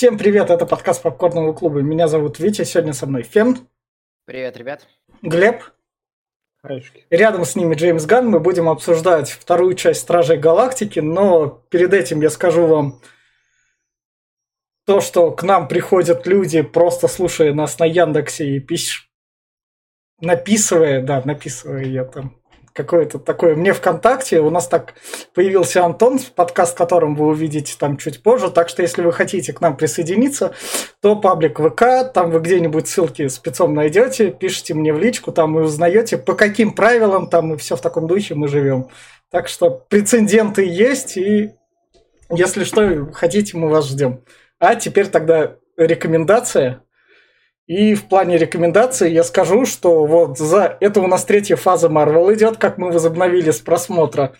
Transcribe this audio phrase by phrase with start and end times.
[0.00, 1.82] Всем привет, это подкаст Попкорного клуба.
[1.82, 3.68] Меня зовут Витя, сегодня со мной Фен.
[4.24, 4.86] Привет, ребят.
[5.20, 5.62] Глеб.
[6.62, 7.04] Хайшки.
[7.10, 8.26] Рядом с ними Джеймс Ган.
[8.26, 13.02] Мы будем обсуждать вторую часть Стражей Галактики, но перед этим я скажу вам
[14.86, 19.12] то, что к нам приходят люди, просто слушая нас на Яндексе и пиш...
[20.18, 22.39] написывая, да, написывая я там
[22.72, 23.54] какое-то такое.
[23.54, 24.94] Мне ВКонтакте у нас так
[25.34, 28.50] появился Антон, подкаст которым вы увидите там чуть позже.
[28.50, 30.54] Так что, если вы хотите к нам присоединиться,
[31.00, 35.62] то паблик ВК, там вы где-нибудь ссылки спецом найдете, пишите мне в личку, там и
[35.62, 38.88] узнаете, по каким правилам там и все в таком духе мы живем.
[39.30, 41.52] Так что прецеденты есть, и
[42.30, 44.22] если что, хотите, мы вас ждем.
[44.58, 46.82] А теперь тогда рекомендация.
[47.70, 52.34] И в плане рекомендаций я скажу, что вот за это у нас третья фаза Marvel
[52.34, 54.34] идет, как мы возобновили с просмотра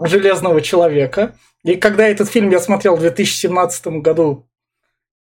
[0.00, 1.34] Железного человека.
[1.62, 4.48] И когда этот фильм я смотрел в 2017 году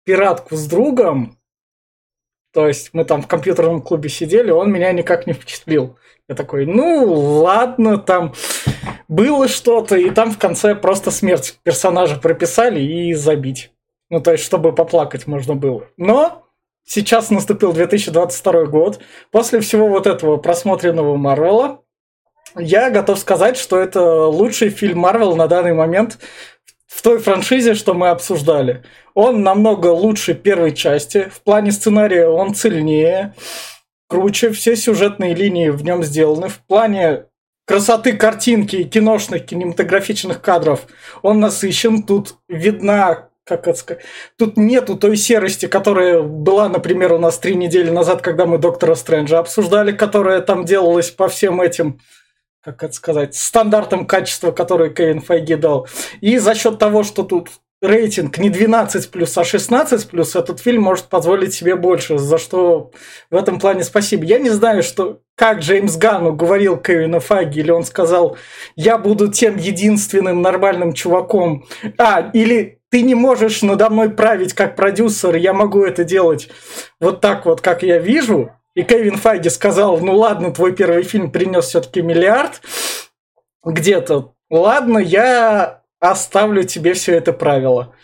[0.06, 1.38] пиратку с другом,
[2.54, 5.98] то есть мы там в компьютерном клубе сидели, он меня никак не впечатлил.
[6.30, 8.34] Я такой, ну ладно, там
[9.10, 13.74] было что-то, и там в конце просто смерть персонажа прописали и забить.
[14.10, 15.88] Ну, то есть, чтобы поплакать можно было.
[15.98, 16.48] Но
[16.92, 19.00] сейчас наступил 2022 год.
[19.32, 21.82] После всего вот этого просмотренного Марвела,
[22.58, 26.20] я готов сказать, что это лучший фильм Марвел на данный момент
[26.88, 28.84] в той франшизе, что мы обсуждали.
[29.14, 31.32] Он намного лучше первой части.
[31.34, 33.36] В плане сценария он цельнее,
[34.08, 34.52] круче.
[34.52, 36.50] Все сюжетные линии в нем сделаны.
[36.50, 37.26] В плане
[37.66, 40.82] красоты картинки, киношных, кинематографичных кадров
[41.22, 42.04] он насыщен.
[42.04, 44.04] Тут видна как это сказать,
[44.38, 48.96] тут нету той серости, которая была, например, у нас три недели назад, когда мы Доктора
[48.96, 52.00] Стрэнджа обсуждали, которая там делалась по всем этим,
[52.64, 55.88] как это сказать, стандартам качества, которые Кевин Файги дал.
[56.22, 57.50] И за счет того, что тут
[57.82, 62.92] рейтинг не 12 плюс, а 16 плюс, этот фильм может позволить себе больше, за что
[63.32, 64.24] в этом плане спасибо.
[64.24, 68.38] Я не знаю, что как Джеймс Ганн уговорил Кевина Файги, или он сказал,
[68.76, 71.66] я буду тем единственным нормальным чуваком.
[71.98, 76.50] А, или ты не можешь надо мной править как продюсер, я могу это делать
[77.00, 78.52] вот так вот, как я вижу.
[78.76, 82.62] И Кевин Файги сказал, ну ладно, твой первый фильм принес все-таки миллиард
[83.64, 84.34] где-то.
[84.50, 87.96] Ладно, я оставлю тебе все это правило.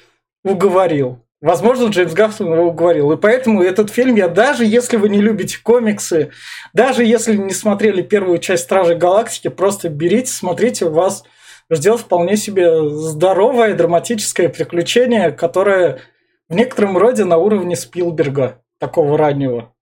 [0.44, 1.20] Уговорил.
[1.42, 3.12] Возможно, Джеймс Гафтон его уговорил.
[3.12, 6.32] И поэтому этот фильм я, даже если вы не любите комиксы,
[6.74, 11.24] даже если не смотрели первую часть Стражей Галактики, просто берите, смотрите, вас
[11.70, 16.02] ждет вполне себе здоровое драматическое приключение, которое
[16.50, 19.74] в некотором роде на уровне Спилберга, такого раннего.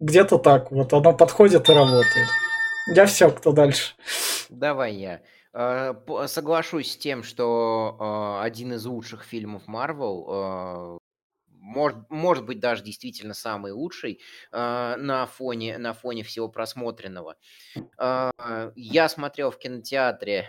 [0.00, 2.28] Где-то так, вот оно подходит и работает.
[2.88, 3.94] Я все, кто дальше.
[4.50, 5.20] Давай я.
[5.54, 5.94] Э,
[6.26, 7.96] соглашусь с тем, что
[8.40, 10.98] э, один из лучших фильмов Marvel, э,
[11.46, 17.36] может, может быть даже действительно самый лучший на фоне, на фоне всего просмотренного.
[17.96, 20.48] Я смотрел в кинотеатре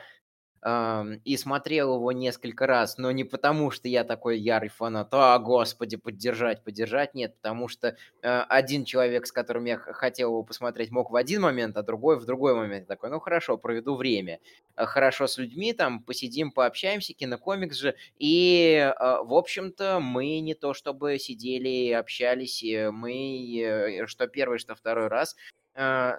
[0.66, 5.97] и смотрел его несколько раз, но не потому, что я такой ярый фанат, а, господи,
[5.97, 11.12] поддержать, поддержать, нет, потому что э, один человек, с которым я хотел его посмотреть, мог
[11.12, 12.88] в один момент, а другой в другой момент.
[12.88, 14.40] Такой, ну хорошо, проведу время.
[14.78, 20.53] Э, хорошо с людьми, там, посидим, пообщаемся, кинокомикс же, и, э, в общем-то, мы не
[20.53, 25.35] то чтобы сидели, общались, мы, что первый, что второй раз,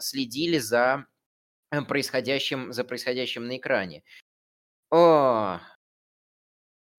[0.01, 1.07] следили за
[1.89, 4.03] происходящим, за происходящим на экране.
[4.95, 5.59] О,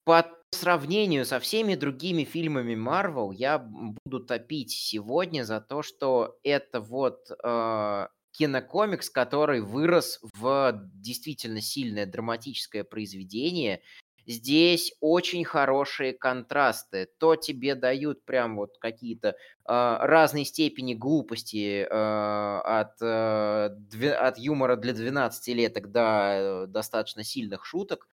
[0.04, 6.82] по сравнению со всеми другими фильмами Марвел, я буду топить сегодня за то, что это
[6.82, 13.82] вот э, кинокомикс, который вырос в действительно сильное драматическое произведение,
[14.28, 17.08] Здесь очень хорошие контрасты.
[17.20, 19.34] То тебе дают прям вот какие-то э,
[19.66, 24.14] разные степени глупости э, от, э, дв...
[24.20, 28.08] от юмора для 12-леток до э, достаточно сильных шуток.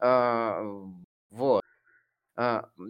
[0.00, 0.62] Э,
[1.30, 1.62] вот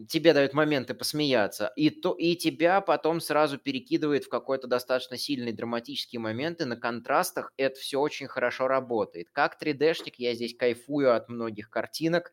[0.09, 5.53] тебе дают моменты посмеяться, и, то, и тебя потом сразу перекидывает в какой-то достаточно сильный
[5.53, 9.29] драматический момент, и на контрастах это все очень хорошо работает.
[9.33, 12.33] Как 3D-шник я здесь кайфую от многих картинок,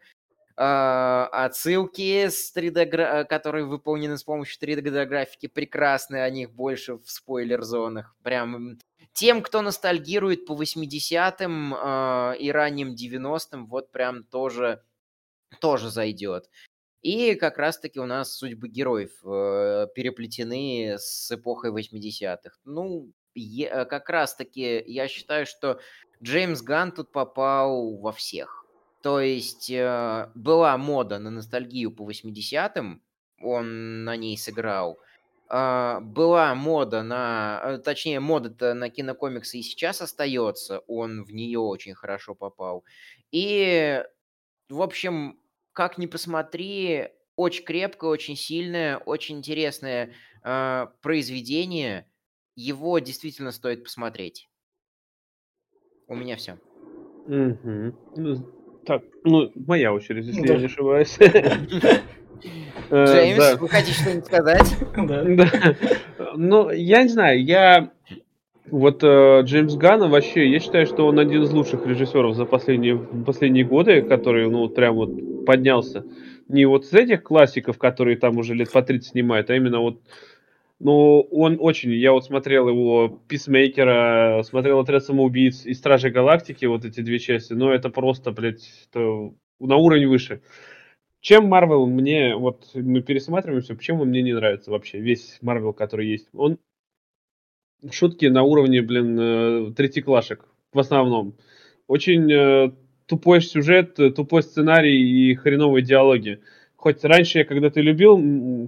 [0.62, 8.16] отсылки, с 3D, э, которые выполнены с помощью 3D-графики, прекрасны, о них больше в спойлер-зонах.
[8.24, 8.78] Прям
[9.14, 14.84] тем, кто ностальгирует по 80-м э, и ранним 90-м, вот прям тоже,
[15.62, 16.50] тоже зайдет.
[17.02, 22.58] И как раз-таки у нас судьбы героев э, переплетены с эпохой 80-х.
[22.66, 25.80] Ну, е- э, как раз-таки я считаю, что
[26.22, 28.59] Джеймс Ганн тут попал во всех.
[29.02, 33.02] То есть э, была мода на ностальгию по 80-м,
[33.42, 35.00] он на ней сыграл.
[35.48, 37.62] А, была мода на...
[37.64, 40.80] Э, точнее, мода-то на кинокомиксы и сейчас остается.
[40.88, 42.84] Он в нее очень хорошо попал.
[43.32, 44.04] И,
[44.70, 45.40] в общем,
[45.74, 50.14] как ни посмотри, очень крепкое, очень сильное, очень интересное
[50.44, 52.06] э, произведение.
[52.56, 54.50] Его действительно стоит посмотреть.
[56.08, 56.60] У меня все.
[57.28, 58.59] Угу.
[58.90, 60.54] Ну, так, ну, моя очередь, если Да.
[60.54, 61.18] я не ошибаюсь.
[62.92, 64.76] Э, Джеймс, вы хотите что-нибудь сказать?
[64.98, 65.76] Да.
[66.36, 67.92] Ну, я не знаю, я...
[68.66, 72.98] Вот э, Джеймс Ганна вообще, я считаю, что он один из лучших режиссеров за последние,
[72.98, 76.04] последние годы, который, ну, вот прям вот поднялся.
[76.48, 80.02] Не вот с этих классиков, которые там уже лет по 30 снимают, а именно вот
[80.80, 86.86] ну, он очень, я вот смотрел его Писмейкера, смотрел Отряд самоубийц и Стражи Галактики, вот
[86.86, 90.42] эти две части, но это просто, блядь, это на уровень выше.
[91.22, 96.08] Чем Марвел мне, вот мы пересматриваем все, почему мне не нравится вообще весь Марвел, который
[96.08, 96.30] есть?
[96.34, 96.58] Он
[97.92, 101.36] шутки на уровне, блин, э, третьеклашек в основном.
[101.88, 102.72] Очень э,
[103.06, 106.42] тупой сюжет, э, тупой сценарий и хреновые диалоги.
[106.80, 108.16] Хоть раньше я когда-то любил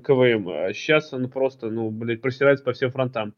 [0.01, 3.35] КВМ, а сейчас он просто, ну, блядь, просирается по всем фронтам.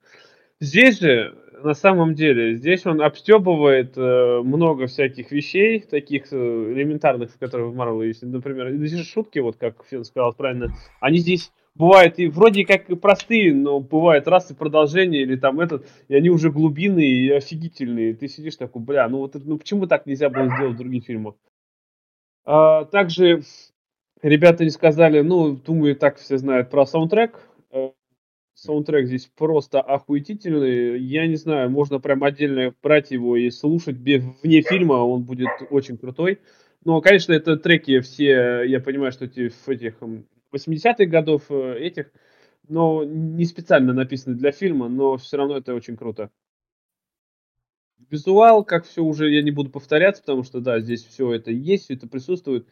[0.59, 7.29] Здесь же, на самом деле, здесь он обстебывает э, много всяких вещей, таких э, элементарных,
[7.29, 8.23] в которых в Марвел есть.
[8.23, 12.87] Например, здесь же шутки, вот как Фен сказал правильно, они здесь бывают и вроде как
[12.99, 18.15] простые, но бывают раз и продолжение, или там этот, и они уже глубинные и офигительные.
[18.15, 21.35] Ты сидишь такой, бля, ну вот ну почему так нельзя было сделать в других фильмах?
[22.43, 23.43] А, также
[24.23, 27.39] ребята не сказали, ну, думаю, так все знают про саундтрек.
[27.71, 27.91] Э,
[28.55, 30.99] Саундтрек здесь просто охуетительный.
[30.99, 35.97] Я не знаю, можно прям отдельно брать его и слушать вне фильма, он будет очень
[35.97, 36.41] крутой.
[36.85, 41.77] Но, конечно, это треки все, я понимаю, что эти в этих м, 80-х годов э,
[41.79, 42.11] этих,
[42.69, 46.31] но не специально написаны для фильма, но все равно это очень круто.
[48.09, 51.85] Визуал, как все уже, я не буду повторяться, потому что, да, здесь все это есть,
[51.85, 52.67] все это присутствует.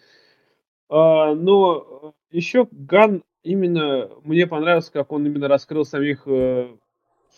[0.92, 6.68] А, но еще Ган именно мне понравился, как он именно раскрыл самих э,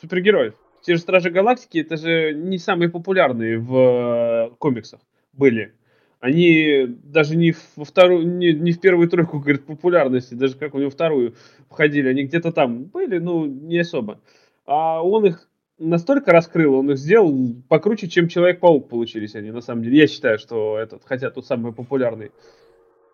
[0.02, 0.56] супергероев.
[0.82, 5.02] Те же Стражи Галактики, это же не самые популярные в э, комиксах
[5.34, 5.76] были.
[6.20, 10.80] Они даже не во вторую, не, не в первую тройку, говорит, популярности, даже как у
[10.80, 11.36] него вторую
[11.70, 14.20] входили, они где-то там были, ну, не особо.
[14.66, 15.48] А он их
[15.78, 17.34] настолько раскрыл, он их сделал
[17.70, 19.98] покруче, чем Человек-паук получились они, на самом деле.
[19.98, 22.32] Я считаю, что этот, хотя тут самый популярный.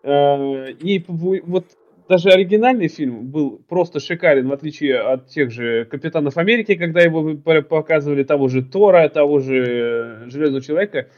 [0.02, 1.66] Э, И вот
[2.08, 7.36] даже оригинальный фильм был просто шикарен, в отличие от тех же Капитанов Америки, когда его
[7.36, 11.08] показывали, того же Тора, того же э, Железного Человека.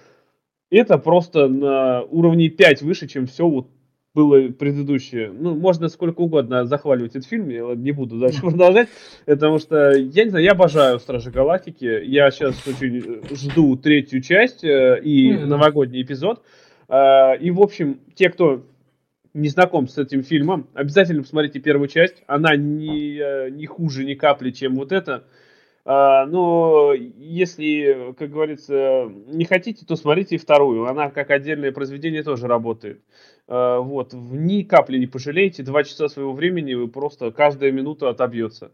[0.71, 3.69] Это просто на уровне 5 выше, чем все вот
[4.15, 5.33] было предыдущее.
[5.33, 8.89] Ну, можно сколько угодно захваливать этот фильм, я не буду дальше продолжать,
[9.25, 14.21] потому что, я не знаю, я обожаю Стражи Галактики, я сейчас очень э, жду третью
[14.21, 16.43] часть и новогодний эпизод.
[16.93, 18.67] А, И, в общем, те, кто
[19.33, 22.23] не знаком с этим фильмом, обязательно посмотрите первую часть.
[22.27, 25.25] Она не, э, не хуже ни капли, чем вот это.
[25.87, 30.87] А, Но если, как говорится, не хотите, то смотрите и вторую.
[30.87, 33.01] Она как отдельное произведение тоже работает.
[33.49, 35.63] А, Вот, ни капли не пожалеете.
[35.63, 38.71] Два часа своего времени вы просто каждая минута отобьется.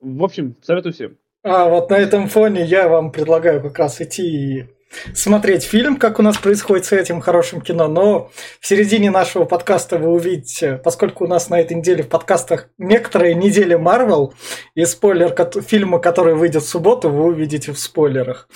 [0.00, 1.16] В общем, советую всем.
[1.42, 4.22] А вот на этом фоне я вам предлагаю как раз идти
[4.60, 4.66] и
[5.14, 8.30] смотреть фильм, как у нас происходит с этим хорошим кино, но
[8.60, 13.34] в середине нашего подкаста вы увидите, поскольку у нас на этой неделе в подкастах некоторые
[13.34, 14.34] недели Марвел,
[14.74, 18.48] и спойлер фильма, который выйдет в субботу, вы увидите в спойлерах.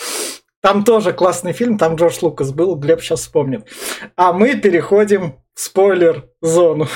[0.60, 3.66] Там тоже классный фильм, там Джордж Лукас был, Глеб сейчас вспомнит.
[4.16, 6.88] А мы переходим в спойлер-зону.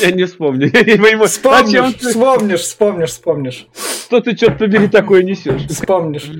[0.00, 0.70] Я не вспомню.
[1.26, 3.66] Вспомнишь, вспомнишь, вспомнишь, вспомнишь.
[4.06, 5.66] Что ты, черт побери, такое несешь?
[5.66, 6.30] Вспомнишь.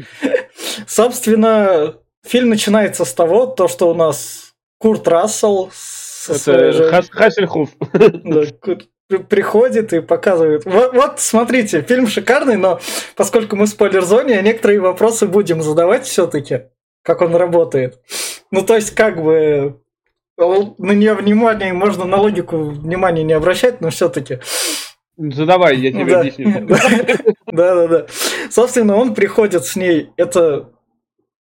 [0.86, 1.94] Собственно,
[2.26, 7.10] фильм начинается с того, то, что у нас Курт Рассел со своей Это же- Хас-
[7.10, 7.70] Хассельхоф.
[7.92, 8.42] да,
[9.28, 10.64] приходит и показывает.
[10.64, 12.80] Вот, вот, смотрите, фильм шикарный, но
[13.16, 16.62] поскольку мы в спойлер-зоне, некоторые вопросы будем задавать все-таки,
[17.02, 17.98] как он работает.
[18.50, 19.80] Ну, то есть, как бы
[20.38, 24.38] на нее внимание, можно на логику внимания не обращать, но все-таки.
[25.32, 26.20] Задавай, я тебе Да.
[26.20, 26.66] объясню.
[27.46, 28.06] Да, да, да.
[28.50, 30.10] Собственно, он приходит с ней.
[30.16, 30.70] Это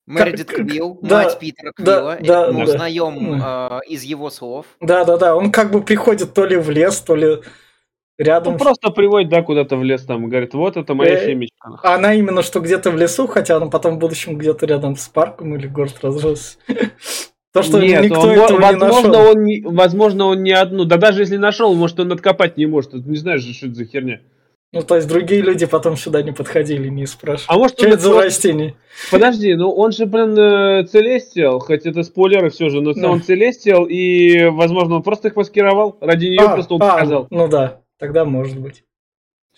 [0.06, 2.18] Мэридит Квилл, да, мать Питера Квилла.
[2.22, 2.72] да, мы да.
[2.74, 4.66] узнаем э, из его слов.
[4.82, 5.36] Да, да, да.
[5.36, 7.38] Он как бы приходит то ли в лес, то ли
[8.18, 8.54] рядом.
[8.54, 11.80] Он просто приводит, да, куда-то в лес там, говорит, вот это моя Э, семечка.
[11.84, 15.08] А Она именно что где-то в лесу, хотя она потом в будущем где-то рядом с
[15.08, 16.60] парком или город разрос.
[17.54, 19.30] То, что Нет, никто он, этого не возможно, нашел.
[19.30, 20.86] он не, возможно, он не одну.
[20.86, 22.94] Да даже если нашел, может, он откопать не может.
[22.94, 24.22] Не знаешь, же, что это за херня.
[24.72, 27.56] Ну, то есть другие люди потом сюда не подходили, не спрашивали.
[27.56, 28.76] А может, Что он это за просто- растение?
[29.12, 33.08] Подожди, ну он же, блин, э, Целестиал, хоть это спойлеры все же, но Да.
[33.12, 35.96] он Целестиал, и, возможно, он просто их маскировал.
[36.02, 37.28] Ради нее А, просто он а, показал.
[37.30, 38.84] Ну да, тогда может быть.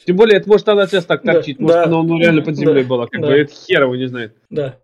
[0.06, 1.62] Тем более, это может она сейчас так Да, торчит.
[1.62, 3.08] Может, да, она ну, реально под землей да, была.
[3.08, 3.28] Как да.
[3.28, 4.36] бы это хер его не знает.
[4.50, 4.80] Да.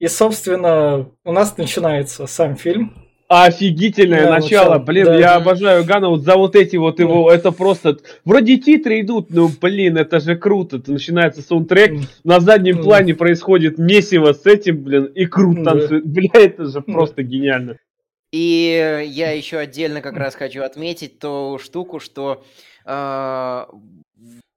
[0.00, 2.94] И, собственно, у нас начинается сам фильм.
[3.28, 4.70] Офигительное Да, начало.
[4.70, 5.16] начало, Блин, да.
[5.16, 7.30] я обожаю Гана вот за вот эти вот его.
[7.30, 7.98] Это просто.
[8.24, 10.78] Вроде титры идут, но блин, это же круто.
[10.78, 11.90] Это начинается саундтрек.
[11.92, 12.84] М, На заднем Мгм.
[12.84, 15.72] плане происходит месиво с этим, блин, и Крут Да.
[15.72, 16.04] танцует.
[16.06, 16.92] Бля, это же Да.
[16.92, 17.76] просто гениально.
[18.32, 22.42] И я еще отдельно как раз хочу отметить ту штуку, что
[22.84, 23.68] а,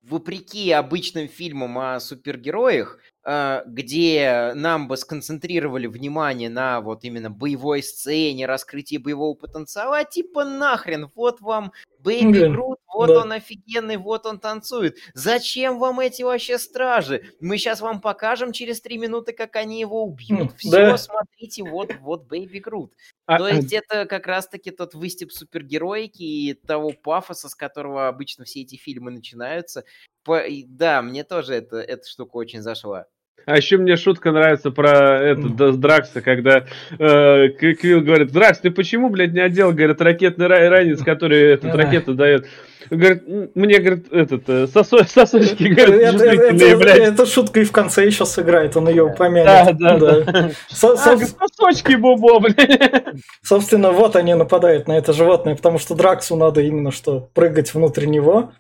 [0.08, 8.46] вопреки обычным фильмам о супергероях, где нам бы сконцентрировали внимание на вот именно боевой сцене,
[8.46, 13.22] раскрытии боевого потенциала, а типа нахрен, вот вам Baby Да, Groot, вот да.
[13.22, 14.98] он офигенный, вот он танцует.
[15.14, 17.24] Зачем вам эти вообще стражи?
[17.40, 20.52] Мы сейчас вам покажем через три минуты, как они его убьют.
[20.58, 20.98] Все, да.
[20.98, 22.94] смотрите, вот, вот Baby Groot.
[23.26, 28.44] А, То есть это как раз-таки тот выступ супергеройки и того пафоса, с которого обычно
[28.44, 29.86] все эти фильмы начинаются.
[30.26, 33.06] По- Да, мне тоже это, эта штука очень зашла.
[33.46, 36.64] А еще мне шутка нравится про это, да, Дракса, когда
[36.98, 41.76] э, Квилл говорит, Дракс, ты почему, блядь, не одел, говорит, ракетный ра- ранец, который этот,
[41.76, 42.46] ракету дает?
[42.90, 46.98] Говорит, «М, мне, говорит, этот, э, сосо- сосочки, говорит, Это, это- блядь.
[47.00, 49.78] эта шутка и в конце еще сыграет, он ее Да, упомянет.
[49.78, 50.52] да, да.
[50.70, 53.04] Со- А, сосочки, бобо, блядь.
[53.42, 58.06] Собственно, вот они нападают на это животное, потому что Драксу надо именно что прыгать внутрь
[58.06, 58.54] него.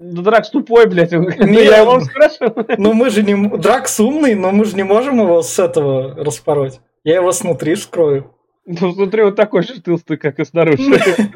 [0.00, 1.12] Да Дракс тупой, блядь.
[1.12, 2.64] «Ну, Не, я вам спрашиваю.
[2.78, 3.34] Но мы же не...
[3.58, 6.80] Дракс умный, но мы же не можем его с этого распороть.
[7.04, 8.34] Я его снутри скрою.
[8.64, 10.82] Ну, смотри, он такой же толстый, как и снаружи.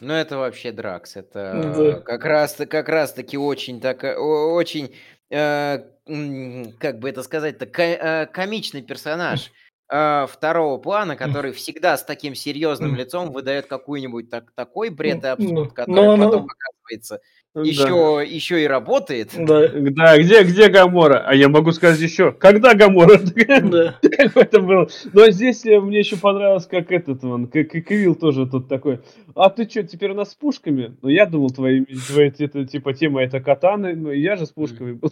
[0.00, 1.16] Ну, это вообще Дракс.
[1.16, 2.00] Это Ну Да.
[2.00, 4.94] как раз как раз таки очень так э, очень
[5.30, 5.78] э,
[6.78, 9.52] как бы это сказать-то э, комичный персонаж
[9.90, 15.26] э, второго плана, который всегда с таким серьезным лицом выдает какой-нибудь так, такой бред и
[15.26, 17.20] Ну, абсурд, ну, который но потом оказывается
[17.52, 17.62] Да.
[17.62, 19.30] еще еще и работает.
[19.36, 21.24] Да, Да, где, где Гамора?
[21.26, 23.18] А я могу сказать еще, когда Гамора?
[23.62, 23.96] да.
[24.02, 24.88] Как это было?
[25.12, 29.00] Но здесь э, мне еще понравилось, как этот вон, как как Квилл тоже тут такой.
[29.34, 30.96] А ты что, теперь у нас с пушками?
[31.02, 34.92] Ну я думал, твои, твои это, типа тема это катаны, но я же с пушками.
[34.92, 35.10] был.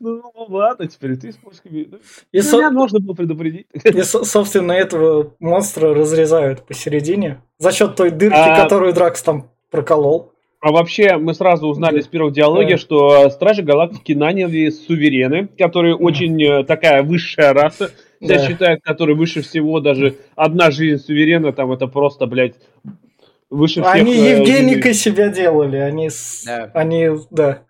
[0.00, 1.88] Ну ну, ладно, теперь ты с пушками.
[1.90, 1.98] Ну,
[2.32, 3.66] И, со- Меня можно было предупредить.
[3.84, 9.50] и, со- собственно, этого монстра разрезают посередине за счет той дырки, А- которую Дракс там
[9.70, 10.32] проколол.
[10.60, 12.02] А вообще, мы сразу узнали Да.
[12.02, 12.78] с первого диалога, Да.
[12.78, 16.02] что Стражи Галактики наняли суверены, которые Да.
[16.04, 17.90] очень э, такая высшая раса.
[18.20, 18.46] Все Да.
[18.46, 22.54] считают, которые выше всего, даже одна жизнь суверена, там это просто, блядь,
[23.48, 23.94] выше всех.
[23.94, 26.10] Они э, Евгеникой себя делали, они...
[26.10, 26.70] с- Да.
[26.74, 27.60] Они, да.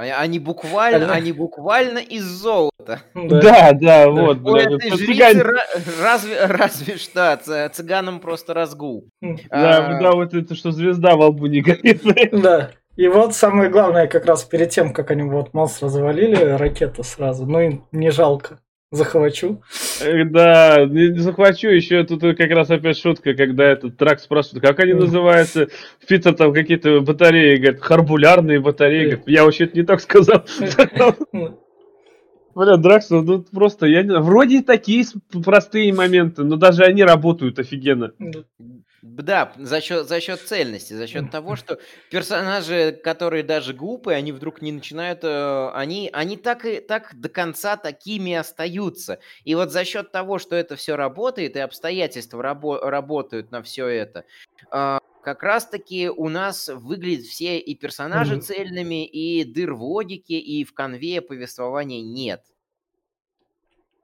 [0.00, 2.70] Они, буквально, они буквально из золота.
[3.14, 3.40] да.
[3.40, 4.38] Да, да, вот,
[6.00, 7.32] разве, разве что
[7.72, 9.06] цыганам просто разгул.
[9.22, 9.36] М.
[9.50, 12.02] Да, А, да, вот это, что звезда во лбу не горит.
[12.32, 12.70] Да.
[12.96, 17.46] И вот самое главное, как раз перед тем, как они вот монстра завалили, ракета сразу.
[17.46, 18.58] Ну им не жалко.
[18.92, 19.62] Захвачу.
[20.00, 25.68] Да, захвачу, еще тут как раз опять шутка, когда этот трак спрашивает, как они называются,
[26.08, 30.44] Питер там какие-то батареи, говорит, харбулярные батареи, говорит, я вообще это не так сказал.
[32.56, 35.04] Бля, Дракс, ну тут просто, я не вроде такие
[35.44, 38.12] простые моменты, но даже они работают офигенно.
[39.02, 41.78] Да, за счет, за счет цельности, за счет того, что
[42.10, 47.30] персонажи, которые даже глупые, они вдруг не начинают, э, они, они так и так до
[47.30, 49.18] конца такими остаются.
[49.44, 53.86] И вот за счет того, что это все работает и обстоятельства рабо- работают на все
[53.86, 54.24] это,
[54.70, 58.42] а, как раз-таки у нас выглядят все и персонажи Мгм.
[58.42, 62.42] цельными, и дыр в логике, и в конве повествования нет.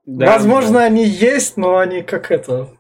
[0.06, 2.78] Да, Возможно, они есть, но они как это...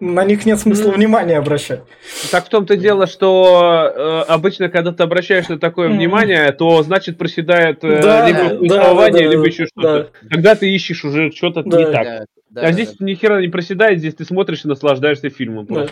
[0.00, 0.94] на них нет смысла М.
[0.94, 1.82] внимания обращать.
[2.30, 7.18] Так в том-то дело, что э, обычно, когда ты обращаешь на такое внимание, то значит
[7.18, 10.10] проседает э, Да, либо да, повествование, да, либо да, еще что-то.
[10.22, 10.28] да.
[10.28, 11.78] Когда ты ищешь уже что-то Да.
[11.78, 12.04] не так.
[12.04, 13.04] Да, да, а да, здесь да.
[13.04, 15.66] ни хера не проседает, здесь ты смотришь и наслаждаешься фильмом.
[15.66, 15.88] Да.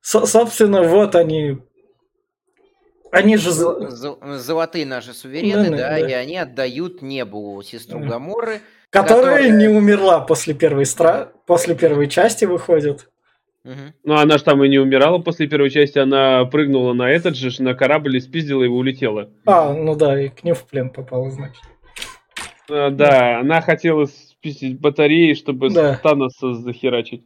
[0.00, 1.58] Со- собственно, вот они...
[3.10, 3.50] Они же...
[3.50, 5.98] Золотые наши суверены, Да, да, да.
[5.98, 8.06] и они отдают небу сестру Да.
[8.06, 8.60] Гаморы.
[8.92, 11.32] Которая- не умерла после первой стра...
[11.46, 13.08] после первой части выходит.
[13.64, 17.62] Ну, она же там и не умирала после первой части, она прыгнула на этот же,
[17.62, 19.30] на корабль, и спиздила его, улетела.
[19.46, 21.62] А, ну да, и к ним в плен попала, значит.
[22.68, 25.94] Э, Да, она хотела списать батареи, чтобы Да.
[26.02, 27.22] Таноса захерачить.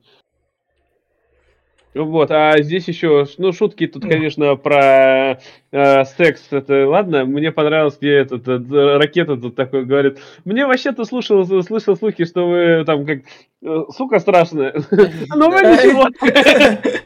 [1.97, 5.41] Вот, а здесь еще, ну, шутки тут, конечно, про
[5.73, 11.05] э, секс, это ладно, мне понравилось, где этот, э, ракета тут такой говорит, мне вообще-то
[11.07, 13.21] слушал, слышал слухи, что вы там как,
[13.65, 14.75] э, сука страшная,
[15.35, 16.09] ну вы ничего.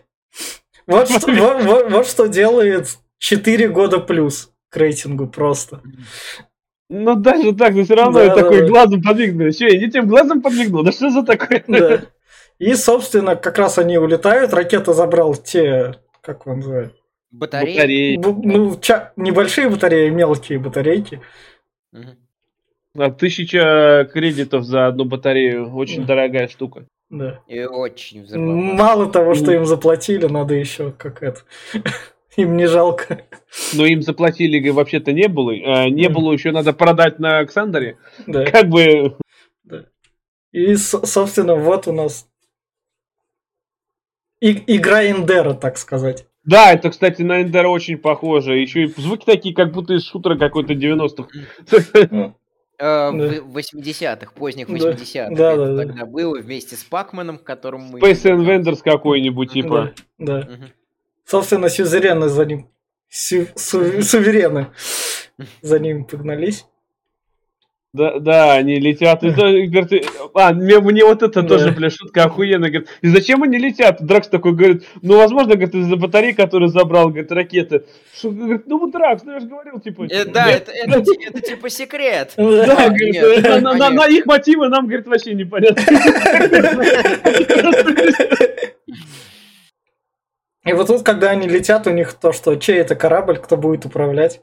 [0.87, 5.83] Вот что, вот, вот- вот что делает 4 года плюс к рейтингу просто.
[6.89, 8.67] Ну даже так, но все равно Да, такой да.
[8.67, 9.53] глазом подвигну.
[9.53, 10.83] Че, я не тем глазом подвигнул?
[10.83, 11.63] Да что за такое?
[11.69, 12.03] Да.
[12.61, 14.53] И, собственно, как раз они улетают.
[14.53, 16.95] Ракета забрал те, как он называет,
[17.33, 17.75] Батареи.
[17.75, 18.17] Батареи.
[18.19, 21.21] бу- ну, ча- небольшие батареи, мелкие батарейки.
[22.99, 25.75] А тысяча кредитов за одну батарею.
[25.75, 26.09] Очень Да.
[26.09, 26.85] дорогая штука.
[27.09, 27.41] Да.
[27.49, 28.75] И очень взрывоопасно.
[28.75, 29.53] Мало того, что Ну.
[29.53, 31.41] им заплатили, надо еще как это.
[32.37, 33.23] Им не жалко.
[33.75, 35.51] Но им заплатили, вообще-то не было.
[35.53, 37.97] А не было, еще надо продать на Оксандре.
[38.29, 38.45] Да.
[38.47, 39.17] Как бы...
[40.53, 42.29] И, с- собственно, вот у нас
[44.41, 46.27] и- игра Индера, так сказать.
[46.45, 48.59] Да, это, кстати, на Эндера очень похоже.
[48.59, 51.29] Еще и звуки такие, как будто из шутера какой-то 90-х.
[52.11, 52.35] Ну,
[52.83, 53.43] Э, Да.
[53.43, 54.73] В 80-х, поздних Да.
[54.73, 55.35] 80-х.
[55.37, 55.77] Да, да, да.
[55.87, 57.99] тогда было вместе с Пакманом, к которому мы...
[58.01, 59.93] Space Invaders какой-нибудь, типа.
[60.17, 60.49] Да, да.
[61.27, 62.71] Собственно, сюзерены за ним.
[63.11, 64.69] сю- су- суверены
[65.61, 66.65] за ним погнались.
[67.93, 69.25] Да, да, они летят.
[69.25, 70.05] И, говорит, и-
[70.35, 72.71] а, мне, мне вот это тоже, бля, шутка охуенная.
[72.71, 74.01] Говорит, и зачем они летят?
[74.01, 77.87] Дракс такой говорит, ну, возможно, говорит, из-за батареи, которую забрал, говорит, ракеты.
[78.15, 80.07] Что, говорит, ну, вот Дракс, ну, я же говорил, типа.
[80.09, 82.35] Э, Да, это, это, ти- это типа секрет.
[82.37, 82.89] Да, Да.
[82.91, 83.97] говорит, Нет, на, на- на- понятно.
[83.97, 85.83] на их мотивы нам, говорит, вообще непонятно.
[90.67, 93.87] И вот тут, когда они летят, у них то, что чей это корабль, кто будет
[93.87, 94.43] управлять.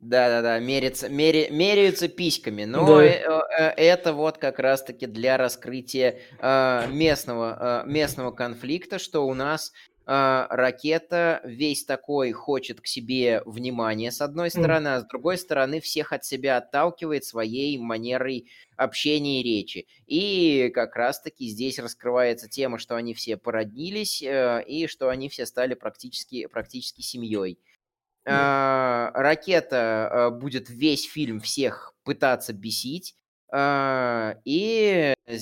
[0.00, 2.64] Да-да-да, мерятся, меря- меряются письками.
[2.64, 3.04] Но Да.
[3.04, 3.20] э,
[3.58, 9.72] э, это вот как раз-таки для раскрытия э, местного, местного конфликта, что у нас
[10.10, 16.14] ракета весь такой хочет к себе внимания, с одной стороны, а с другой стороны всех
[16.14, 19.86] от себя отталкивает своей манерой общения и речи.
[20.06, 25.74] И как раз-таки здесь раскрывается тема, что они все породнились и что они все стали
[25.74, 27.58] практически, практически семьей.
[28.30, 33.14] А, Ракета а, будет весь фильм всех пытаться бесить.
[33.50, 35.36] а, И э,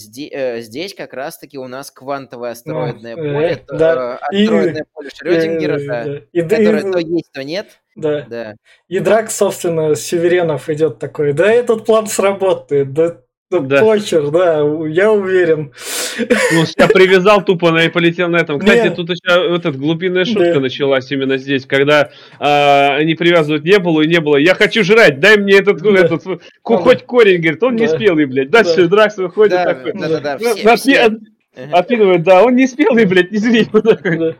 [0.60, 4.18] здесь как раз-таки у нас квантовое астероидное э, поле, то, да.
[4.30, 6.16] э, И- астероидное поле Шрёдингера, Э, да, да.
[6.32, 7.66] И, которое и- то есть, то нет.
[7.96, 8.26] да.
[8.28, 8.54] Да.
[8.88, 13.20] И Драк, собственно, Северенов идет такой, да этот план сработает, да,
[13.50, 13.80] да Да.
[13.82, 15.72] похер, да, я уверен.
[16.18, 18.58] Ну, я привязал тупо на и полетел на этом.
[18.58, 18.94] Кстати, Не.
[18.94, 20.60] тут еще этот глубинная шутка Да.
[20.60, 24.36] началась именно здесь, когда а, они привязывают не было и не было.
[24.36, 26.00] Я хочу жрать, дай мне этот, ну, Да.
[26.00, 26.24] этот
[26.62, 27.94] ку- хоть корень, говорит, он не Да.
[27.96, 28.50] спелый, блядь.
[28.50, 28.88] Дальше Да.
[28.88, 29.92] Дракс выходит Да, такой.
[29.92, 33.66] да, да, да, ну, все- все- от- да, он не спелый, блядь, не зри.
[33.72, 34.18] Вот такой.
[34.18, 34.34] Да.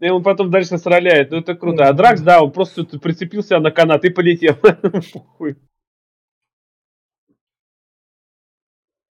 [0.00, 1.88] И он потом дальше сраляет, ну это круто.
[1.88, 4.54] А Дракс, да, он просто прицепился на канат и полетел.
[5.12, 5.56] Похуй.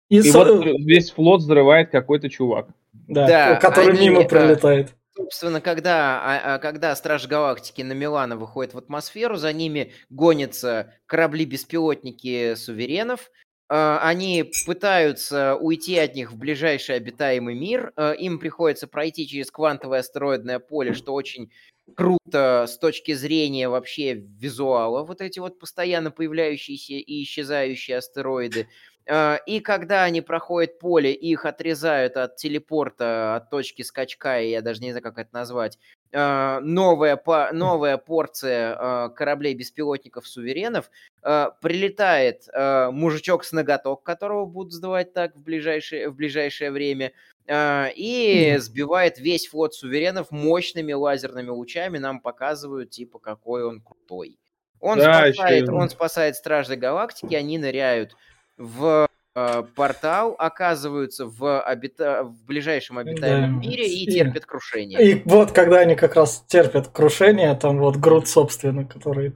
[0.10, 2.68] И, И со- вот весь флот взрывает какой-то чувак.
[2.94, 4.94] да, Да, который они, мимо пролетает.
[5.16, 10.94] Собственно, когда, а- а когда Страж Галактики на Милана выходит в атмосферу, за ними гонятся
[11.06, 13.32] корабли-беспилотники суверенов.
[13.68, 17.94] А, Они пытаются уйти от них в ближайший обитаемый мир.
[17.96, 21.50] А, Им приходится пройти через квантовое астероидное поле, что очень
[21.96, 25.04] круто с точки зрения вообще визуала.
[25.04, 28.68] Вот эти вот постоянно появляющиеся и исчезающие астероиды.
[29.08, 34.62] А, И когда они проходят поле, их отрезают от телепорта, от точки скачка, и я
[34.62, 35.78] даже не знаю, как это назвать,
[36.14, 37.22] а, новая,
[37.54, 40.90] новая порция а, кораблей-беспилотников-суверенов,
[41.22, 42.48] а, прилетает
[42.92, 47.12] мужичок с ноготок, которого будут сдавать так в ближайшее, в ближайшее время,
[47.48, 54.40] и сбивает весь флот суверенов мощными лазерными лучами, нам показывают, типа, какой он крутой.
[54.80, 58.16] Он, Да, спасает, ещё и- он спасает Стражей Галактики, они ныряют
[58.58, 62.24] в э, портал, оказываются в, обита...
[62.24, 65.02] в ближайшем обитаемом Да, мире и и- терпят крушение.
[65.12, 69.34] И вот, когда они как раз терпят крушение, там вот Грут, собственно, который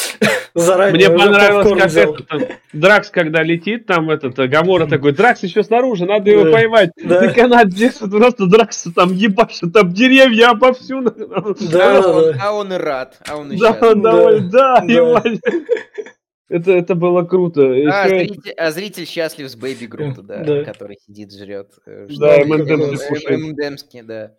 [0.54, 2.14] заранее Мне понравилось, как взял.
[2.14, 2.40] это, там,
[2.72, 6.52] Дракс, когда летит, там этот, э, Гамора такой, Дракс еще снаружи, надо его Да.
[6.52, 6.90] поймать.
[6.96, 7.20] Да.
[7.20, 11.10] На канат держит, просто Дракс там ебашит, там деревья обовсюду.
[11.70, 12.38] Да, а, да, он, да.
[12.42, 14.02] а он и рад, а он и Да, счастлив.
[14.02, 14.84] довольно, да, Да.
[14.84, 15.40] ебать.
[16.52, 17.62] Это, это было круто.
[17.62, 17.74] А,
[18.06, 20.64] Ещё- зритель, а зритель счастлив с Бэйби Грута, да, Да.
[20.64, 21.70] который сидит, жрет.
[21.86, 23.40] э, Да, что- M&M's э, кушает.
[23.40, 24.32] M&M's, да.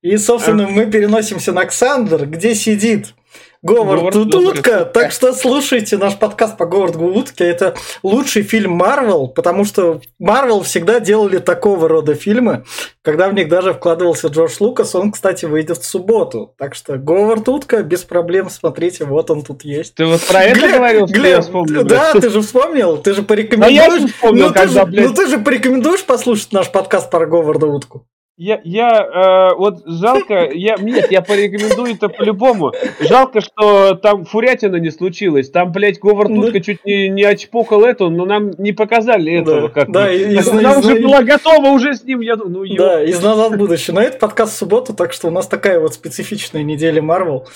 [0.00, 3.14] И, собственно, мы переносимся на Оксандр, где сидит
[3.62, 4.86] Говард Говард Утка.
[4.86, 7.44] Так что слушайте наш подкаст по Говарду Утке.
[7.44, 12.64] Это лучший фильм Марвел, потому что Марвел всегда делали такого рода фильмы,
[13.02, 14.94] когда в них даже вкладывался Джордж Лукас.
[14.94, 16.54] Он, кстати, выйдет в субботу.
[16.56, 19.94] Так что Говард Утка без проблем смотрите, вот он тут есть.
[19.94, 21.84] Ты вот про это Глеб, говорил, что я Глеб, вспомнил?
[21.84, 24.00] да, ты же вспомнил, ты же А я порекомендуешь.
[24.00, 27.26] же вспомнил, ну, ты когда, же, блядь, ну ты же порекомендуешь послушать наш подкаст про
[27.26, 28.06] Говарда Утку.
[28.42, 32.72] Я, я э, вот жалко, я, нет, я порекомендую это по-любому.
[32.98, 35.50] Жалко, что там фурятина не случилось.
[35.50, 36.40] Там, блядь, Говард Да.
[36.40, 39.60] Утка чуть не, не очпокал эту, но нам не показали этого.
[39.60, 42.20] Да, как да, и- и зна- Она и уже зна- была готова уже с ним.
[42.20, 43.94] Я ну, ё- Да, из назад будущее.
[43.94, 47.46] Но это подкаст в субботу, так что у нас такая вот специфичная неделя Марвел.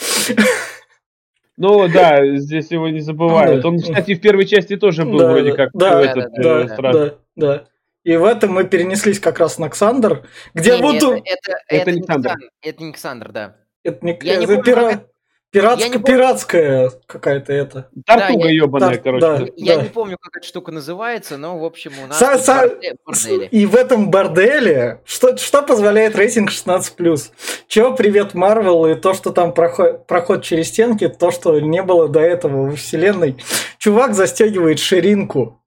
[1.57, 3.62] Ну да, здесь его не забывают.
[3.62, 3.68] Да.
[3.68, 6.64] Он, кстати, в первой части тоже был Да, вроде да, как да, этот, да, э,
[6.64, 6.94] Да, страж.
[6.94, 7.64] да, да.
[8.04, 10.94] И в этом мы перенеслись как раз на Ксандр, где Не, не, вот...
[10.96, 12.28] это, это, Это это не Александр.
[12.28, 13.56] Ксан- Это не Александр, да.
[13.82, 15.06] Это не, я не это помню, пира- как
[15.52, 16.06] пиратск- я не помню.
[16.06, 17.88] пиратская какая-то это.
[18.04, 19.20] Тартуга Да, я- ебаная, Тар- короче.
[19.26, 19.46] да.
[19.56, 23.48] Я не помню, как эта штука называется, но, в общем, у нас Са- са-.
[23.50, 27.32] И в этом борделе, что, что позволяет рейтинг 16+.
[27.68, 32.08] Чего привет Марвел и то, что там проход, проход через стенки, то, что не было
[32.08, 33.36] до этого во вселенной.
[33.78, 35.60] Чувак застегивает ширинку.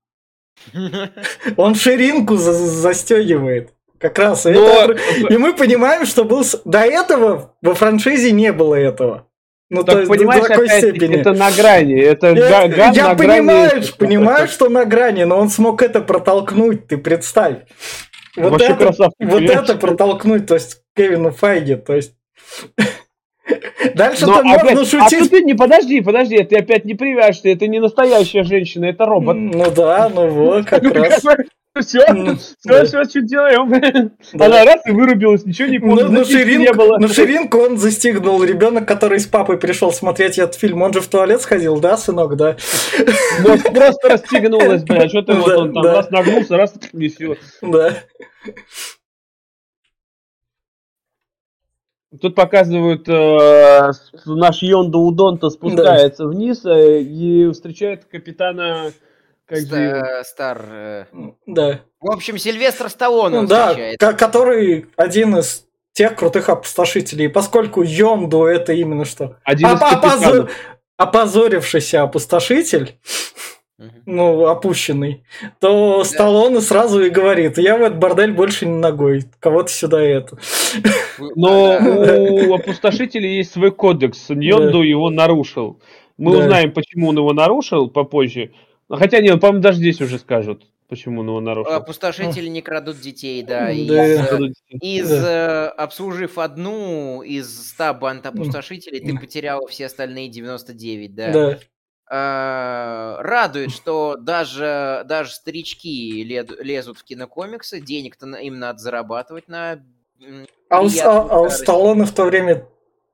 [1.57, 3.71] Он ширинку за- застегивает.
[3.99, 4.45] Как раз.
[4.45, 4.99] И, Но- это-
[5.33, 6.43] и мы понимаем, что был...
[6.65, 9.27] До этого во франшизе не было этого.
[9.69, 11.17] Ну, то Так есть до понимаешь, такой опять степени.
[11.19, 11.99] это на грани.
[11.99, 13.85] Это Я, га- ган я на понимаю, грани.
[13.97, 17.57] понимаю, что на грани, но он смог это протолкнуть, ты представь.
[18.37, 22.13] Вот Вообще это, красавчик, вот это протолкнуть, то есть Кевину Файге, то есть...
[23.95, 25.29] Дальше Но там можно опять- а шутить.
[25.31, 29.35] ты не подожди, подожди, ты опять не привяжешься, это не настоящая женщина, это робот.
[29.37, 31.23] Ну да, ну вот, как раз.
[31.79, 32.85] Все, все, да.
[32.85, 33.69] все, что делаем.
[34.33, 34.45] Да.
[34.47, 36.97] Она раз и вырубилась, ничего не Ну, помню, записки не ширинку, было.
[36.97, 38.43] на ширинку он застегнул.
[38.43, 42.35] Ребенок, который с папой пришел смотреть этот фильм, он же в туалет сходил, да, сынок,
[42.35, 42.55] да?
[43.47, 45.93] Может, просто расстегнулась, бля, что ты вот он там да.
[45.97, 47.35] раз нагнулся, раз и все.
[47.61, 47.93] Да.
[52.21, 53.91] Тут показывают, э,
[54.25, 58.91] наш Йонда Удонта спускается вниз э, и встречает капитана...
[59.45, 59.59] Как?
[59.59, 60.65] Ста- Стар...
[60.69, 61.05] э,
[61.45, 61.79] Да.
[61.99, 63.99] В общем, Сильвестр Сталлоне Ну да, встречает.
[63.99, 67.25] ко- который один из тех крутых опустошителей.
[67.25, 69.37] И Поскольку Йонду это именно что?
[69.43, 70.51] Один из Опа- опозо- капитанов.
[70.97, 72.97] Опозорившийся опустошитель.
[74.05, 75.23] Ну, опущенный,
[75.59, 80.37] то Сталлоне сразу и говорит, я в этот бордель больше не ногой, кого-то сюда это.
[81.35, 82.15] Но Да.
[82.21, 84.29] у опустошителей есть свой кодекс.
[84.29, 85.79] Ньонду его нарушил.
[86.17, 86.39] Мы Да.
[86.39, 88.51] узнаем, почему он его нарушил попозже.
[88.89, 91.73] Хотя нет, по-моему, даже здесь уже скажут, почему он его нарушил.
[91.73, 93.65] Опустошители не крадут детей, да.
[93.65, 93.71] Да.
[93.71, 94.37] Из, Да.
[94.39, 101.31] э, из, э, обслужив одну из 100 банд опустошителей, ты потерял все остальные 99, да.
[101.31, 101.59] Да.
[102.09, 109.79] А, Радует, что даже, даже старички лед- лезут в кинокомиксы, денег-то им надо зарабатывать на...
[110.69, 111.49] А у, а- а у.
[111.49, 112.65] Сталлоне в то время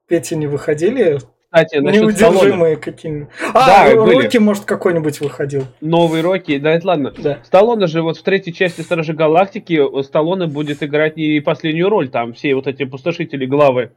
[0.07, 1.19] Пети не выходили?
[1.53, 1.77] Кстати.
[1.77, 3.29] Неудержимые какие-нибудь.
[3.53, 4.23] А, Да, были.
[4.23, 5.65] Рокки, может, какой-нибудь выходил.
[5.81, 7.13] Новый Рокки, да, это ладно.
[7.15, 7.39] Да.
[7.43, 12.09] Сталлоне же вот в третьей части Стражи Галактики э, Сталлоне будет играть не последнюю роль,
[12.09, 13.91] там все вот эти опустошители главы.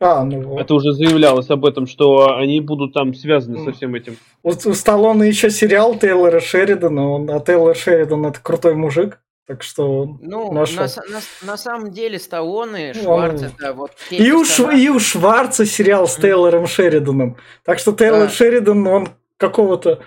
[0.00, 0.60] А, ну вот.
[0.60, 4.16] Это уже заявлялось об этом, что они будут там связаны со всем этим.
[4.42, 9.62] У, у Сталлоне еще сериал Тейлора Шеридана, он, а Тейлор Шеридан это крутой мужик, так
[9.62, 10.82] что он Ну, нашел.
[10.84, 10.86] на,
[11.18, 13.92] на- на самом деле Сталлоне, Ну, Шварц, он- это вот...
[14.10, 16.16] И у, Шв- и у Шварца сериал с.
[16.16, 17.36] Тейлором Шериданом.
[17.64, 18.28] Так что Тейлор Да.
[18.30, 20.00] Шеридан, он какого-то...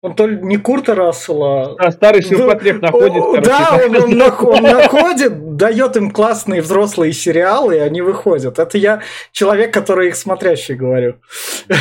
[0.00, 3.96] Он то ли не Курта Рассела, А старый Да, ширпотреб находит, о, короче, Да, он,
[3.96, 8.60] он нах- он находит, дает им классные взрослые сериалы, и они выходят.
[8.60, 11.16] Это я человек, который их смотрящий говорю.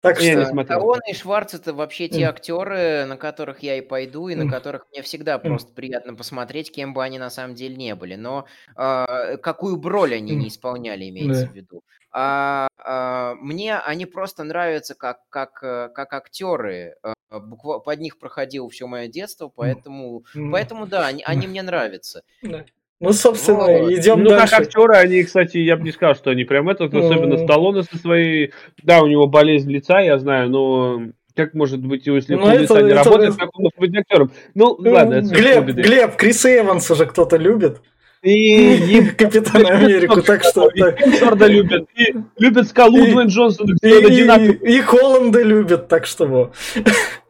[0.00, 0.40] Так Не, что...
[0.40, 0.80] не смотрел.
[0.80, 4.84] Сталлоне и Шварц это вообще те актеры, на которых я и пойду, и на которых
[4.92, 8.14] мне всегда просто приятно посмотреть, кем бы они на самом деле не были.
[8.14, 8.44] Но
[8.76, 11.52] а, какую бы роль они не исполняли, имеется Да.
[11.52, 11.82] в виду.
[12.16, 16.94] А, а, мне они просто нравятся как, как, э, как актеры.
[17.02, 21.62] А, буква- под них проходило все мое детство, поэтому, М, поэтому да, они, они мне
[21.62, 22.22] нравятся.
[23.00, 23.90] Ну, собственно, Вот.
[23.90, 24.48] идем Ну, дальше.
[24.56, 27.36] как актеры, они, кстати, я бы не сказал, что они прям этот, особенно.
[27.38, 28.52] Сталлоне со своей...
[28.84, 31.02] Да, у него болезнь лица, я знаю, но
[31.34, 34.30] как может быть, если Ну, лица не это- работает, как он может быть актером?
[34.54, 35.64] Ну, ладно, это Глеб.
[35.64, 37.82] Глеб, Криса Эванса же кто-то любит.
[38.24, 40.70] И, и Капитана Америку, так что...
[40.70, 46.52] Хемсворда любят, и любят Скалу Дуэйн Джонсона, И, Холланда любит, так что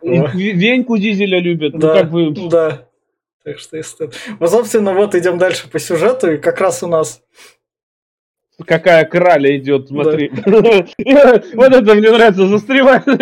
[0.02, 1.74] Веньку Дизеля любят.
[1.74, 2.32] Ну, Да, как бы...
[2.48, 2.86] да.
[3.44, 4.08] Так что, если...
[4.38, 7.22] Ну, собственно, вот идем дальше по сюжету, и как раз у нас
[8.66, 10.30] какая краля идет, смотри.
[11.54, 13.04] Вот это мне нравится, застревает.
[13.04, 13.18] Как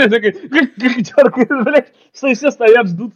[0.76, 3.14] дергаешь, блядь, что все стоят, ждут,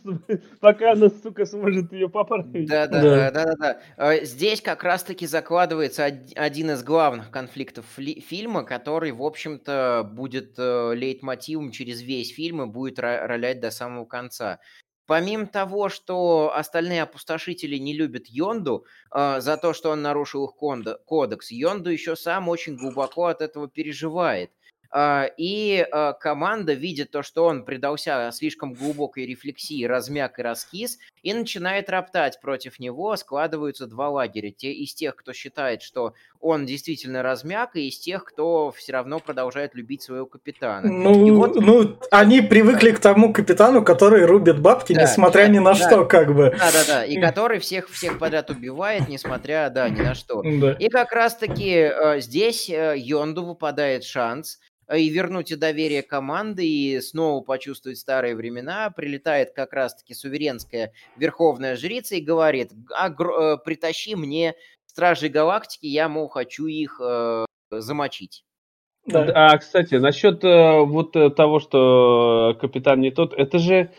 [0.61, 2.67] пока она, сука, сможет ее поправить.
[2.67, 4.25] Да, да, да, да, да.
[4.25, 11.71] Здесь как раз-таки закладывается один из главных конфликтов фильма, который, в общем-то, будет э, лейтмотивом
[11.71, 14.59] через весь фильм и будет ролять до самого конца.
[15.07, 20.55] Помимо того, что остальные опустошители не любят Йонду э, за то, что он нарушил их
[21.05, 24.51] кодекс, Йонду еще сам очень глубоко от этого переживает.
[24.91, 30.99] А, и а, команда видит то, что он предался слишком глубокой рефлексии, размяк и раскис,
[31.23, 33.15] и начинает роптать против него.
[33.17, 34.51] Складываются два лагеря.
[34.51, 39.19] Те из тех, кто считает, что он действительно размяк, и из тех, кто все равно
[39.19, 40.91] продолжает любить своего капитана.
[40.91, 41.57] Ну, вот...
[41.57, 45.75] ну они привыкли к тому капитану, который рубит бабки, да, несмотря да, ни на да,
[45.75, 46.51] что, как бы.
[46.51, 50.43] Да-да-да, и который всех, всех подряд убивает, несмотря, да, ни на что.
[50.43, 50.73] Да.
[50.73, 56.67] И как раз-таки э, здесь э, Йонду выпадает шанс Э, и вернуть и доверие команды,
[56.67, 63.59] и снова почувствовать старые времена, прилетает как раз-таки суверенская верховная жрица и говорит, а, э,
[63.65, 64.55] притащи мне
[64.97, 68.45] Стражей Галактики, я, мол, хочу их э, замочить.
[69.07, 69.31] Да.
[69.35, 73.91] А, кстати, насчет э, вот э, того, что капитан не тот, это же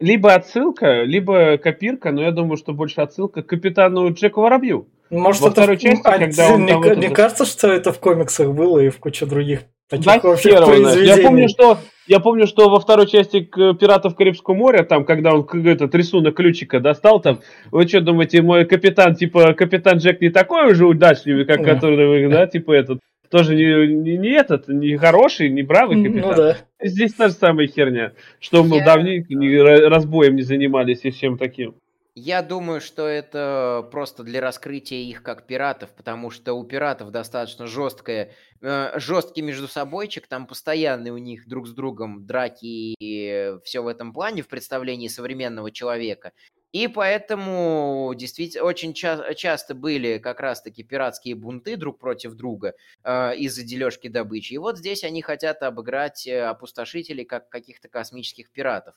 [0.00, 4.88] либо отсылка, либо копирка, но я думаю, что больше отсылка к капитану Джеку Воробью.
[5.10, 8.48] Может, Во это второй части, а, когда он не, не кажется, что это в комиксах
[8.54, 13.40] было и в куче других Таких я помню, что я помню, что во второй части
[13.40, 18.64] Пиратов Карибского моря, там, когда он этот рисунок ключика достал, там, вы что думаете, мой
[18.64, 21.74] капитан, типа, капитан Джек не такой уже удачливый, как да.
[21.74, 26.30] который, да, типа этот, тоже не, не, не этот, не хороший, не бравый ну капитан.
[26.30, 26.56] Ну, да.
[26.82, 28.84] Здесь та же самая херня, что мы я...
[28.84, 31.74] давненько не, разбоем не занимались и всем таким.
[32.20, 37.68] Я думаю, что это просто для раскрытия их как пиратов, потому что у пиратов достаточно
[37.68, 43.82] жесткая, э, жесткий между собойчик, там постоянные у них друг с другом драки и все
[43.82, 46.32] в этом плане в представлении современного человека.
[46.72, 53.36] И поэтому действительно очень ча- часто были как раз-таки пиратские бунты друг против друга э,
[53.36, 54.54] из-за дележки добычи.
[54.54, 58.96] И вот здесь они хотят обыграть э, опустошителей как каких-то космических пиратов.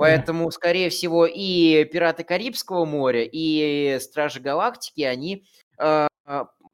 [0.00, 5.44] Поэтому, скорее всего, и «Пираты Карибского моря», и «Стражи Галактики», они
[5.78, 6.08] э,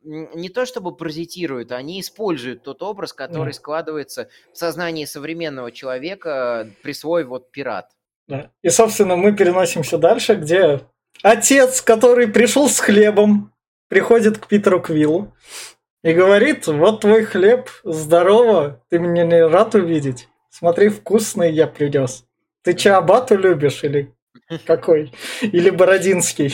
[0.07, 3.57] не то чтобы паразитируют, они используют тот образ, который да.
[3.57, 7.91] складывается в сознании современного человека, присвоив вот пират.
[8.29, 8.51] Да.
[8.63, 10.83] И, собственно, мы переносимся дальше, где
[11.23, 13.53] отец, который пришел с хлебом,
[13.89, 15.35] приходит к Питеру Квиллу
[16.03, 20.29] и говорит, вот твой хлеб, здорово, ты меня не рад увидеть?
[20.51, 22.26] Смотри, вкусный я принес.
[22.67, 24.13] Ты Чаабату любишь или
[24.67, 25.13] какой?
[25.41, 26.53] Или Бородинский?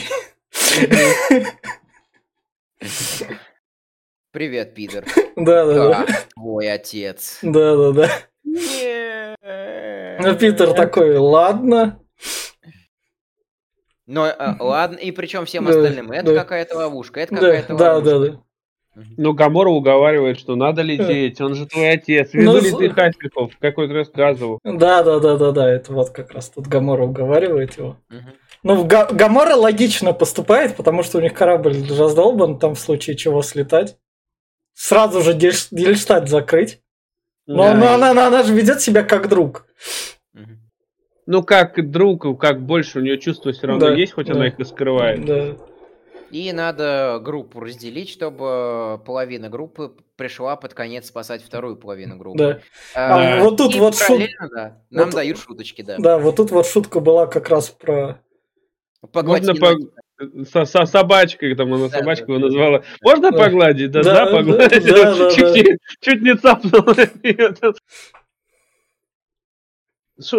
[4.30, 5.06] Привет, Питер.
[5.36, 6.06] Да, да, да.
[6.34, 7.38] Твой отец.
[7.40, 8.10] Да, да, да.
[8.44, 11.98] Ну, Питер такой, ладно.
[14.04, 16.12] Но э, ладно, и причем всем остальным.
[16.12, 18.02] Это какая-то ловушка, это какая-то ловушка.
[18.02, 18.42] Да, да, да.
[18.94, 22.34] Ну, Гамора уговаривает, что надо лететь, он же твой отец.
[22.34, 24.58] Везу ну, ли ты Хасиков, какой-то рассказывал.
[24.64, 27.96] Да, да, да, да, да, это вот как раз тут Гамора уговаривает его.
[28.10, 28.18] Угу.
[28.64, 33.42] Ну, Га- Гамора логично поступает, потому что у них корабль раздолбан, там в случае чего
[33.42, 33.96] слетать.
[34.74, 36.80] Сразу же Дельштадт закрыть.
[37.46, 37.74] Но, да.
[37.74, 39.66] но она, она, она же ведет себя как друг.
[41.26, 44.48] Ну, как друг, как больше, у нее чувства все равно да, есть, хоть да, она
[44.48, 45.24] их и скрывает.
[45.24, 45.56] Да.
[46.32, 52.38] И надо группу разделить, чтобы половина группы пришла под конец спасать вторую половину группы.
[52.38, 52.60] Да.
[52.94, 54.22] А, а, вот тут вот шут...
[54.54, 55.96] да, нам вот, дают шуточки, да.
[55.98, 58.18] Да, вот тут вот шутка была как раз про...
[59.12, 59.74] Можно по...
[60.50, 62.78] со, со собачкой, там она да, собачку да, назвала.
[62.78, 62.84] Да.
[63.02, 63.38] Можно да.
[63.38, 63.90] погладить?
[63.90, 64.86] Да, да, да погладить.
[64.86, 65.76] Да, да, чуть, да.
[66.00, 66.96] чуть не цапнула.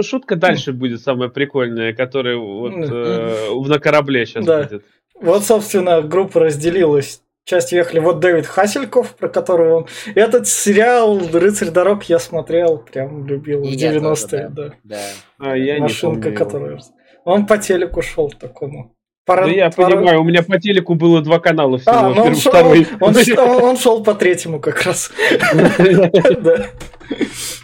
[0.01, 4.63] Шутка дальше будет самая прикольная, которая вот э, на корабле сейчас да.
[4.63, 4.83] будет.
[5.19, 7.21] Вот, собственно, группа разделилась.
[7.45, 9.87] Часть ехали вот Дэвид Хасельков, про которого он...
[10.15, 14.49] Этот сериал «Рыцарь дорог» я смотрел, прям любил в 90-е.
[14.49, 14.63] Да.
[14.63, 14.73] да.
[14.83, 14.97] да.
[15.39, 16.79] А, я Машинка, не которая...
[17.25, 18.95] Он по телеку шел такому.
[19.25, 19.95] Пара, да я пара...
[19.95, 21.95] понимаю, у меня по телеку было два канала всего.
[21.95, 25.11] А, ну он, шел, он, он, он шел по третьему как раз.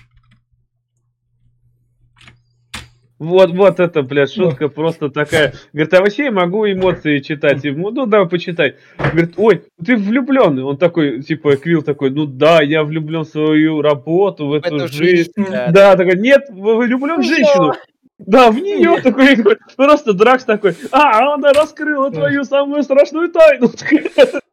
[3.19, 5.53] Вот, вот это, блядь, шутка просто такая.
[5.73, 7.65] Говорит, а вообще я могу эмоции читать.
[7.65, 8.77] Ему, ну, давай почитай.
[8.97, 10.63] Говорит, ой, ты влюбленный.
[10.63, 14.87] Он такой, типа, Квилл такой, ну да, я влюблен в свою работу, в эту, эту
[14.87, 15.33] жизнь.
[15.35, 15.51] жизнь.
[15.51, 17.73] Да, да, такой, нет, влюблен в женщину.
[18.19, 19.37] Да, в нее такой,
[19.75, 23.69] просто Дракс такой, а, она раскрыла твою самую страшную тайну.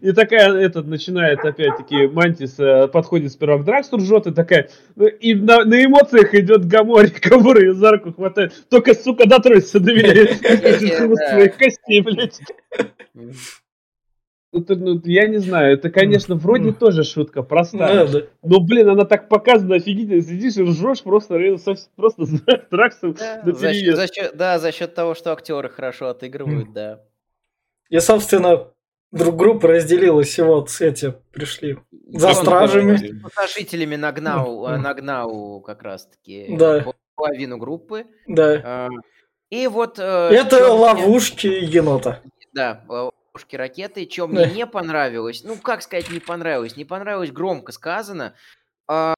[0.00, 5.06] И такая, этот, начинает опять-таки, Мантис э, подходит сперва к Драксу, ржет, и такая, ну,
[5.06, 10.12] и на, эмоциях идет Гамори, Гамора ее за руку хватает, только, сука, дотронься до меня,
[11.30, 12.40] своих костей, блядь.
[14.52, 18.06] Это, ну, я не знаю, это, конечно, вроде тоже шутка простая.
[18.06, 18.26] Да, да.
[18.42, 20.20] Но, блин, она так показана офигительно.
[20.22, 21.38] Сидишь и ржешь просто,
[21.94, 26.08] просто с Драксом да, за, счет, за счет, да, за счет того, что актеры хорошо
[26.08, 27.00] отыгрывают, да.
[27.90, 28.72] И, собственно,
[29.12, 32.96] друг группа разделилась, и вот эти пришли за стражами.
[33.36, 36.86] За жителями нагнал, нагнал как раз-таки да.
[37.16, 38.06] половину группы.
[38.26, 38.62] Да.
[38.64, 38.88] А,
[39.50, 39.98] и вот...
[39.98, 42.22] Э, Это ловушки енота.
[42.52, 44.08] Да, ловушки ракеты.
[44.10, 46.76] Что мне не понравилось, ну, как сказать, не понравилось?
[46.76, 48.34] Не понравилось громко сказано.
[48.86, 49.14] А,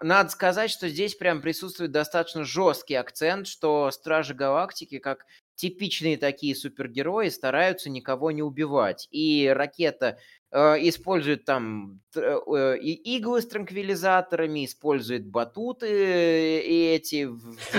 [0.00, 5.24] надо сказать, что здесь прям присутствует достаточно жесткий акцент, что Стражи Галактики, как
[5.56, 9.08] типичные такие супергерои стараются никого не убивать.
[9.10, 10.18] И ракета
[10.52, 17.28] э, использует там э, иглы с транквилизаторами, использует батуты э, и эти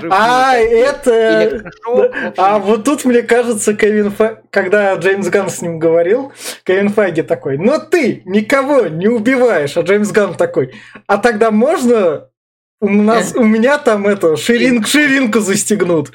[0.10, 1.72] А, это...
[2.38, 4.42] А вот тут, мне кажется, Кевин Фа...
[4.50, 9.82] когда Джеймс Ганн с ним говорил, Кевин Файги такой, но ты никого не убиваешь, а
[9.82, 10.74] Джеймс Ганн такой,
[11.06, 12.30] а тогда можно
[12.80, 16.12] у, нас, у меня там это, ширинг, ширинку застегнут.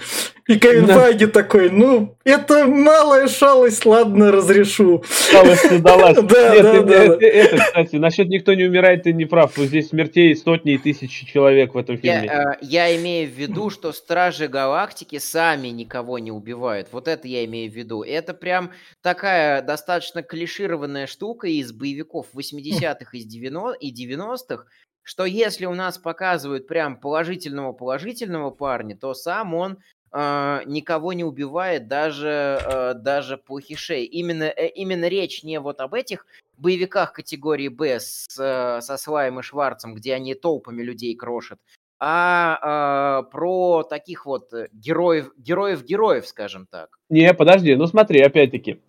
[0.47, 0.99] И Кевин да.
[0.99, 5.05] Файги такой, ну, это малая шалость, ладно, разрешу.
[5.31, 6.19] Шалость не далась.
[6.23, 7.05] Да, Нет, да, это, да.
[7.05, 9.57] Это, это, кстати, насчет «Никто не умирает» ты не прав.
[9.57, 12.25] Вот здесь смертей сотни и тысячи человек в этом фильме.
[12.27, 16.89] Я, э, я имею в виду, что Стражи Галактики сами никого не убивают.
[16.93, 18.03] Вот это я имею в виду.
[18.03, 18.71] Это прям
[19.01, 24.65] такая достаточно клишированная штука из боевиков 80-х и 90-х,
[25.03, 29.79] что если у нас показывают прям положительного-положительного парня, то сам он
[30.13, 34.05] э, никого не убивает, даже, э, даже плохишей.
[34.05, 39.41] Именно, э, именно речь не вот об этих боевиках категории Б с, э, со Слаем
[39.41, 41.59] и Шварцем, где они толпами людей крошат,
[41.99, 46.99] а э, про таких вот героев, героев-героев, скажем так.
[47.09, 48.81] Не, подожди, ну смотри, опять-таки,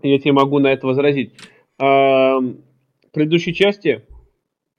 [0.00, 1.34] я тебе могу на это возразить.
[1.78, 2.56] Э, в
[3.12, 4.06] предыдущей части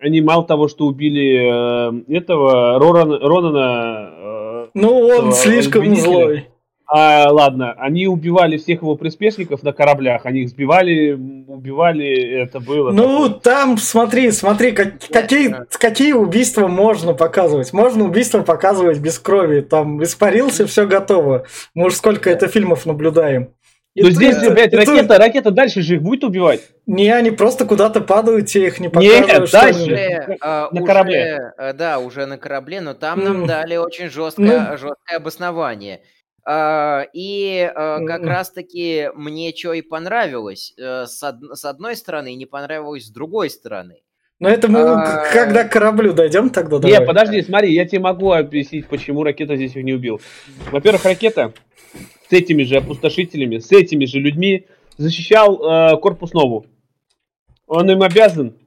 [0.05, 4.09] они мало того, что убили э, этого Роран, Ронана...
[4.11, 6.47] Э, ну, он слишком злой.
[6.87, 11.13] А, ладно, они убивали всех его приспешников на кораблях, они их сбивали,
[11.47, 12.91] убивали, это было.
[12.91, 13.39] Ну, такое.
[13.39, 17.73] там, смотри, смотри, как, какие, какие убийства можно показывать.
[17.73, 21.45] Можно убийства показывать без крови, там испарился, все готово.
[21.73, 23.49] Мы уже сколько это фильмов наблюдаем.
[23.95, 26.61] Но здесь, блядь, ракета, ракета дальше же их будет убивать.
[26.87, 29.27] Не, они просто куда-то падают, те их не показывают.
[29.27, 29.81] Нет, дальше.
[29.81, 31.53] Уже, а, на уже, корабле.
[31.57, 33.23] А, да, уже на корабле, но там mm.
[33.23, 34.77] нам дали очень жесткое, ну.
[34.77, 36.01] жесткое обоснование.
[36.47, 38.27] Uh, и uh, как mm.
[38.27, 43.09] раз-таки мне что и понравилось uh, с, од- с одной стороны, и не понравилось с
[43.09, 44.03] другой стороны.
[44.39, 45.25] Но это мы а...
[45.33, 46.77] когда к кораблю дойдем тогда.
[46.77, 46.99] Давай.
[46.99, 50.21] Не, подожди, смотри, я тебе могу объяснить, почему ракета здесь их не убил.
[50.71, 51.51] Во-первых, ракета
[52.29, 54.67] с этими же опустошителями, с этими же людьми
[54.97, 56.67] защищал э, корпус Нову.
[57.67, 58.58] Он им обязан.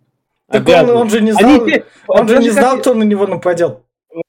[0.48, 0.90] Так обязан.
[0.90, 2.80] Он, он же не знал, Они, он же не знал, как...
[2.80, 3.80] кто на него нападет.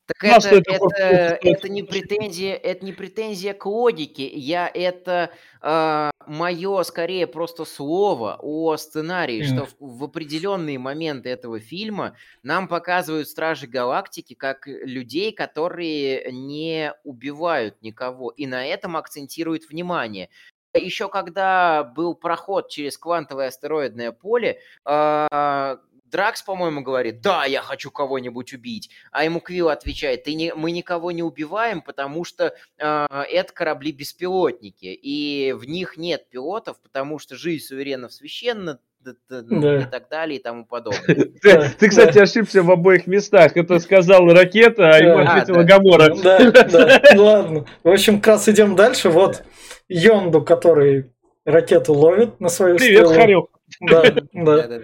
[0.05, 4.27] Так это, это, это, это, не претензия, это не претензия к логике.
[4.27, 9.43] Я это э, мое скорее просто слово о сценарии, mm.
[9.45, 16.93] что в, в определенные моменты этого фильма нам показывают Стражи Галактики как людей, которые не
[17.03, 20.29] убивают никого, и на этом акцентируют внимание
[20.73, 25.77] еще когда был проход через квантовое астероидное поле, э,
[26.11, 28.89] Дракс, по-моему, говорит, да, я хочу кого-нибудь убить.
[29.11, 34.87] А ему Квилл отвечает, Ты не, мы никого не убиваем, потому что э, это корабли-беспилотники,
[34.87, 39.81] и в них нет пилотов, потому что жизнь суверенов священна, да.
[39.81, 41.31] и так далее и тому подобное.
[41.77, 43.55] Ты, кстати, ошибся в обоих местах.
[43.55, 46.15] Это сказал ракета, а ему ответила Гамора.
[46.15, 47.65] Да, да, ладно.
[47.83, 49.09] В общем, как раз идем дальше.
[49.09, 49.43] Вот
[49.87, 51.11] Йонду, который
[51.45, 53.45] ракету ловит на свою Привет, Харек.
[53.81, 54.79] Да, да.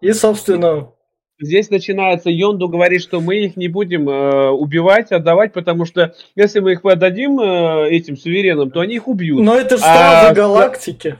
[0.00, 0.91] И, собственно...
[1.42, 6.60] Здесь начинается, Йонду говорит, что мы их не будем э, убивать, отдавать, потому что если
[6.60, 9.40] мы их подадим э, этим суверенам, то они их убьют.
[9.40, 11.18] Но это же Стражи а, Галактики.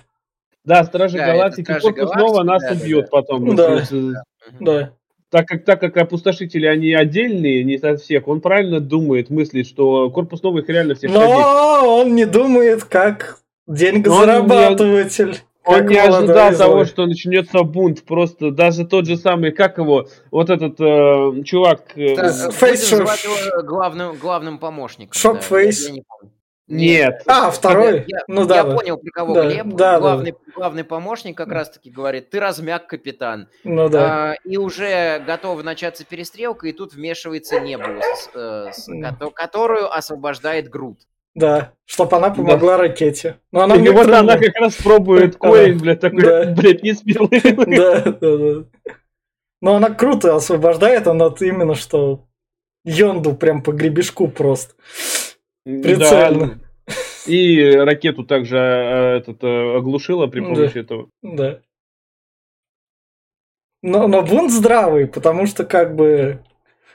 [0.65, 3.57] Да, Стражи да, Галактики, корпус снова нас да, убьет да, потом.
[3.57, 4.23] Да, есть, да.
[4.61, 4.93] да.
[5.29, 10.09] Так как, так как опустошители, они отдельные, не от всех, он правильно думает, мыслит, что
[10.11, 11.89] корпус новых реально всех Но ходить.
[11.89, 15.41] он не думает, как деньгозарабатыватель.
[15.65, 18.05] Он не ожидал того, что начнется бунт.
[18.05, 21.97] Просто даже тот же самый, как его, вот этот э, чувак.
[21.97, 25.13] Э, Фейс его главным, главным помощником.
[25.15, 25.91] Шок Фейс.
[26.69, 27.23] Нет.
[27.27, 28.05] А, второй?
[28.07, 28.57] Я, ну да.
[28.57, 28.75] я да.
[28.75, 29.67] понял, про кого Да, Глеб.
[29.75, 33.49] да, главный, главный помощник как раз-таки говорит, ты размяк, капитан.
[33.65, 34.31] Ну да.
[34.31, 38.89] А, и уже готова начаться перестрелка, и тут вмешивается Небула, с- э, с-
[39.35, 41.01] которую освобождает Грут.
[41.35, 41.73] Да.
[41.87, 43.39] Чтоб она помогла ракете.
[43.53, 45.39] Но она И вот некоторым- она как раз пробует Да.
[45.39, 46.45] коин, блядь, такой, Да.
[46.57, 47.41] блядь, не смелый.
[47.77, 48.65] Да, да, да.
[49.61, 52.25] Но она круто освобождает, она вот именно что
[52.85, 54.75] Йонду прям по гребешку просто.
[55.65, 56.47] Прицельно.
[56.87, 56.93] Да.
[57.27, 60.47] И ракету также э, этот, э, оглушила при Да.
[60.47, 61.09] помощи этого.
[61.23, 61.61] Да.
[63.83, 66.41] Но, но бунт здравый, потому что как бы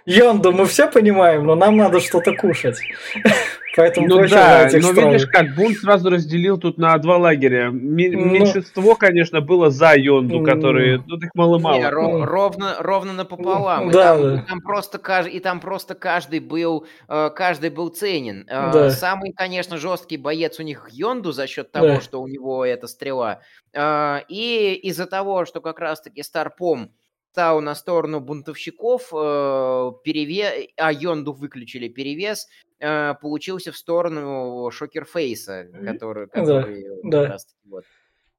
[0.05, 2.79] Йонду мы все понимаем, но нам надо что-то кушать.
[3.75, 5.07] Поэтому Ну да, но сразу.
[5.11, 7.69] видишь как, бунт сразу разделил тут на два лагеря.
[7.71, 8.25] Ме- Ну.
[8.25, 10.45] Меньшинство, конечно, было за Йонду, Ну.
[10.45, 11.77] которые, ну их мало-мало.
[11.77, 12.25] Не, ро- Ну.
[12.25, 13.89] ровно, ровно напополам.
[13.89, 14.35] И Да, там, да.
[14.41, 18.45] и там просто каждый, и там просто каждый был, э, каждый был ценен.
[18.47, 18.89] Э, Да.
[18.89, 22.01] Самый, конечно, жесткий боец у них Йонду за счет того, Да.
[22.01, 23.41] что у него эта стрела.
[23.73, 26.89] Э, И из-за того, что как раз-таки Старпом
[27.37, 30.69] стал на сторону бунтовщиков, э, переве...
[30.75, 32.47] а Йонду выключили перевес,
[32.79, 37.27] э, получился в сторону Шокерфейса, который, Да, который да.
[37.27, 37.83] раз-таки вот.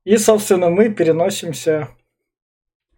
[0.05, 1.88] И, собственно, мы переносимся,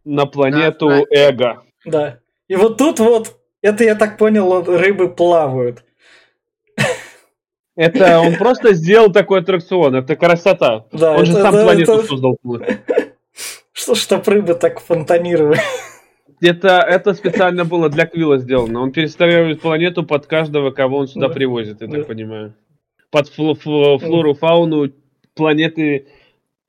[0.04, 1.62] На планету На- на- Эго.
[1.84, 2.20] да.
[2.48, 5.84] И вот тут вот, это я так понял, рыбы плавают.
[7.76, 10.86] Это он просто сделал такой аттракцион, это красота.
[10.92, 12.38] Да, Он же это- сам это- планету это- создал.
[13.72, 15.58] Что, чтоб рыбы так фонтанировали.
[16.40, 18.80] Это, это специально было для Квилла сделано.
[18.80, 21.34] Он перестраивает планету под каждого, кого он сюда Да.
[21.34, 21.98] привозит, я Да.
[21.98, 22.54] так понимаю.
[23.10, 24.90] Под фло- фло- флору, фауну
[25.34, 26.06] планеты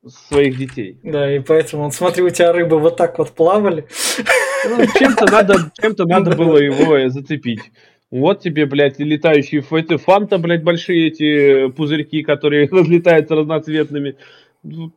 [0.07, 0.97] своих детей.
[1.03, 3.85] Да, и поэтому, вот смотри, у тебя рыбы вот так вот плавали.
[4.67, 7.61] Ну, чем-то надо, чем-то надо было его зацепить.
[8.09, 14.15] Вот тебе, блядь, летающие эти фанта, блядь, большие эти пузырьки, которые разлетаются разноцветными.
[14.63, 14.91] Ну,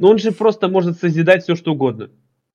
[0.00, 2.10] он же просто может созидать все, что угодно.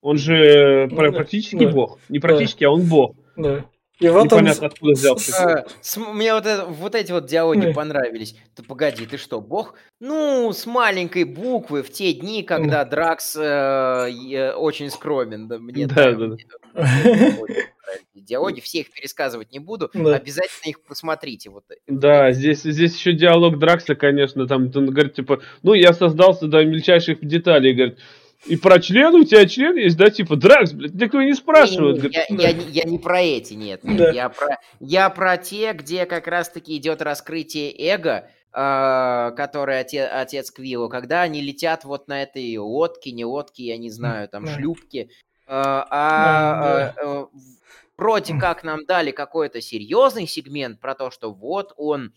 [0.06, 1.72] Он же э, Ну пр- да, практически да.
[1.72, 1.98] бог.
[2.10, 3.16] Не практически, а он бог.
[3.36, 3.66] Да.
[4.00, 4.40] И вот он...
[4.42, 5.32] Непонятно, откуда взялся.
[5.32, 8.36] с- Э, с- Мне вот, это- вот эти вот диалоги понравились.
[8.56, 9.74] Ты погоди, ты что, бог?
[10.00, 15.48] Ну, с маленькой буквы в те дни, когда Дракс э, очень скромен.
[15.48, 16.38] Да, мне Да, там- да,
[16.76, 16.86] да.
[18.14, 19.90] Диалоги, все их пересказывать не буду.
[19.94, 20.16] Да.
[20.16, 21.50] Обязательно их посмотрите.
[21.50, 21.64] Вот.
[21.88, 26.64] Да, здесь, здесь еще диалог Дракса, конечно, там он говорит, типа, ну, я создался до
[26.66, 28.00] мельчайших деталей, говорит,
[28.46, 32.04] и про член у тебя член есть, да, типа, Дракс, блядь, никто не спрашивает.
[32.14, 33.84] Я, я не- я не про эти, нет.
[33.84, 34.10] нет, Да.
[34.12, 40.52] Я, про, я про те, где как раз-таки идет раскрытие эго, э, который отец, отец
[40.52, 44.54] Квиллу, когда они летят вот на этой лодке, не лодке, я не знаю, там Да.
[44.56, 45.10] шлюпке.
[45.48, 47.26] э, а э, э,
[47.98, 52.14] вроде как нам дали какой-то серьезный сегмент про то, что вот он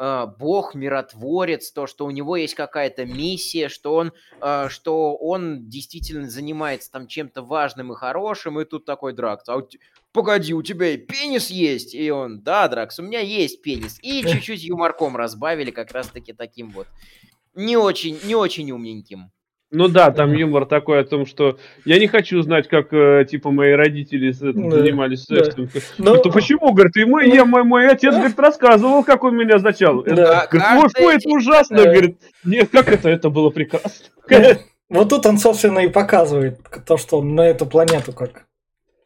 [0.00, 5.68] э, бог, миротворец, то, что у него есть какая-то миссия, что он, э, что он
[5.68, 9.78] действительно занимается там чем-то важным и хорошим, и тут такой Дракс, а у те-
[10.12, 11.94] погоди, у тебя и пенис есть?
[11.94, 13.98] И он, да, Дракс, у меня есть пенис.
[14.02, 16.86] И чуть-чуть юморком разбавили как раз-таки таким вот
[17.54, 19.30] не очень, не очень умненьким.
[19.72, 23.50] Ну да, там юмор такой о том, что я не хочу знать, как, э, типа,
[23.52, 25.44] мои родители с- Да, занимались да.
[25.44, 25.68] сексом.
[25.98, 29.58] Но- Это почему, говорит, и мой, я, мой, мой отец, говорит, рассказывал, как он меня
[29.58, 30.00] зачал.
[30.00, 30.46] Это- Да.
[30.50, 31.84] Говорит, ой, Каждый ой, это ужасно, Да.
[31.84, 34.06] говорит, нет, как это, это было прекрасно.
[34.88, 38.46] Вот тут он, собственно, и показывает то, что он на эту планету как.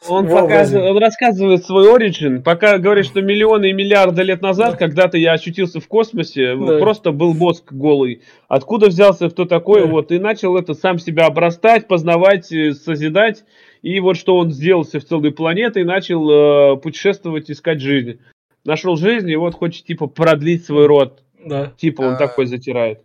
[0.09, 4.77] Он, показывает, он рассказывает свой оригин, пока говорит, что миллионы и миллиарды лет назад, Да.
[4.77, 6.79] когда-то я очутился в космосе, Да.
[6.79, 8.23] просто был мозг голый.
[8.49, 9.87] Откуда взялся, кто такой, Да.
[9.89, 13.45] вот, и начал это сам себя обрастать, познавать, э, созидать.
[13.83, 18.19] И вот что он сделался в целой планеты и начал э, путешествовать, искать жизнь.
[18.65, 21.23] Нашел жизнь и вот хочет, типа, продлить свой род.
[21.45, 21.73] Да.
[21.77, 22.17] Типа, он А.
[22.17, 23.01] такой затирает.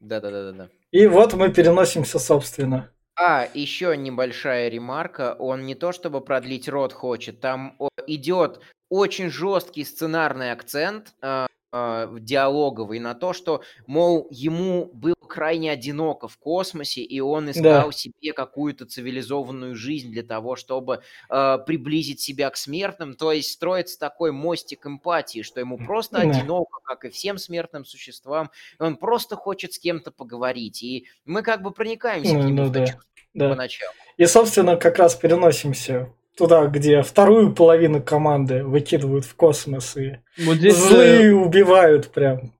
[0.00, 0.68] Да-да-да-да.
[0.90, 2.88] И вот мы переносимся, собственно.
[3.20, 5.34] А, еще небольшая ремарка.
[5.38, 12.98] Он не то чтобы продлить рот хочет, там идет очень жесткий сценарный акцент э, диалоговый
[12.98, 18.86] на то, что, мол, ему было крайне одиноко в космосе, и он искал себе какую-то
[18.86, 23.14] цивилизованную жизнь для того, чтобы э, приблизить себя к смертным.
[23.14, 26.30] То есть строится такой мостик эмпатии, что ему просто Да.
[26.30, 28.50] одиноко, как и всем смертным существам,
[28.80, 30.82] и он просто хочет с кем-то поговорить.
[30.82, 32.86] И мы как бы проникаемся Ну, к нему ну да.
[33.34, 33.50] Да.
[33.50, 33.92] поначалу.
[34.16, 40.56] И, собственно, как раз переносимся туда, где вторую половину команды выкидывают в космос и Вот
[40.56, 42.52] здесь, э, злые убивают прям.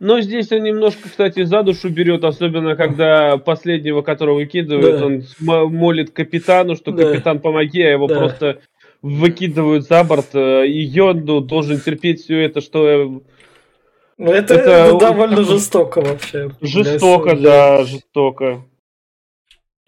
[0.00, 5.06] Но здесь он немножко, кстати, за душу берет, особенно когда последнего, которого выкидывают, Да.
[5.06, 7.04] он молит капитану, что Да.
[7.04, 8.18] капитан помоги, а его Да.
[8.18, 8.58] просто
[9.02, 12.86] выкидывают за борт, э, и Йонду должен терпеть все это, что...
[12.86, 13.08] э,
[14.18, 16.50] Ну, это, это довольно жестоко вообще.
[16.60, 18.64] Жестоко, да, жестоко.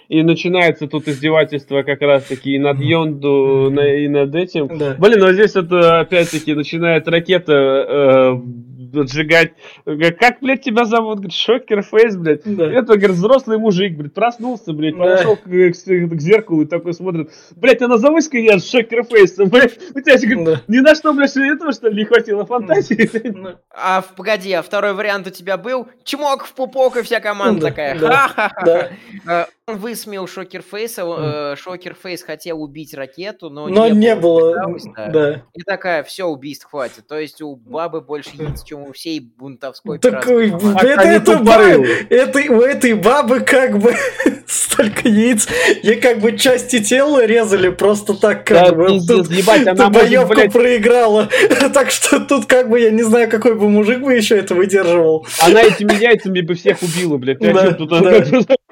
[0.09, 4.79] И начинается тут издевательство как раз-таки и над Йонду, и над этим.
[4.79, 4.95] Да.
[4.99, 8.41] Блин, ну здесь это опять-таки начинает ракета э,
[9.05, 9.53] сжигать.
[9.85, 11.17] Как, блядь, тебя зовут?
[11.17, 12.43] Говорит, Шокер Фейс, блядь.
[12.45, 12.71] Да.
[12.71, 15.03] Это, говорит, взрослый мужик, блядь, проснулся, блядь, да.
[15.03, 17.31] подошел к, к, к зеркалу и такой смотрит.
[17.57, 19.79] Блядь, а назовусь-ка я Шокер Фейсом, блядь.
[19.95, 20.63] У тебя, говорит, да.
[20.69, 23.11] ни на что, блядь, этого, что ли, не хватило фантазии?
[23.37, 23.61] Да.
[23.71, 25.89] А, погоди, а второй вариант у тебя был?
[26.05, 27.69] Чмок в пупок, и вся команда да.
[27.69, 27.99] такая.
[27.99, 28.65] Ха-ха-ха.
[29.27, 29.49] Да.
[29.69, 31.57] Он высмеял Шокерфейса, mm.
[31.57, 34.55] Шокерфейс хотел убить ракету, но, но не, не было.
[34.94, 35.09] Да.
[35.09, 35.42] да.
[35.55, 37.07] И такая, все, убийств хватит.
[37.09, 42.53] То есть у бабы больше яиц, чем у всей бунтовской Такой, это, это, это, это,
[42.53, 43.94] у этой бабы как бы
[44.47, 45.49] столько яиц.
[45.82, 48.88] Ей как бы части тела резали просто так, как да, бы.
[48.88, 50.53] Пиздец, тут, ебать, она боевку блядь...
[50.53, 51.28] проиграла.
[51.72, 55.26] так что тут как бы я не знаю, какой бы мужик бы еще это выдерживал.
[55.40, 57.38] Она этими яйцами бы всех убила, блядь.
[57.38, 57.76] Да.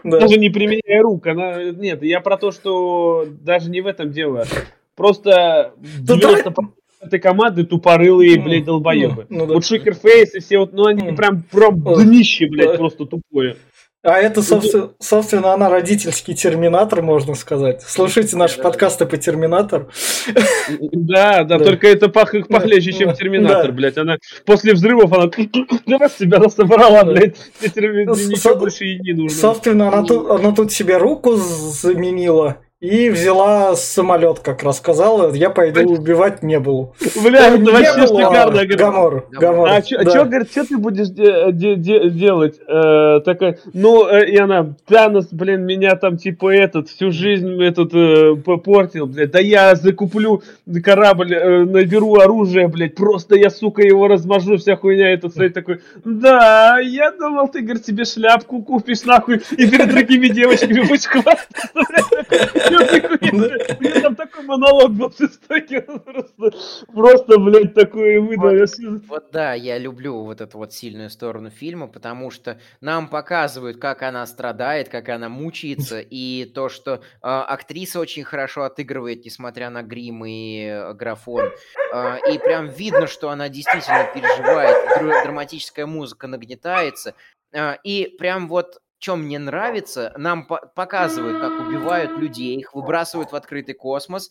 [0.05, 1.14] Даже не применяя рук.
[1.27, 1.63] Она...
[1.65, 4.45] Нет, я про то, что даже не в этом дело.
[4.97, 6.53] Просто 90%
[7.01, 9.27] этой команды тупорылые, ну, блядь, долбоебы.
[9.29, 9.55] Ну, ну, да.
[9.55, 13.57] Вот Шикерфейс и все вот, ну они прям, прям днище, блядь, просто тупое.
[14.05, 17.81] А это, собственно, собственно, она родительский терминатор, можно сказать.
[17.81, 19.89] Слушайте наши подкасты по терминатору.
[20.93, 23.97] Да, да, только это похлеще, чем терминатор, блядь.
[23.97, 25.31] Она после взрывов она
[25.99, 27.37] раз себя собрала, блядь.
[27.63, 29.39] Ничего больше ей не нужно.
[29.39, 36.61] Собственно, она тут себе руку заменила и взяла самолет, как рассказала, я пойду убивать не
[36.61, 36.95] был.
[37.23, 38.67] Бля, это вообще шикарно.
[38.67, 39.69] Гамор, Гамор.
[39.71, 40.25] А что, да.
[40.25, 42.61] говорит, что ты будешь де- де- де- делать?
[42.69, 47.95] Э, такая, ну, э, и она, Танос, блин, меня там типа этот, всю жизнь этот
[47.95, 50.43] э, портил, блядь, да я закуплю
[50.83, 51.35] корабль,
[51.67, 57.13] наберу оружие, блядь, просто я, сука, его размажу, вся хуйня, этот стоит такой, да, я
[57.13, 61.71] думал, ты, говорит, себе шляпку купишь, нахуй, и перед другими девочками будешь хвастаться.
[62.75, 65.81] У там такой монолог был жестокий.
[65.81, 66.51] Просто,
[66.93, 68.67] просто блядь, такое выдал.
[69.09, 74.03] Вот да, я люблю вот эту вот сильную сторону фильма, потому что нам показывают, как
[74.03, 79.83] она страдает, как она мучается, и то, что а, актриса очень хорошо отыгрывает, несмотря на
[79.83, 81.51] грим и э, графон.
[81.93, 87.15] А, и прям видно, что она действительно переживает, драматическая музыка нагнетается.
[87.55, 93.33] А, и прям вот чем мне нравится, нам по показывают, как убивают людей, их выбрасывают
[93.33, 94.31] в открытый космос.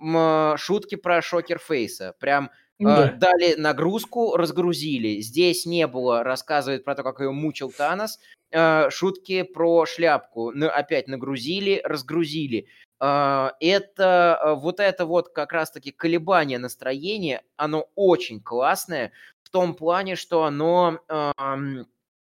[0.00, 2.16] М шутки про Шокерфейса.
[2.18, 2.50] Прям
[2.80, 3.10] да.
[3.10, 5.20] э, дали нагрузку, разгрузили.
[5.20, 8.18] Здесь не было, рассказывает про то, как ее мучил Танос.
[8.50, 10.50] Э, шутки про шляпку.
[10.50, 12.66] Ну, опять нагрузили, разгрузили.
[13.00, 19.12] Э, это э, вот это вот как раз-таки колебание настроения, оно очень классное
[19.44, 20.98] в том плане, что оно...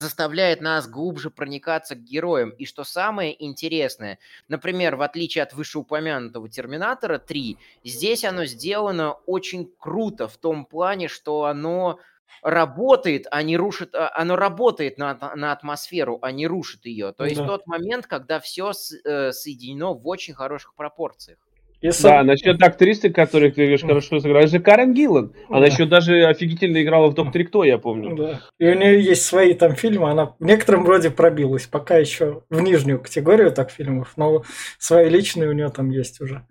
[0.01, 2.49] Заставляет нас глубже проникаться к героям.
[2.49, 9.71] И что самое интересное, например, в отличие от вышеупомянутого Терминатора 3, здесь оно сделано очень
[9.77, 11.99] круто в том плане, что оно
[12.41, 17.11] работает, а не рушит, а, оно работает на, на атмосферу, а не рушит ее.
[17.11, 17.45] То есть да.
[17.45, 21.37] тот момент, когда все с, э, соединено в очень хороших пропорциях.
[21.81, 22.03] Если...
[22.03, 25.33] Да, насчет актрисы, которую ты говоришь, хорошо сыграла, это же Карен Гиллан.
[25.49, 25.65] Она да.
[25.65, 28.15] еще даже офигительно играла в «Докторе Кто», я помню.
[28.15, 28.41] Да.
[28.59, 32.61] И у нее есть свои там фильмы, она в некотором роде пробилась, пока еще в
[32.61, 34.43] нижнюю категорию так фильмов, но
[34.77, 36.45] свои личные у нее там есть уже.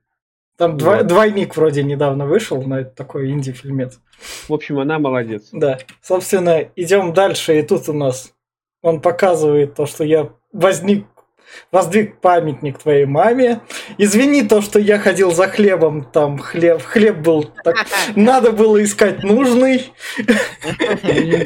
[0.58, 1.04] Там да.
[1.04, 4.00] двойник вроде недавно вышел на такой инди-фильмец.
[4.48, 5.48] В общем, она молодец.
[5.52, 5.78] Да.
[6.02, 8.34] Собственно, идем дальше, и тут у нас
[8.82, 11.06] он показывает то, что я возник
[11.72, 13.60] воздвиг памятник твоей маме.
[13.98, 17.76] Извини то, что я ходил за хлебом, там хлеб, хлеб был, так,
[18.16, 19.92] надо было искать нужный.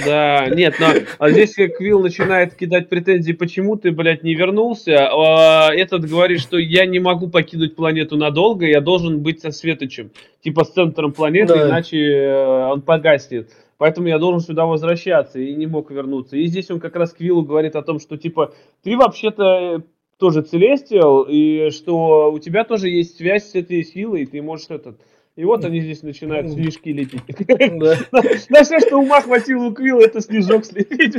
[0.04, 0.88] Да, нет, но
[1.18, 5.08] а здесь Квилл начинает кидать претензии, почему ты, блядь, не вернулся.
[5.10, 10.10] А этот говорит, что я не могу покинуть планету надолго, я должен быть со Светочем,
[10.42, 11.68] типа с центром планеты, да.
[11.68, 13.50] иначе э, он погаснет.
[13.78, 16.36] Поэтому я должен сюда возвращаться и не мог вернуться.
[16.36, 19.82] И здесь он как раз Квиллу говорит о том, что типа ты вообще-то
[20.18, 24.66] тоже Целестиал, и что у тебя тоже есть связь с этой силой, и ты можешь
[24.70, 25.00] этот...
[25.36, 27.22] И вот они здесь начинают снежки лепить.
[28.50, 31.16] На все, что ума хватило у Квилла, это снежок слепить.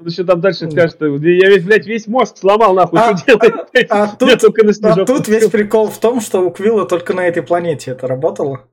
[0.00, 3.26] Он еще там дальше скажет, что я ведь, блядь, весь мозг сломал, нахуй, а, что
[3.26, 3.52] делать?
[3.90, 4.30] А, а, тут,
[4.82, 8.66] а тут весь прикол в том, что у Квилла только на этой планете это работало.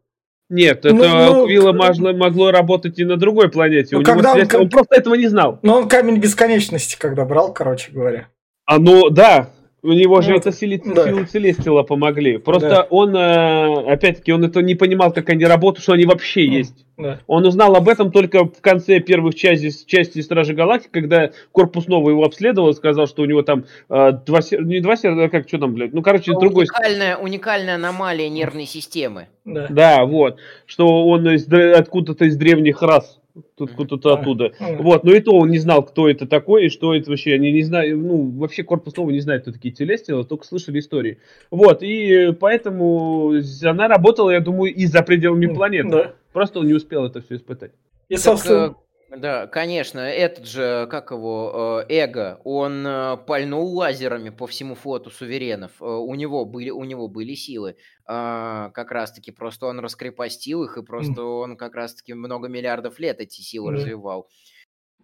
[0.50, 3.96] Нет, это ну, у Квилла могло, могло работать и на другой планете.
[3.96, 5.60] Ну, у когда него он, он просто этого не знал.
[5.62, 8.30] Но он камень бесконечности когда брал, короче говоря.
[8.66, 9.50] А ну да,
[9.84, 11.06] У него же Ну, это силы, да.
[11.06, 12.38] силы Целестила помогли.
[12.38, 12.88] Просто Да.
[12.90, 16.86] он, э, опять-таки, он это не понимал, как они работают, что они вообще есть.
[16.98, 17.20] Да.
[17.28, 22.14] Он узнал об этом только в конце первых частей, части Стражи Галактики, когда корпус новый
[22.14, 25.48] его обследовал, сказал, что у него там э, два сер- не два сердца, а как
[25.48, 26.64] что там, блядь, ну, короче, другой...
[26.64, 29.28] Уникальная, уникальная аномалия нервной системы.
[29.46, 29.68] Да.
[29.70, 33.20] Да, вот, что он из откуда-то из древних рас,
[33.60, 34.20] откуда-то Да.
[34.20, 34.52] оттуда.
[34.80, 37.52] Вот, но и то он не знал, кто это такой, и что это вообще, они
[37.52, 41.18] не знают, ну, вообще корпус новый не знает, кто такие Телестилы, только слышали истории.
[41.52, 43.34] Вот, и поэтому
[43.64, 45.90] она работала, я думаю, и за пределами планеты.
[45.90, 46.14] Да.
[46.34, 47.72] Просто он не успел это все испытать.
[48.10, 48.74] И, Так, собственно, э,
[49.10, 55.10] да, конечно, этот же, как его, э, Эго, он э, пальнул лазерами по всему флоту
[55.10, 55.82] суверенов.
[55.82, 57.78] Э, У него были, у него были силы.
[58.06, 63.20] А, Как раз-таки просто он раскрепостил их, и просто он как раз-таки много миллиардов лет
[63.22, 63.78] эти силы Да.
[63.78, 64.30] развивал.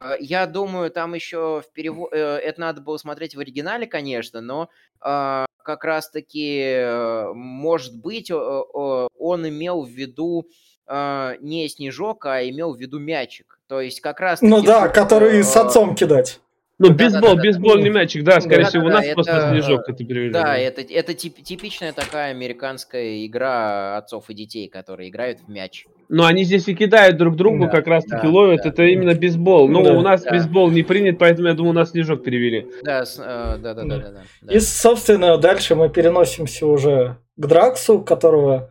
[0.02, 2.16] Э, Я думаю, там еще в переводе...
[2.18, 8.64] Это надо было смотреть в оригинале, конечно, но а, как раз-таки, э, может быть, о-
[8.74, 10.50] о- он имел в виду
[10.86, 13.62] а, не снежок, а имел в виду мячик.
[13.74, 14.44] То есть как раз...
[14.44, 16.40] ну да, который с отцом кидать.
[16.78, 17.42] Ну, Да, бейсбол, да, да, да.
[17.42, 20.32] бейсбольный мячик, да, скорее Да, всего, у да, нас это, просто снежок э, это перевели.
[20.32, 25.88] Да, это, это тип- типичная такая американская игра отцов и детей, которые играют в мяч.
[26.08, 28.70] Но они здесь и кидают друг другу, Да, как раз таки да, ловят, да.
[28.70, 29.68] это именно бейсбол.
[29.70, 29.94] Ну, Да.
[29.94, 30.30] у нас Да.
[30.30, 32.68] бейсбол не принят, поэтому я думаю, у нас снежок перевели.
[32.84, 33.98] Да, с- э, да, да, да, Да.
[33.98, 34.54] да, да, да.
[34.54, 38.70] И, собственно, дальше мы переносимся уже к Драксу, которого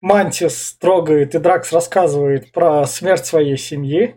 [0.00, 4.16] Мантис трогает, и Дракс рассказывает про смерть своей семьи.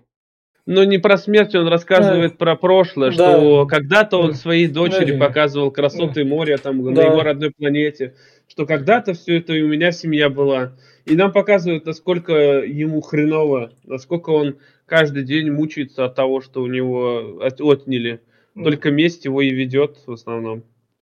[0.67, 3.15] Но не про смерть, он рассказывает про прошлое, Да.
[3.37, 4.35] что когда-то он Да.
[4.35, 5.25] своей дочери Да.
[5.27, 7.03] показывал красоты моря там на Да.
[7.07, 8.13] его родной планете,
[8.47, 10.73] что когда-то все это и у меня семья была.
[11.05, 16.67] И нам показывают, насколько ему хреново, насколько он каждый день мучается от того, что у
[16.67, 18.21] него от- отняли.
[18.53, 20.63] Только месть его и ведет в основном.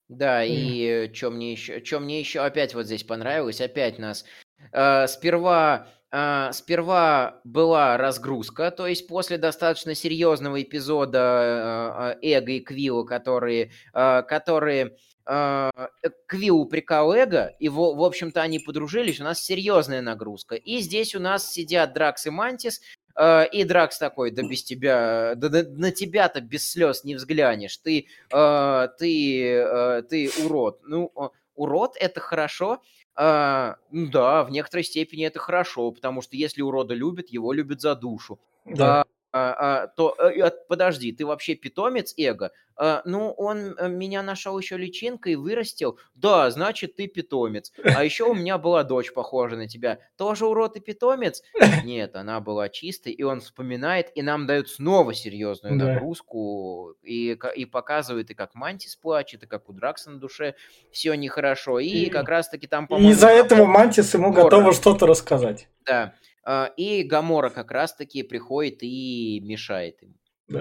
[0.07, 4.25] Да, и что мне еще, что мне еще опять вот здесь понравилось, опять нас.
[4.71, 12.59] Э, сперва, э, сперва была разгрузка, то есть после достаточно серьезного эпизода э, Эго и
[12.59, 20.55] Квилла, которые, которые Квилл упрекал Эго, и в, общем-то они подружились, у нас серьезная нагрузка.
[20.55, 22.81] И здесь у нас сидят Дракс и Мантис,
[23.17, 28.07] и Дракс такой, да без тебя, да, да на тебя-то без слез не взглянешь, ты
[28.29, 30.79] ты, ты урод.
[30.87, 31.11] Ну,
[31.55, 32.81] урод это хорошо.
[33.15, 37.95] А, да, в некоторой степени это хорошо, потому что если урода любят, его любят за
[37.95, 38.39] душу.
[38.65, 39.01] Да.
[39.01, 42.51] А, а, то э, э, подожди, ты вообще питомец эго?
[42.75, 45.99] А, ну, он э, меня нашел еще личинкой и вырастил.
[46.15, 47.71] Да, значит, ты питомец.
[47.83, 49.99] А еще у меня была дочь, похожа на тебя.
[50.17, 51.43] Тоже урод и питомец?
[51.85, 55.85] Нет, она была чистой, и он вспоминает, и нам дают снова серьезную Да.
[55.93, 60.55] нагрузку, и, ка- и показывает, и как Мантис плачет, и как у Дракса на душе
[60.91, 61.79] все нехорошо.
[61.79, 65.67] И, И- как раз-таки там, И из-за этого Мантис ему готова что-то рассказать.
[65.85, 66.13] Да.
[66.43, 70.15] А, И Гамора как раз-таки приходит и мешает им.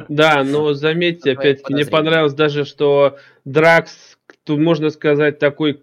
[0.09, 5.83] Да, но заметьте, Какое опять-таки, мне понравилось даже, что Дракс, тут можно сказать, такой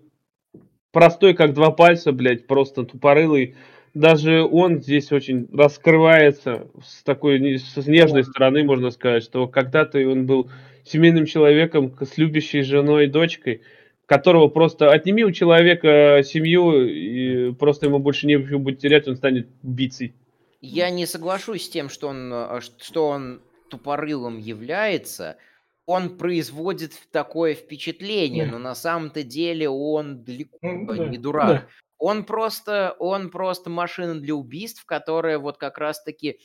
[0.92, 3.56] простой, как два пальца, блядь, просто тупорылый.
[3.94, 10.26] Даже он здесь очень раскрывается с такой с нежной стороны, можно сказать, что когда-то он
[10.26, 10.50] был
[10.86, 13.62] семейным человеком с любящей женой и дочкой,
[14.08, 19.48] которого просто отними у человека семью, и просто ему больше нечего будет терять, он станет
[19.62, 20.16] убийцей.
[20.62, 25.38] Я не соглашусь с тем, что он, э, что он тупорылым является.
[25.86, 28.54] Он производит такое впечатление, Да.
[28.54, 31.48] но на самом-то деле он далеко да, не дурак.
[31.50, 31.68] да.
[32.00, 36.40] Он просто, он просто машина для убийств, которая вот как раз-таки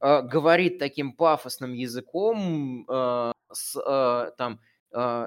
[0.00, 4.58] э, говорит таким пафосным языком, э, с, э, там, э,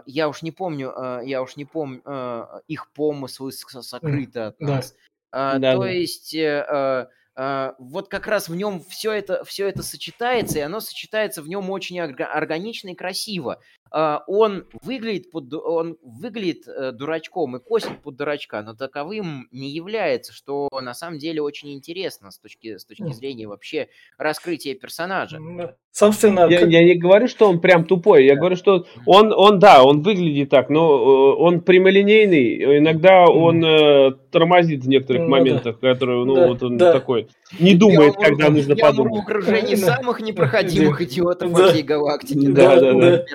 [0.06, 4.68] я уж не помню, э, я уж не помню, э, их помыслы сокрыты от да.
[4.68, 4.96] нас.
[5.32, 5.90] А, Да, то да.
[5.90, 7.06] есть э, э,
[7.36, 11.48] э, вот как раз в нем все это, все это сочетается, и оно сочетается в
[11.48, 13.60] нем очень орга- органично и красиво.
[13.94, 19.70] А, он выглядит, под, он выглядит э, дурачком и косит под дурачка, но таковым не
[19.70, 25.40] является, что на самом деле очень интересно с точки, с точки зрения вообще раскрытия персонажа.
[25.58, 25.76] Да.
[25.94, 28.26] Собственно, Я, я не говорю, что он прям тупой.
[28.26, 32.78] Я говорю, что он, он, да, он выглядит так, но э, он прямолинейный.
[32.78, 35.32] Иногда он э, тормозит в некоторых Ну да.
[35.38, 36.94] моментах, которые, ну, Да, вот он да.
[36.94, 37.28] такой,
[37.60, 39.24] не думает, Я умру- когда нужно я умру в подумать.
[39.24, 39.96] окружении Да.
[39.98, 41.62] самых непроходимых идиотов Да.
[41.62, 42.50] во всей галактике.
[42.52, 43.26] Да, да, в да.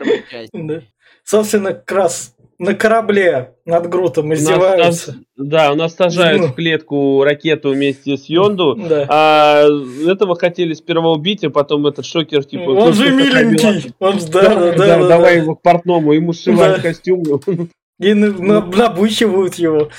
[0.53, 0.83] Да.
[1.25, 5.17] Собственно, как раз на корабле над Грутом нас издеваются.
[5.37, 6.47] Да, у нас сажают Ну.
[6.49, 8.75] в клетку ракету вместе с Йонду.
[8.89, 9.07] Да.
[9.11, 9.67] А
[10.07, 12.71] этого хотели сперва убить, а потом этот шокер типа.
[12.71, 13.93] Он же «Слушай, какая миленький.
[13.99, 15.43] Он да, Да, да, да, да, да, давай да.
[15.43, 16.83] его к портному, ему сшивают Да.
[16.83, 17.23] костюм,
[18.01, 19.91] И на- на- набухивают его.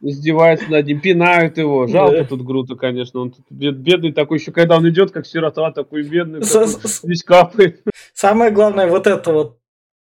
[0.00, 1.86] издеваются над ним, пинают его.
[1.86, 2.24] Жалко Да.
[2.24, 3.20] тут Грута, конечно.
[3.20, 6.66] Он тут бед- бедный такой, еще когда он идет, как сирота, такой бедный, такой,
[7.04, 7.82] весь капает.
[8.12, 9.58] Самое главное, вот это вот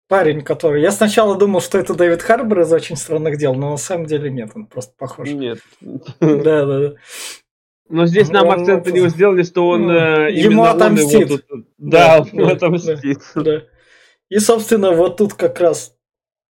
[0.09, 0.83] парень, который...
[0.83, 4.31] Я сначала думал, что это Дэвид Харбор из «Очень странных дел», но на самом деле
[4.31, 5.29] нет, он просто похож.
[5.29, 5.59] Нет.
[5.81, 6.93] Да, да, да.
[7.89, 11.29] Но здесь нам Он- акцент на него сделали, что он Ну, э, ему он отомстит.
[11.29, 13.19] его тут- Да, Да, он да, отомстит.
[13.35, 13.63] да.
[14.29, 15.96] И, собственно, вот тут как раз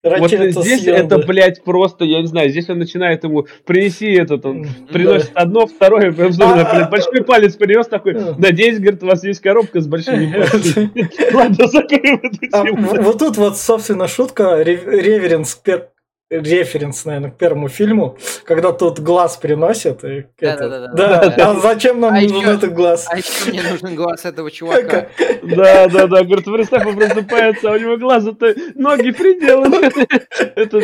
[0.02, 1.16] Вот здесь с Йонда.
[1.16, 5.68] это, блядь, просто, я не знаю, здесь он начинает ему, принеси этот, он приносит одно,
[5.68, 8.36] второе, А, блядь, а, большой палец принес такой, а.
[8.38, 10.92] надеюсь, говорит, у вас есть коробка с большими пальцами.
[11.34, 12.88] Ладно, закроем эту А, тему.
[13.02, 15.60] вот тут вот, собственно, шутка, ре- реверенс,
[16.30, 20.04] референс, наверное, к первому фильму, когда тут глаз приносит.
[20.04, 21.30] и это- Да-да-да-да.
[21.36, 23.08] Да, а зачем нам А нужен ещё- этот глаз?
[23.10, 25.08] А еще мне нужен глаз этого чувака.
[25.44, 29.90] Да, да, да, говорит, он просыпается, а у него глаза-то ноги приделаны.
[30.56, 30.80] Это,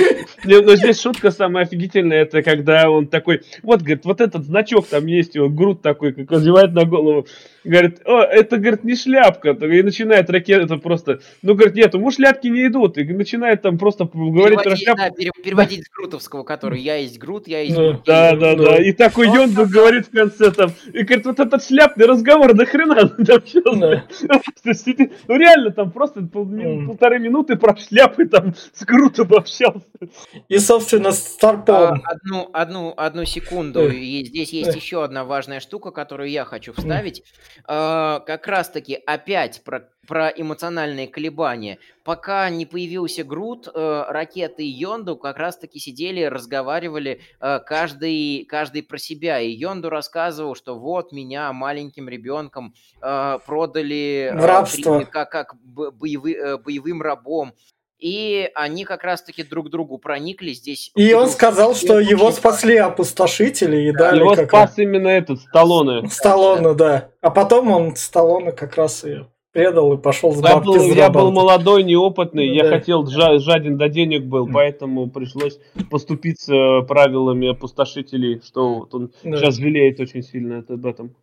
[0.46, 4.88] не, но здесь шутка самая офигительная, это когда он такой, вот, говорит, вот этот значок
[4.88, 7.28] там есть, его груд такой, как он одевает на голову.
[7.66, 9.50] Говорит, о, это, говорит, не шляпка.
[9.50, 12.98] И начинает ракета просто, ну, говорит, нет, ему шляпки не идут.
[12.98, 15.02] И начинает там просто говорить про шляпку.
[15.04, 17.82] да, пере- переводить с Грутовского, который я есть Грут, я есть Да.
[17.90, 18.02] Грут.
[18.06, 18.78] Да, да, да.
[18.78, 22.54] И такой Он Йонду говорит в конце там, и говорит, вот этот шляпный разговор.
[24.54, 29.82] Просто сидит- Ну реально, там просто полторы минуты про шляпы там с Грутом общался.
[30.50, 32.02] И, собственно, А, Старпом.
[32.04, 33.90] одну, одну, одну секунду.
[33.90, 37.24] И здесь есть еще одна важная штука, которую я хочу вставить.
[37.64, 41.80] А, как раз-таки опять про, про эмоциональные колебания.
[42.04, 48.84] Пока не появился Грут, э, ракеты и Йонду как раз-таки сидели, разговаривали э, каждый, каждый
[48.84, 49.40] про себя.
[49.40, 54.36] И Йонду рассказывал, что вот меня маленьким ребенком э, продали э,
[55.06, 57.54] как, как бо- боевы- э, боевым рабом.
[58.00, 60.92] И они как раз-таки друг к другу прониклись здесь.
[60.96, 65.08] И он Ну, сказал, что очень его спасли опустошители и дали Его как спас именно
[65.08, 66.08] этот, Сталлоне.
[66.10, 67.10] Сталлоне, да.
[67.22, 69.20] А потом он Сталлоне как раз и
[69.54, 72.70] предал и пошел с Я бабки был, я был молодой, неопытный, я Да.
[72.78, 75.58] хотел, жа- жаден до денег был, поэтому пришлось
[75.90, 79.38] поступиться правилами опустошителей, что вот он Да.
[79.38, 81.16] сейчас жалеет очень сильно об этом.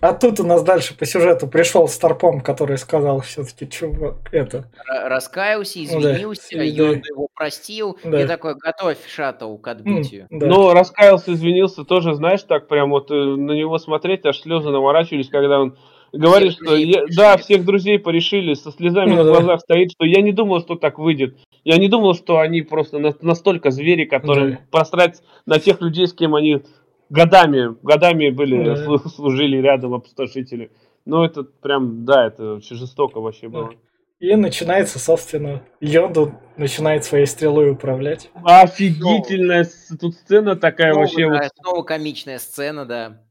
[0.00, 4.70] А тут у нас дальше по сюжету пришел Старпом, который сказал все-таки, чувак, это...
[4.90, 6.62] Ра- раскаялся, да, извинился, да.
[6.62, 8.22] Йода его простил, Да.
[8.22, 10.26] и такой, готовь шаттл к отбытию.
[10.30, 10.46] да.
[10.46, 15.28] Но раскаялся, извинился, тоже, знаешь, так прям вот э, на него смотреть, аж слезы наворачивались,
[15.28, 15.76] когда он
[16.14, 17.16] говорит, Всех что я- порешили.
[17.16, 19.32] да, всех друзей порешили, со слезами Ну в да.
[19.32, 21.36] глазах стоит, что я не думал, что так выйдет.
[21.62, 24.58] Я не думал, что они просто на- настолько звери, которые Да.
[24.70, 26.62] посрать на тех людей, с кем они
[27.10, 28.74] годами, годами были, Да.
[28.86, 30.70] слу- служили рядом опустошители.
[31.04, 33.58] Ну, это прям, да, это очень жестоко вообще Да.
[33.58, 33.70] было.
[34.20, 38.30] И начинается, собственно, Йонду начинает своей стрелой управлять.
[38.44, 41.28] Офигительная с- тут сцена такая Снова, вообще.
[41.28, 43.22] да, вот снова комичная сцена, да.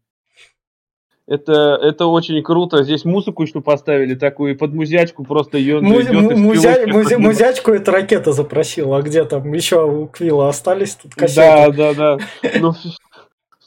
[1.28, 2.82] Это, это очень круто.
[2.84, 7.70] Здесь музыку еще поставили такую, и под музячку просто ее Му- му- музя- музя- Музячку
[7.72, 11.78] эта ракета запросила, а где там еще у Квилла остались тут Да, кассеты?
[11.78, 12.18] да, да.
[12.60, 12.74] Но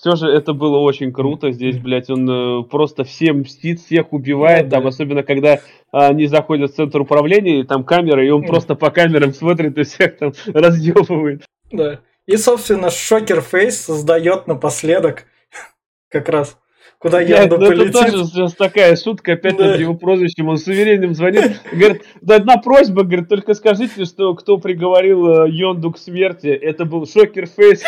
[0.03, 1.53] все же это было очень круто.
[1.53, 4.65] Здесь, блядь, он э, просто всем мстит, всех убивает.
[4.65, 4.89] Ну Там, да.
[4.89, 5.61] особенно, когда
[5.93, 9.79] а, они заходят в центр управления, и там камера, и он просто по камерам смотрит
[9.79, 11.45] и всех там разъебывает.
[11.71, 12.01] Да.
[12.27, 15.27] И, собственно, Шокер Фейс создает напоследок
[16.11, 16.59] как раз,
[17.03, 17.93] куда Блядь, Янда ну это полетит.
[17.93, 19.73] тоже сейчас такая шутка, опять Да.
[19.73, 20.49] над его прозвищем.
[20.49, 21.61] Он суверенным звонит.
[21.73, 26.85] Говорит, да одна просьба, говорит, только скажите, что кто приговорил э, Йонду к смерти, это
[26.85, 27.83] был Шокер Фейс.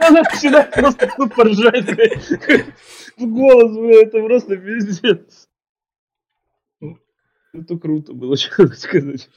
[0.00, 1.86] Она начинает просто тупо ржать.
[3.16, 5.46] В голос, блядь, это просто пиздец.
[7.52, 9.28] Это круто было, что сказать.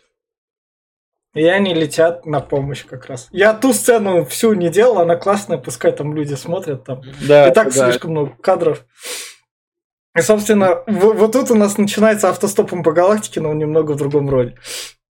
[1.34, 3.28] И они летят на помощь как раз.
[3.32, 7.02] Я ту сцену всю не делал, она классная, пускай там люди смотрят там.
[7.28, 7.86] Да, И так да.
[7.86, 8.86] слишком много кадров.
[10.16, 14.56] И, собственно, вот тут у нас начинается автостопом по галактике, но немного в другом роде.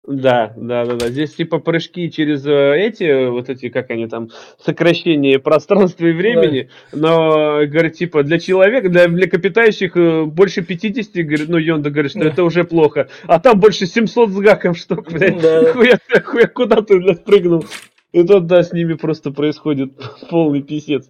[0.09, 1.09] Да, да, да, да.
[1.09, 6.69] Здесь типа прыжки через э, эти, вот эти, как они там, сокращение пространства и времени.
[6.91, 12.21] Но, говорит, типа, для человека, для млекопитающих э, больше 50, говорит, ну, Йонда говорит, что
[12.21, 12.29] Да.
[12.29, 13.07] это уже плохо.
[13.27, 15.39] А там больше 700 с гаком штук, блядь.
[15.39, 15.73] Да.
[15.73, 17.63] Хуя, хуя, куда ты, блядь, прыгнул?
[18.11, 19.91] И тут, да, с ними просто происходит
[20.31, 21.07] полный писец.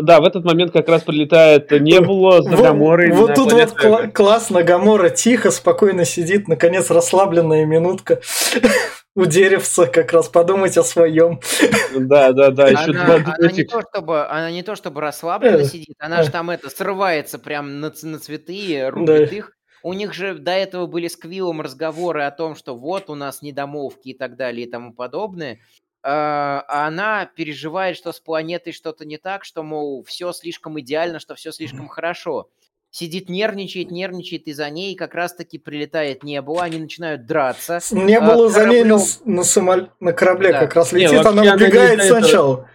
[0.00, 3.12] Да, в этот момент как раз прилетает Небула с Гаморой.
[3.12, 8.20] Вот, вот тут вот кла- классно, Гамора тихо, спокойно сидит, наконец расслабленная минутка
[9.14, 11.40] у деревца, как раз подумать о своем.
[11.96, 12.68] Да, да, да.
[12.68, 16.20] Еще она, два, она, не то, чтобы, она не то чтобы расслабленно э, сидит, она
[16.20, 16.24] э.
[16.24, 19.36] же там это срывается прям на, на цветы, рубит да.
[19.36, 19.52] их.
[19.84, 23.42] У них же до этого были с Квиллом разговоры о том, что вот у нас
[23.42, 25.60] недомовки и так далее и тому подобное.
[26.06, 31.18] А, а она переживает, что с планетой что-то не так, что, мол, все слишком идеально,
[31.18, 32.50] что все слишком хорошо.
[32.90, 37.80] Сидит, нервничает, нервничает, и за ней как раз-таки прилетает небо, они начинают драться.
[37.90, 39.88] Не было а, за ней на, на, самол...
[39.98, 40.60] на корабле да.
[40.60, 42.54] как раз летит, не, она убегает сначала.
[42.54, 42.68] Этого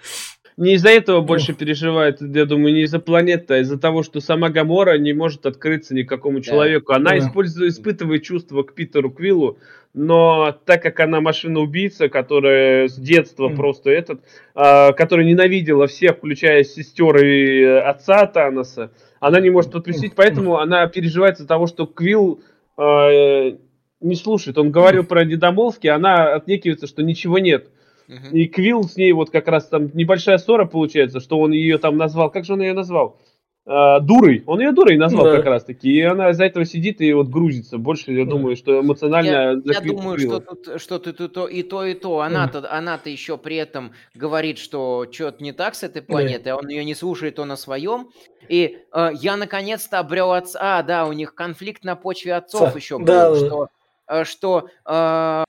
[0.60, 4.50] не из-за этого больше переживает, я думаю, не из-за планеты, а из-за того, что сама
[4.50, 6.92] Гамора не может открыться никакому человеку.
[6.92, 7.20] Она да.
[7.20, 9.58] использует, испытывает чувства к Питеру Квиллу,
[9.94, 13.56] но так как она машина-убийца, которая с детства mm.
[13.56, 14.22] просто этот,
[14.54, 18.92] э, которая ненавидела всех, включая сестер и отца Таноса,
[19.22, 22.42] она не может подпустить, поэтому она переживает из-за того, что Квилл
[22.78, 23.56] э,
[24.02, 24.58] не слушает.
[24.58, 27.70] Он говорил про недомолвки, она отнекивается, что ничего нет.
[28.10, 28.32] Uh-huh.
[28.32, 31.96] И Квилл с ней вот как раз там небольшая ссора получается, что он ее там
[31.96, 32.32] назвал.
[32.32, 33.20] Как же он ее назвал?
[33.72, 34.44] А, дурой.
[34.48, 35.38] Он ее дурой назвал да.
[35.38, 35.92] как раз таки.
[35.92, 37.78] И она из-за этого сидит и вот грузится.
[37.78, 38.32] Больше, я да.
[38.32, 39.62] думаю, что эмоционально...
[39.64, 42.22] Я, я думаю, что тут, что тут и то, и то, и то.
[42.22, 46.54] Она-то, она-то еще при этом говорит, что что-то не так с этой планетой, да.
[46.54, 48.10] а он ее не слушает, он на своем.
[48.48, 50.80] И э, я наконец-то обрел отца.
[50.80, 52.76] А, да, у них конфликт на почве отцов Ца...
[52.76, 53.36] еще был, да.
[53.36, 53.68] что,
[54.08, 55.44] э, что э,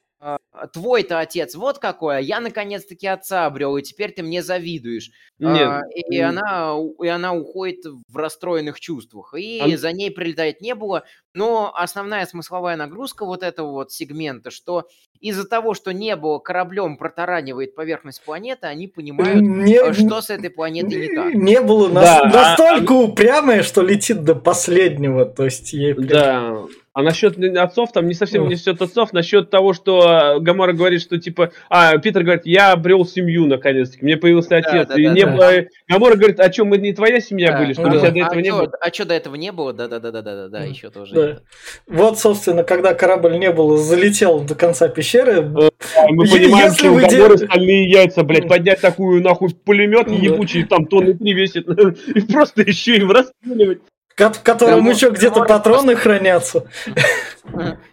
[0.68, 5.10] твой-то отец вот какой, а я наконец-таки отца обрел, и теперь ты мне завидуешь.
[5.38, 5.68] Нет.
[5.68, 9.34] А, и, и, она, и она уходит в расстроенных чувствах.
[9.34, 9.76] И а...
[9.76, 11.04] за ней прилетает не было.
[11.34, 14.88] Но основная смысловая нагрузка вот этого вот сегмента, что
[15.20, 20.50] из-за того, что небо кораблем протаранивает поверхность планеты, они понимают, не, э, что с этой
[20.50, 21.34] планетой не так.
[21.34, 22.96] Не было да, настолько а...
[22.96, 25.26] упрямое, что летит до последнего.
[25.26, 26.08] То есть ей прям...
[26.08, 26.62] Да.
[26.92, 31.00] А насчет отцов, там не совсем не насчет отцов, насчет того, что э, Гамора говорит,
[31.00, 34.88] что типа, а, Питер говорит, я обрел семью наконец-таки, мне появился отец.
[34.88, 35.30] Да, да, и да, не да.
[35.30, 35.52] было.
[35.88, 37.90] Гамора говорит, а что, мы не твоя семья да, были, что да.
[37.90, 37.98] ли?
[37.98, 38.72] А, до этого а не чё, было?
[38.80, 39.72] А что до этого не было?
[39.72, 41.14] Да, да, да, да, да, да, еще тоже.
[41.14, 41.28] Да.
[41.28, 41.42] Это.
[41.86, 45.09] Вот, собственно, когда корабль не был, залетел до конца пещеры.
[45.12, 45.68] Да,
[46.10, 50.14] мы понимаем, что у Гамора стальные яйца, блядь, поднять такую нахуй пулемет да.
[50.14, 51.68] ебучий, там тонны три весит,
[52.14, 53.80] и просто еще и расстреливать
[54.28, 54.94] в котором Гамор...
[54.94, 55.96] еще где-то патроны просто...
[55.96, 56.64] хранятся.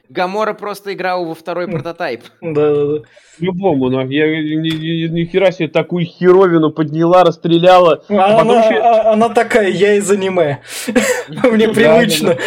[0.10, 2.24] Гамора просто играл во второй прототайп.
[2.42, 2.98] Да, да, да.
[3.40, 8.04] Любому, но я ни, ни, ни хера себе такую херовину подняла, расстреляла.
[8.10, 8.80] А она, еще...
[8.80, 10.62] а, она такая, я из аниме.
[11.28, 12.36] Мне привычно.
[12.36, 12.42] То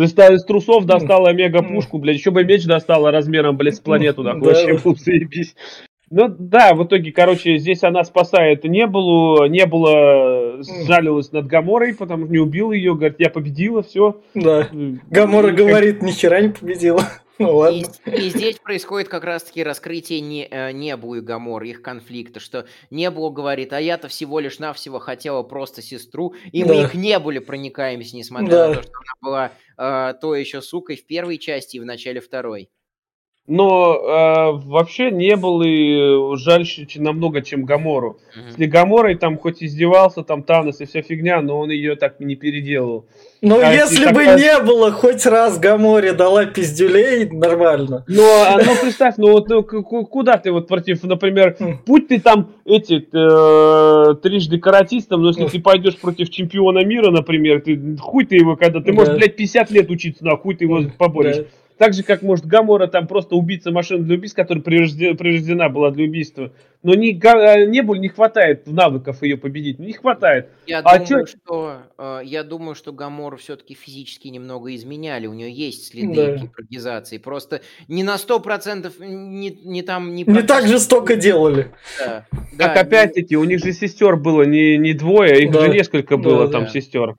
[0.00, 4.22] есть из трусов достала мега пушку, блядь, еще бы меч достала размером, блядь, с планету,
[4.22, 5.54] нахуй, вообще был заебись.
[6.14, 12.32] Ну да, в итоге, короче, здесь она спасает Небулу, Небула жалилась над Гаморой, потому что
[12.32, 14.20] не убил ее, говорит, я победила, все.
[14.34, 14.68] Да.
[15.08, 17.02] Гамора говорит, ни хера не победила.
[17.38, 17.82] Ну ладно.
[18.06, 22.66] И, и здесь происходит как раз-таки раскрытие не, э, Небу и Гамор, их конфликта, что
[22.90, 26.74] Небу говорит, а я-то всего лишь навсего хотела просто сестру, и да.
[26.74, 28.68] мы их не были проникаемся, несмотря да.
[28.68, 29.52] на то, что она была
[29.82, 32.70] э, то еще сукой в первой части и в начале второй.
[33.48, 38.20] Но э, вообще не был и жальше намного, чем Гамору.
[38.36, 38.46] Mm-hmm.
[38.46, 42.36] Если Гаморой там хоть издевался, там Танос и вся фигня, но он ее так не
[42.36, 43.04] переделал.
[43.40, 44.40] Ну, а если бы раз...
[44.40, 48.04] не было хоть раз Гаморе дала пиздюлей, нормально.
[48.06, 51.78] Ну, а, ну представь, ну вот ну, куда ты вот против, например, хм.
[51.84, 57.60] путь ты там эти э, трижды каратистом, но если ты пойдешь против чемпиона мира, например,
[57.60, 60.80] ты хуй ты его, когда ты можешь, блядь, 50 лет учиться, на хуй ты его
[60.96, 61.46] поборешь.
[61.82, 65.90] Так же, как может Гамора там просто убийца машины для убийства, которая прирождена, прирождена была
[65.90, 66.52] для убийства.
[66.84, 69.80] Но не, э, не, не хватает навыков ее победить.
[69.80, 70.48] Не хватает.
[70.64, 71.32] Я, а думаю, чё...
[71.32, 75.26] что, э, я думаю, что Гамору все-таки физически немного изменяли.
[75.26, 76.36] У нее есть следы да.
[76.36, 77.18] гипрогизации.
[77.18, 80.14] Просто не на сто процентов, не, не там...
[80.14, 81.72] Не, не так жестоко делали.
[81.98, 82.26] Да.
[82.58, 85.62] Так да, опять-таки, у них же сестер было не, не двое, их да.
[85.62, 86.70] же несколько было да, там да.
[86.70, 87.16] сестер.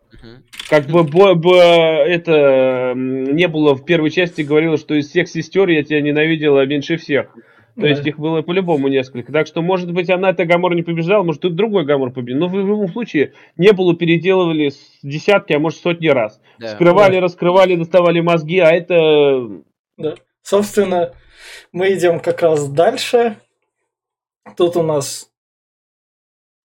[0.70, 5.70] Как бы, бы, бы это не было в первой части, говорилось, что из всех сестер
[5.70, 7.34] я тебя ненавидела меньше всех.
[7.76, 7.88] То да.
[7.88, 9.34] есть их было по-любому несколько.
[9.34, 12.40] Так что, может быть, она это Гамор не побежала, может, тут другой Гамор победил.
[12.42, 16.40] Но в, любом случае, не было переделывали с десятки, а может, сотни раз.
[16.60, 16.68] Да.
[16.68, 17.22] Скрывали, да.
[17.22, 19.50] раскрывали, доставали мозги, а это...
[19.98, 20.16] Да.
[20.44, 21.14] Собственно,
[21.72, 23.38] мы идем как раз дальше.
[24.56, 25.32] Тут у нас...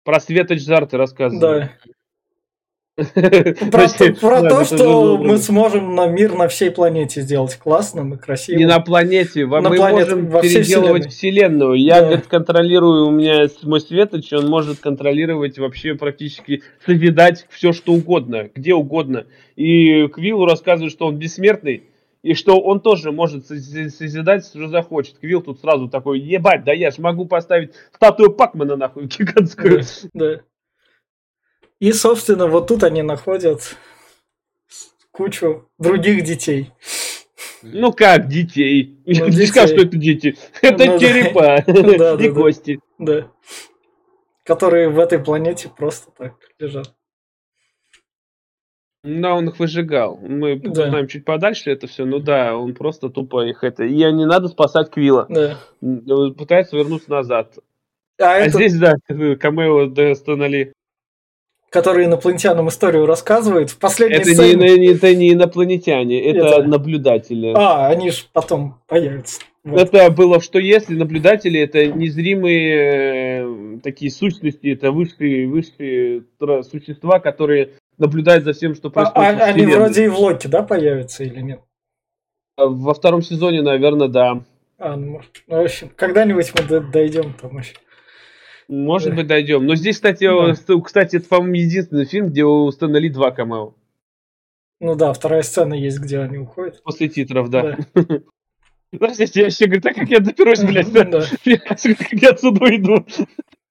[0.05, 1.41] Про Светоч Зар ты рассказывал.
[1.41, 1.71] Да.
[3.71, 3.89] Про,
[4.21, 8.59] про то, что мы сможем на мир на всей планете сделать классным и красивым.
[8.59, 11.75] Не на планете, на мы планете, можем переделывать вселенную.
[11.75, 12.07] Я, да.
[12.09, 18.51] говорит, контролирую, у меня мой светоч, он может контролировать вообще практически, созидать все, что угодно,
[18.55, 19.25] где угодно.
[19.57, 21.85] И Квиллу рассказывают, что он бессмертный,
[22.23, 25.19] и что он тоже может созидать, что захочет.
[25.19, 29.83] Квилл тут сразу такой, ебать, да я ж могу поставить статую Пакмана нахуй гигантскую.
[30.13, 30.41] Да.
[31.83, 33.77] И, собственно, вот тут они находят
[35.11, 36.71] кучу других детей.
[37.63, 39.03] Ну как детей?
[39.05, 39.47] Ну, детей.
[39.49, 40.37] Скажешь, что это дети.
[40.61, 42.15] Это ну, черепа да.
[42.25, 42.79] и кости.
[43.01, 43.33] Да.
[44.45, 46.95] Которые в этой планете просто так лежат.
[49.03, 50.19] Да, он их выжигал.
[50.19, 50.89] Мы да.
[50.89, 52.05] знаем чуть подальше это все.
[52.05, 53.83] Ну да, он просто тупо их это.
[53.83, 55.27] И не надо спасать Квилла.
[55.29, 55.59] Да.
[56.39, 57.59] Пытается вернуться назад.
[58.21, 58.51] А, а это...
[58.51, 60.47] здесь, да, камео Дэстона
[61.73, 63.71] который инопланетянам историю рассказывает.
[63.71, 64.77] В последней это, сцене...
[64.77, 67.55] не, это не инопланетяне, это, это наблюдатели.
[67.57, 69.41] А, они же потом появятся.
[69.65, 69.81] Вот.
[69.81, 76.25] Это было, что если наблюдатели это незримые э, такие сущности, это высшие, высшие
[76.71, 79.41] существа, которые наблюдают за всем, что а, происходит.
[79.41, 81.61] А, они вроде и в Локи, да, появятся или нет?
[82.59, 84.43] Во втором сезоне, наверное, да.
[84.79, 87.77] А, ну, ну, в общем, когда-нибудь мы дойдем там еще.
[88.73, 89.67] Может быть, дойдем.
[89.67, 90.81] Но здесь, кстати, да.
[90.83, 93.75] кстати, это, по-моему, единственный фильм, где установили два камео.
[94.81, 96.83] Ну да, вторая сцена есть, где они уходят.
[96.83, 97.77] После титров, да.
[98.91, 101.23] Подождите, я еще говорю, так как я доберусь, блядь, да.
[101.45, 103.05] я отсюда уйду.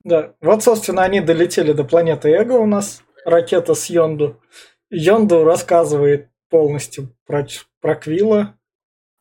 [0.03, 4.39] Да, вот, собственно, они долетели до планеты Эго у нас, ракета с Йонду.
[4.91, 7.47] Йонду рассказывает полностью про,
[7.81, 8.55] про Квилла.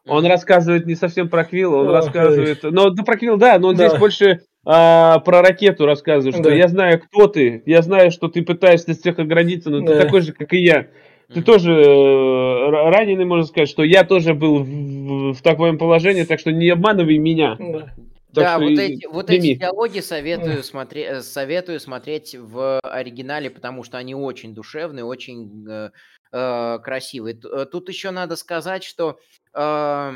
[0.07, 2.65] Он рассказывает не совсем про Квилла, он О, рассказывает...
[2.65, 3.89] Ну, да, про Квилл, да, но он да.
[3.89, 4.43] здесь больше
[4.73, 6.55] а, про ракету рассказываешь, что да.
[6.55, 9.95] я знаю, кто ты, я знаю, что ты пытаешься всех оградиться, но да.
[9.95, 10.87] ты такой же, как и я.
[11.35, 16.39] Ты тоже э, раненый, можно сказать, что я тоже был в, в таком положении, так
[16.39, 17.57] что не обманывай меня.
[17.59, 17.95] Да.
[18.33, 23.99] да, вот эти, вот эти диалоги советую, смотреть, э, советую смотреть в оригинале, потому что
[23.99, 25.91] они очень душевные, очень э,
[26.33, 27.41] э, красивые.
[27.45, 29.19] Э, тут еще надо сказать, что
[29.53, 30.13] э,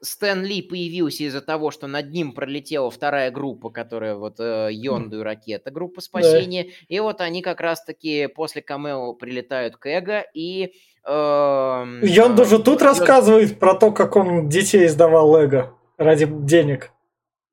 [0.00, 5.20] Стэн Ли появился из-за того, что над ним пролетела вторая группа, которая вот э, Йонду
[5.20, 6.64] и Ракета, группа спасения.
[6.64, 6.70] Да.
[6.88, 10.72] И вот они как раз-таки после камео прилетают к Эго и...
[11.04, 16.92] Э, Йонду же тут э, рассказывает про то, как он детей издавал Эго ради денег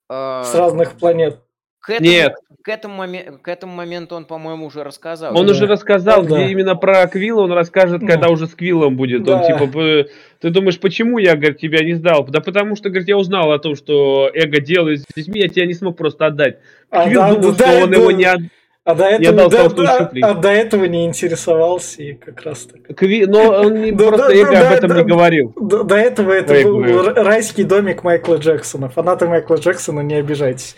[0.09, 1.44] э, с разных планет.
[1.85, 2.35] К этому, Нет.
[2.63, 5.37] К этому, моме- к этому моменту он, по-моему, уже рассказал.
[5.37, 5.51] Он да.
[5.51, 6.35] уже рассказал, да.
[6.35, 8.07] где именно про Квилла он расскажет, ну.
[8.07, 9.23] когда уже с Квиллом будет.
[9.23, 9.37] Да.
[9.37, 10.07] Он типа,
[10.41, 12.25] ты думаешь, почему я, говорит, тебя не сдал?
[12.25, 15.67] Да потому что, говорит, я узнал о том, что Эго делает с детьми, я тебя
[15.67, 16.57] не смог просто отдать.
[16.89, 17.97] А, Квилл да, думал, да, что да, он да.
[17.97, 18.49] его не отдал.
[18.85, 22.95] А до этого, до, до, а, до этого не интересовался и как раз так.
[22.95, 23.25] Кви...
[23.25, 25.53] Но он не, просто да, да, об этом да, не говорил.
[25.59, 28.89] До, до этого это Ой, был райский домик Майкла Джексона.
[28.89, 30.75] Фанаты Майкла Джексона, не обижайтесь.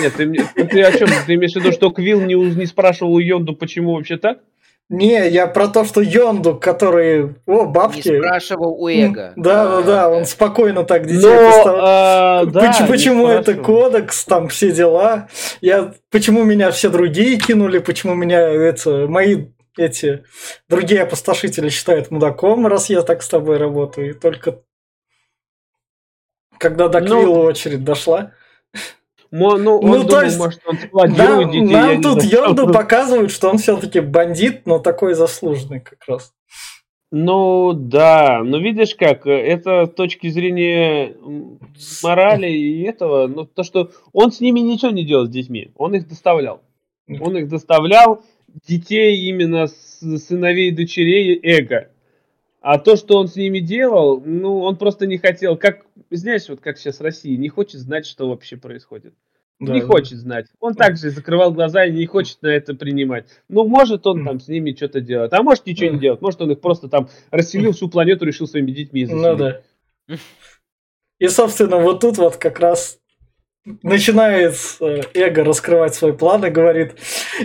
[0.00, 0.26] Нет, ты,
[0.66, 1.08] ты о чем?
[1.26, 4.38] Ты имеешь в виду, что Квилл не, не спрашивал у Йонду, почему вообще так?
[4.88, 7.34] Не, я про то, что Йонду, который...
[7.46, 8.08] О, бабки.
[8.08, 9.32] Не спрашивал у Эго.
[9.36, 11.76] Да, да, да, он спокойно так детей Но, постав...
[11.80, 15.28] а, да, Почему, почему это кодекс, там все дела?
[15.62, 15.94] Я...
[16.10, 19.06] Почему меня все другие кинули, почему меня это...
[19.08, 19.46] Мои
[19.78, 20.24] эти
[20.68, 24.10] другие опустошители считают мудаком, раз я так с тобой работаю.
[24.10, 24.58] И только
[26.58, 28.32] когда до Квилла ну, очередь дошла.
[29.32, 30.76] Ну, ну, он ну, думал, есть, может, он
[31.16, 31.62] нам, детей.
[31.64, 36.34] Нам тут Йонду показывают, что он все-таки бандит, но такой заслуженный как раз.
[37.10, 41.16] Ну да, но видишь как, это с точки зрения
[42.02, 45.94] морали и этого, ну то, что он с ними ничего не делал с детьми, он
[45.94, 46.60] их доставлял.
[47.20, 48.22] Он их доставлял,
[48.66, 51.88] детей именно сыновей и дочерей эго.
[52.60, 55.84] А то, что он с ними делал, ну, он просто не хотел, как,
[56.16, 59.14] знаешь, вот как сейчас Россия, не хочет знать, что вообще происходит.
[59.60, 60.46] Да, не хочет знать.
[60.58, 63.26] Он также закрывал глаза и не хочет на это принимать.
[63.48, 66.20] Ну, может он там с ними что-то делать, а может ничего не делать.
[66.20, 69.22] Может он их просто там расселил всю планету, решил своими детьми заселить.
[69.22, 69.60] Ну да.
[71.20, 72.98] И, собственно, вот тут вот как раз
[73.64, 76.96] начинает э, эго раскрывать свой план и говорит,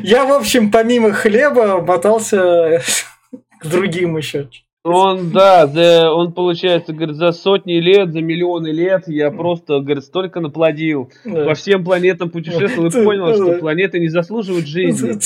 [0.01, 2.81] я, в общем, помимо хлеба мотался
[3.59, 4.49] к другим еще
[4.83, 10.03] он, да, да, он, получается, говорит, за сотни лет, за миллионы лет я просто, говорит,
[10.03, 11.11] столько наплодил.
[11.25, 11.45] Да.
[11.45, 15.17] По всем планетам путешествовал и понял, что планеты не заслуживают жизни.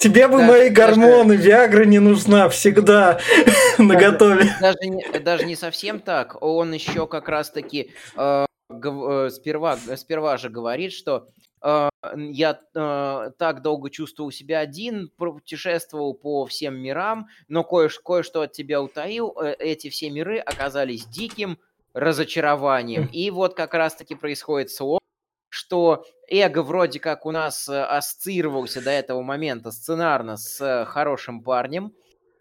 [0.00, 3.20] Тебе бы мои гормоны, Виагра не нужна всегда
[3.78, 4.46] на готове.
[4.58, 4.78] Даже,
[5.22, 6.38] даже не совсем так.
[6.40, 11.26] Он еще как раз-таки э, э, сперва, сперва же говорит, что
[11.62, 18.42] э, я э, так долго чувствовал себя один, путешествовал по всем мирам, но кое- кое-что
[18.42, 19.36] от тебя утаил.
[19.38, 21.58] Э, эти все миры оказались диким
[21.92, 23.08] разочарованием.
[23.12, 25.00] И вот как раз-таки происходит слово,
[25.48, 31.92] что эго вроде как у нас э, ассоциировался до этого момента сценарно с хорошим парнем,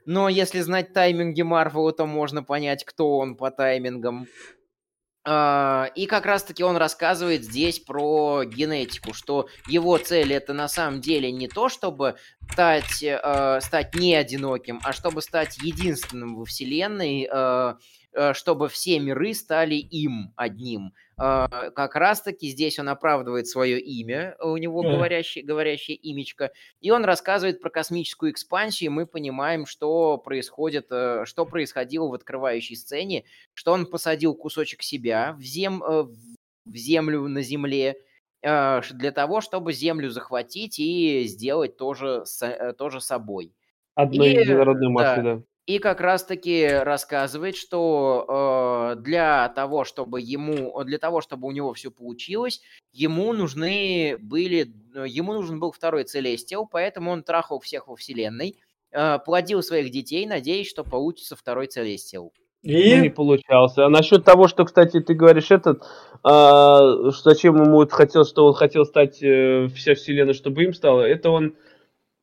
[0.05, 4.27] но если знать тайминги Марвела, то можно понять, кто он по таймингам.
[5.31, 11.01] А, и как раз-таки он рассказывает здесь про генетику, что его цель это на самом
[11.01, 12.15] деле не то, чтобы
[12.51, 17.73] стать, э, стать не одиноким, а чтобы стать единственным во Вселенной, э,
[18.33, 20.93] чтобы все миры стали им одним.
[21.21, 27.03] А, как раз-таки здесь он оправдывает свое имя, у него говорящее, говорящее имечко, и он
[27.03, 33.25] рассказывает про космическую экспансию, и мы понимаем, что происходит, э, что происходило в открывающей сцене,
[33.53, 36.03] что он посадил кусочек себя в, зем, э,
[36.65, 37.97] в землю на Земле,
[38.41, 42.23] для того, чтобы Землю захватить и сделать тоже,
[42.77, 43.53] тоже собой.
[43.95, 45.35] Одной и, единородной массой, да.
[45.35, 45.43] да.
[45.65, 51.73] И как раз-таки рассказывает, что э, для того, чтобы ему, для того, чтобы у него
[51.73, 54.71] все получилось, ему нужны были,
[55.05, 58.57] ему нужен был второй Целестиал, поэтому он трахал всех во вселенной,
[58.91, 62.33] э, плодил своих детей, надеясь, что получится второй Целестиал.
[62.61, 63.85] И ну, не получался.
[63.85, 65.83] А насчет того, что, кстати, ты говоришь этот,
[66.23, 71.29] а, зачем ему хотел, что он хотел стать э, вся вселенная, чтобы им стало, это
[71.29, 71.55] он,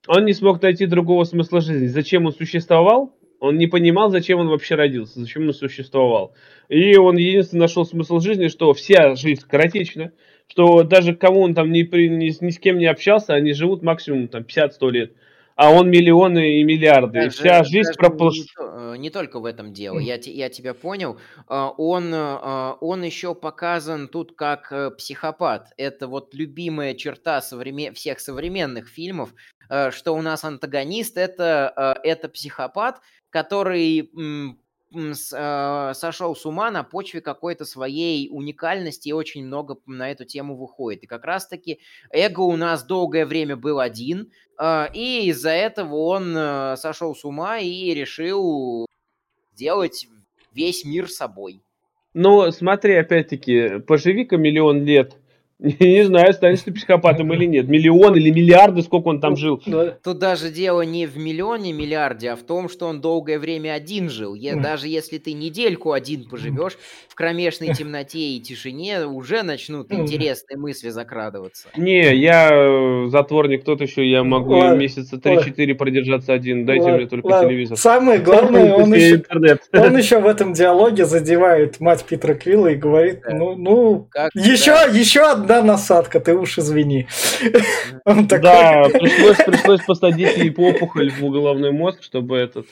[0.07, 1.87] он не смог найти другого смысла жизни.
[1.87, 3.16] Зачем он существовал?
[3.41, 6.35] Он не понимал, зачем он вообще родился, зачем он существовал.
[6.69, 10.13] И он единственный нашел смысл жизни, что вся жизнь скоротечна,
[10.49, 14.29] что даже кому он там ни, ни, ни с кем не общался, они живут максимум
[14.29, 15.13] там 50-100 лет.
[15.57, 17.15] А он миллионы и миллиарды.
[17.15, 18.31] Даже, и вся жизнь пропала.
[18.31, 19.99] Не, э, не только в этом дело.
[19.99, 21.19] Я, я тебя понял.
[21.49, 25.73] А, он, а, он еще показан тут как э, психопат.
[25.79, 27.95] Это вот любимая черта современ...
[27.95, 29.33] всех современных фильмов,
[29.71, 33.01] э, что у нас антагонист это, это психопат,
[33.37, 34.11] который
[35.35, 40.57] а, сошел с ума на почве какой-то своей уникальности и очень много на эту тему
[40.57, 41.03] выходит.
[41.03, 41.81] И как раз-таки
[42.11, 47.27] эго у нас долгое время был один, а, и из-за этого он а, сошел с
[47.27, 48.87] ума и решил
[49.55, 50.09] сделать
[50.55, 51.61] весь мир собой.
[52.15, 55.19] Ну, смотри, опять-таки, поживи-ка миллион лет–
[55.59, 57.67] Не знаю, станешь ты психопатом или нет.
[57.67, 59.63] Миллион или миллиарды, сколько он там жил.
[60.03, 64.11] Тут даже дело не в миллионе, миллиарде, а в том, что он долгое время один
[64.11, 64.37] жил.
[64.37, 66.77] Даже если ты недельку один поживешь,
[67.09, 71.69] в кромешной темноте и тишине уже начнут интересные мысли закрадываться.
[71.77, 76.67] Не, я э, затворник тот еще, я могу месяца 3-4 продержаться один.
[76.67, 77.79] Дайте мне только телевизор.
[77.79, 79.23] Самое главное, он еще,
[79.73, 85.23] он еще в этом диалоге задевает мать Питера Квилла и говорит, ну, ну еще, еще
[85.23, 87.07] одна одна насадка, ты уж извини.
[88.05, 92.67] Да, пришлось, пришлось посадить ей опухоль в головной мозг, чтобы этот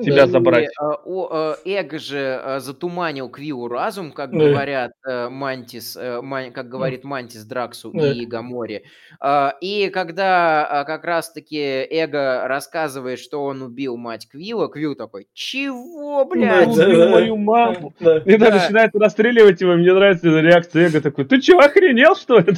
[0.00, 0.68] тебя забрать.
[0.78, 6.20] А, Эго же а, затуманил Квиллу разум, как говорят э, Мантис, э,
[6.54, 8.84] как говорит Мантис Драксу и Гаморе.
[9.20, 16.24] А, и когда как раз-таки Эго рассказывает, что он убил мать Квилла, Квилл такой, чего,
[16.24, 16.68] блядь?
[16.68, 17.94] Убил мою маму.
[18.00, 18.50] И да.
[18.50, 22.54] начинает расстреливать его, мне нравится реакция Эго такой, ты чего, охренел, что ли?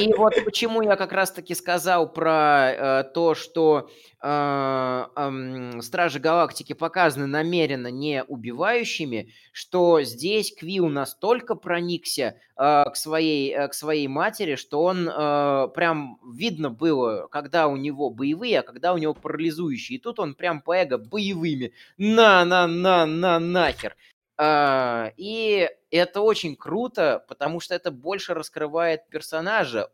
[0.00, 3.88] И вот почему я как раз-таки сказал про э, то, что
[4.22, 13.68] Стражи Галактики показаны намеренно не убивающими, что здесь Квилл настолько проникся э, к, своей, э,
[13.68, 18.92] к своей матери, что он э, прям видно было, когда у него боевые, а когда
[18.92, 19.96] у него парализующие.
[19.96, 21.72] И тут он прям по эго боевыми.
[21.96, 23.96] На-на-на-на нахер.
[24.40, 29.90] Uh, и это очень круто, потому что это больше раскрывает персонажа.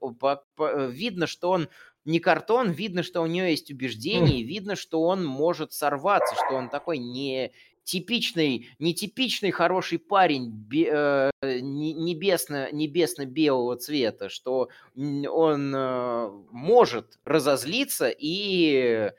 [0.57, 1.69] Видно, что он
[2.07, 6.71] не картон, видно, что у нее есть убеждения, видно, что он может сорваться, что он
[6.71, 7.53] такой не
[7.83, 11.31] типичный, нетипичный хороший парень бе, э,
[11.61, 19.13] небесно, небесно-белого цвета, что он э, может разозлиться и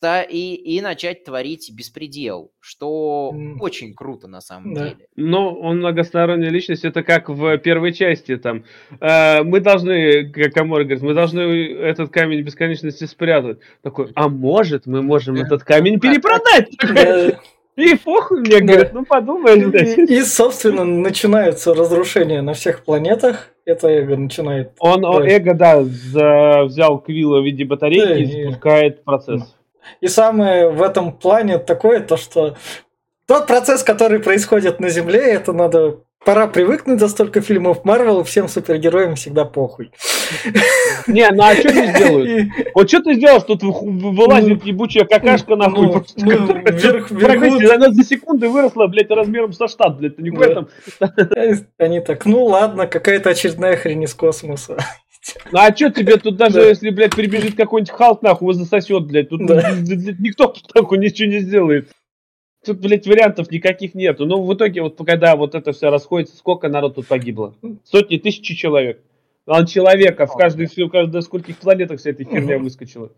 [0.00, 3.56] да, и, и начать творить беспредел, что mm.
[3.60, 4.84] очень круто на самом да.
[4.84, 5.06] деле.
[5.16, 8.64] Но он многосторонняя личность, это как в первой части там.
[9.00, 13.58] Э, мы должны, как Амор говорит, мы должны этот камень бесконечности спрятать.
[13.82, 16.70] Такой, а может, мы можем этот камень перепродать?
[17.76, 19.58] И похуй мне, говорит, ну подумай.
[19.58, 23.48] И, и, собственно, начинаются разрушения на всех планетах.
[23.64, 24.72] Это эго начинает.
[24.80, 29.56] Он, он эго, да, взял Квилла в виде батарейки да, и запускает процесс.
[30.00, 32.56] И самое в этом плане такое, то что
[33.26, 38.46] тот процесс, который происходит на Земле, это надо пора привыкнуть за столько фильмов Марвел, всем
[38.48, 39.90] супергероям всегда похуй.
[41.06, 42.50] Не, ну а что они сделают?
[42.74, 45.86] Вот что ты сделал, что тут вылазит ебучая какашка нахуй?
[45.86, 50.30] Ну, ну, Прогрессия, вверху- Она за секунды выросла, блядь, размером со штат, блядь, ты не
[50.36, 50.68] этом.
[51.78, 54.76] Они так, ну ладно, какая-то очередная хрень из космоса.
[55.52, 56.66] Ну а что тебе тут даже, Да.
[56.68, 61.40] если, блядь, прибежит какой-нибудь Халк, нахуй, его засосет, блядь, тут никто тут нахуй ничего не
[61.40, 61.90] сделает.
[62.64, 64.26] Тут, блядь, вариантов никаких нету.
[64.26, 67.54] Но в итоге, вот когда вот это все расходится, сколько народ тут погибло?
[67.84, 69.02] Сотни, тысячи человек.
[69.46, 73.10] А человека в каждой, в каждой скольких планетах вся эта херня выскочила.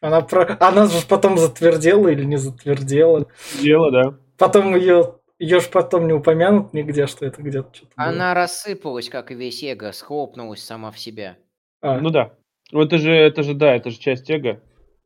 [0.00, 0.56] Она, про...
[0.58, 3.28] Она же потом затвердела или не затвердела.
[3.60, 4.14] Дело, да.
[4.38, 8.06] Потом ее ее ж потом не упомянут нигде, что это где-то что-то было.
[8.06, 11.36] Она рассыпалась, как и весь эго, схлопнулась сама в себя.
[11.80, 12.32] А, Ну да.
[12.70, 14.60] Ну это же, это же, да, это же часть эго.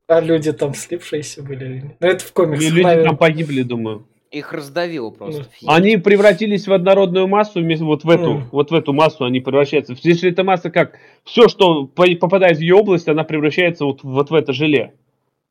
[0.09, 1.97] а люди там слипшиеся были?
[1.99, 3.09] Ну это в И комиксах, люди наверное.
[3.09, 4.07] там погибли, думаю.
[4.31, 5.47] Их раздавило просто.
[5.63, 5.71] Ну.
[5.73, 8.49] Они превратились в однородную массу, вот в эту, Мгм.
[8.53, 9.95] вот в эту массу они превращаются.
[10.03, 14.31] Если эта масса как, все, что по- попадает в ее область, она превращается вот, вот
[14.31, 14.93] в это желе.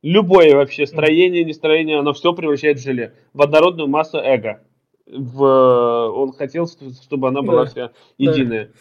[0.03, 3.13] Любое вообще строение, нестроение, оно все превращает в желе.
[3.33, 4.61] В однородную массу эго.
[5.07, 7.69] В, э, он хотел, чтобы она была Да.
[7.69, 8.71] вся единая.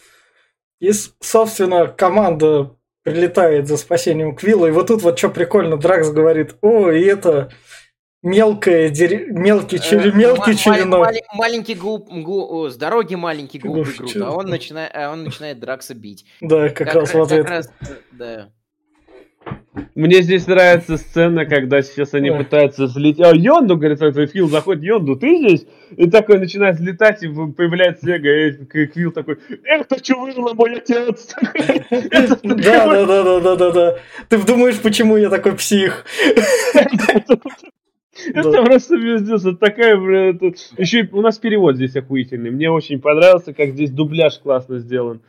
[0.79, 6.09] И, с- собственно, команда прилетает за спасением Квилла, и вот тут вот что прикольно, Дракс
[6.09, 7.51] говорит, о, и это
[8.23, 10.99] мелкое, дере- мелкий, Э, мелкий ма- черенок.
[11.05, 15.23] мали- маленький глуп, глу- о, с дороги маленький глупый Грут, а он начинает, а он
[15.23, 16.25] начинает Дракса бить.
[16.41, 17.49] Да, как, раз ра- вот как это.
[17.49, 17.69] раз,
[18.11, 18.49] да.
[19.93, 22.37] Мне здесь нравится сцена, когда сейчас они Да.
[22.37, 23.25] пытаются взлететь.
[23.25, 25.67] А, Йонду, говорит, это Фил заходит, Йонду, ты здесь?
[25.95, 30.75] И такой начинает взлетать, и появляется Эго, и Квилл такой, эх, ты что вырвала мой
[30.75, 31.35] отец?
[32.43, 33.95] Да, да, да, да, да, да.
[34.29, 36.05] Ты думаешь, почему я такой псих?
[38.27, 39.97] Это просто пиздец, это такая,
[40.31, 40.53] это...
[40.77, 42.49] Еще и у нас перевод здесь охуительный.
[42.49, 45.21] Мне очень понравился, как здесь дубляж классно сделан.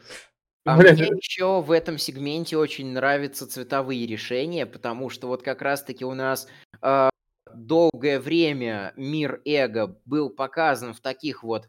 [0.67, 5.63] А Блядь, мне еще в этом сегменте очень нравятся цветовые решения, потому что вот как
[5.63, 6.49] раз-таки у нас
[6.83, 7.09] э,
[7.55, 11.69] долгое время мир эго был показан в таких вот э,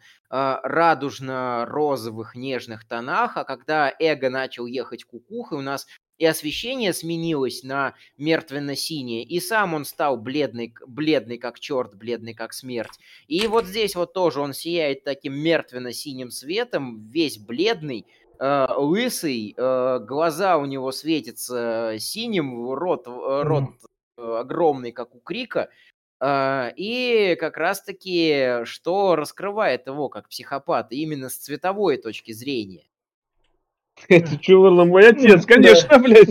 [0.64, 5.86] радужно-розовых нежных тонах, а когда эго начал ехать кукухой, у нас
[6.18, 12.54] и освещение сменилось на мертвенно-синее, и сам он стал бледный, бледный как черт, бледный как
[12.54, 12.98] смерть.
[13.28, 18.08] И вот здесь вот тоже он сияет таким мертвенно-синим светом, весь бледный,
[18.40, 23.66] лысый, э, глаза у него светятся синим, рот, э, рот
[24.18, 25.70] э, огромный, как у Крика.
[26.22, 32.87] э, И как раз-таки, что раскрывает его как психопата именно с цветовой точки зрения.
[34.08, 35.46] Это вырвала мой отец?
[35.46, 36.30] Конечно, блядь.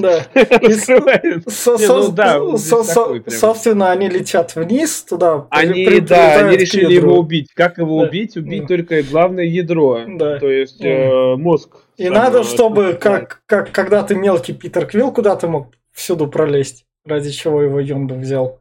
[3.28, 5.46] Собственно, они летят вниз туда.
[5.50, 7.52] Они, да, они решили его убить.
[7.54, 8.36] Как его убить?
[8.36, 10.00] Убить только главное ядро.
[10.18, 11.76] То есть э, мозг.
[11.96, 16.84] И надо, э, чтобы, как, когда ты мелкий Питер Квилл, куда ты мог всюду пролезть,
[17.04, 18.60] ради чего его Йонду взял,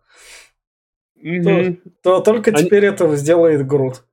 [2.01, 4.03] то только теперь это сделает Грут.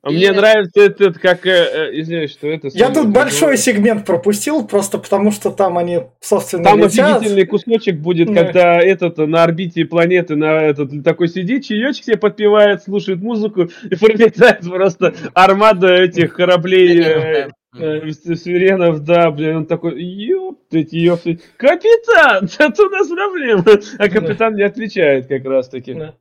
[0.00, 2.68] А мне нравится этот, как, э, э, извиняюсь, что это...
[2.72, 7.16] Я тут большой сегмент пропустил, просто потому что там они, собственно, Там летят.
[7.16, 8.44] офигительный кусочек будет, Да.
[8.44, 13.96] когда этот на орбите планеты на этот такой сидит, чаечек себе подпевает, слушает музыку и
[13.96, 17.96] прилетает просто армада этих кораблей э, Да.
[17.96, 23.64] э, с- свиренов, да, блин, он такой, ёптать, ёптать, капитан, это у нас проблема,
[23.98, 25.94] а капитан не отвечает как раз таки.
[25.94, 26.14] Да.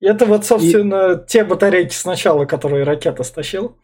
[0.00, 3.76] Это вот, собственно, те батарейки сначала, которые ракета стащил.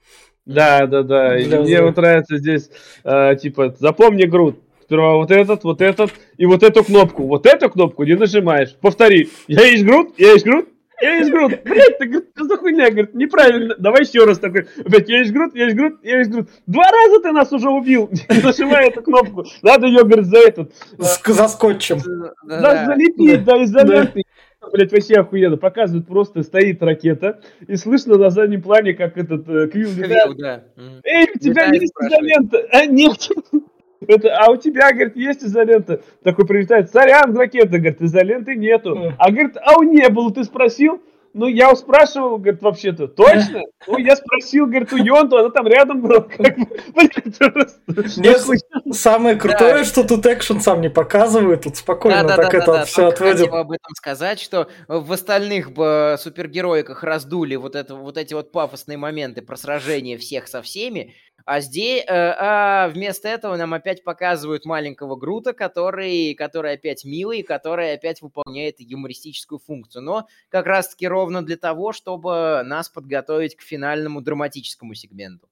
[0.45, 1.39] Да, да, да.
[1.39, 2.71] И мне вот нравится здесь,
[3.05, 4.57] э, типа, запомни груд.
[4.83, 7.27] Сперва вот этот, вот этот и вот эту кнопку.
[7.27, 8.75] Вот эту кнопку не нажимаешь.
[8.81, 9.31] Повтори.
[9.47, 10.69] Я есть груд, я есть груд,
[11.01, 11.53] я есть груд.
[11.65, 12.91] Блять, ты говорит, что за хуйня?
[12.91, 13.75] Говорит, неправильно.
[13.79, 14.67] Давай еще раз такой.
[14.85, 16.49] Опять, я есть груд, я есть груд, я есть груд.
[16.67, 18.11] Два раза ты нас уже убил.
[18.43, 19.45] Нажимай эту кнопку.
[19.63, 20.73] Надо ее, говорит, за этот.
[20.99, 21.99] С- За скотчем.
[22.45, 24.25] Да, залепить, да, изолентный.
[24.71, 25.57] Блять, вообще охуенно.
[25.57, 30.37] Показывают просто, стоит ракета, и слышно на заднем плане, как этот э, Квилл летает.
[30.37, 30.65] Да.
[31.05, 32.59] Эй, у тебя Летает, есть изолента?
[32.71, 33.29] А, нет.
[34.07, 36.01] Это, а у тебя, говорит, есть изолента?
[36.23, 39.15] Такой прилетает, сорян, ракета, говорит, изоленты нету.
[39.19, 41.01] А, говорит, а у не было, ты спросил?
[41.35, 43.63] Ну, я спрашивал, говорит, вообще-то, точно?
[43.89, 46.21] Ну, я спросил, говорит, у Йонту, она там рядом была.
[46.21, 46.57] Как.
[48.93, 52.67] Самое крутое, что тут экшен сам не показывает, тут спокойно Да, да, так да, это
[52.67, 52.85] да, да.
[52.85, 53.41] все отводит.
[53.41, 58.53] хотел об этом сказать, что в остальных бы супергероиках раздули вот, это, вот эти вот
[58.53, 61.15] пафосные моменты про сражение всех со всеми,
[61.45, 67.93] а здесь, а вместо этого нам опять показывают маленького Грута, который, который опять милый, который
[67.93, 70.03] опять выполняет юмористическую функцию.
[70.03, 75.49] Но как раз-таки ровно для того, чтобы нас подготовить к финальному драматическому сегменту.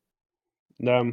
[0.78, 1.04] Да.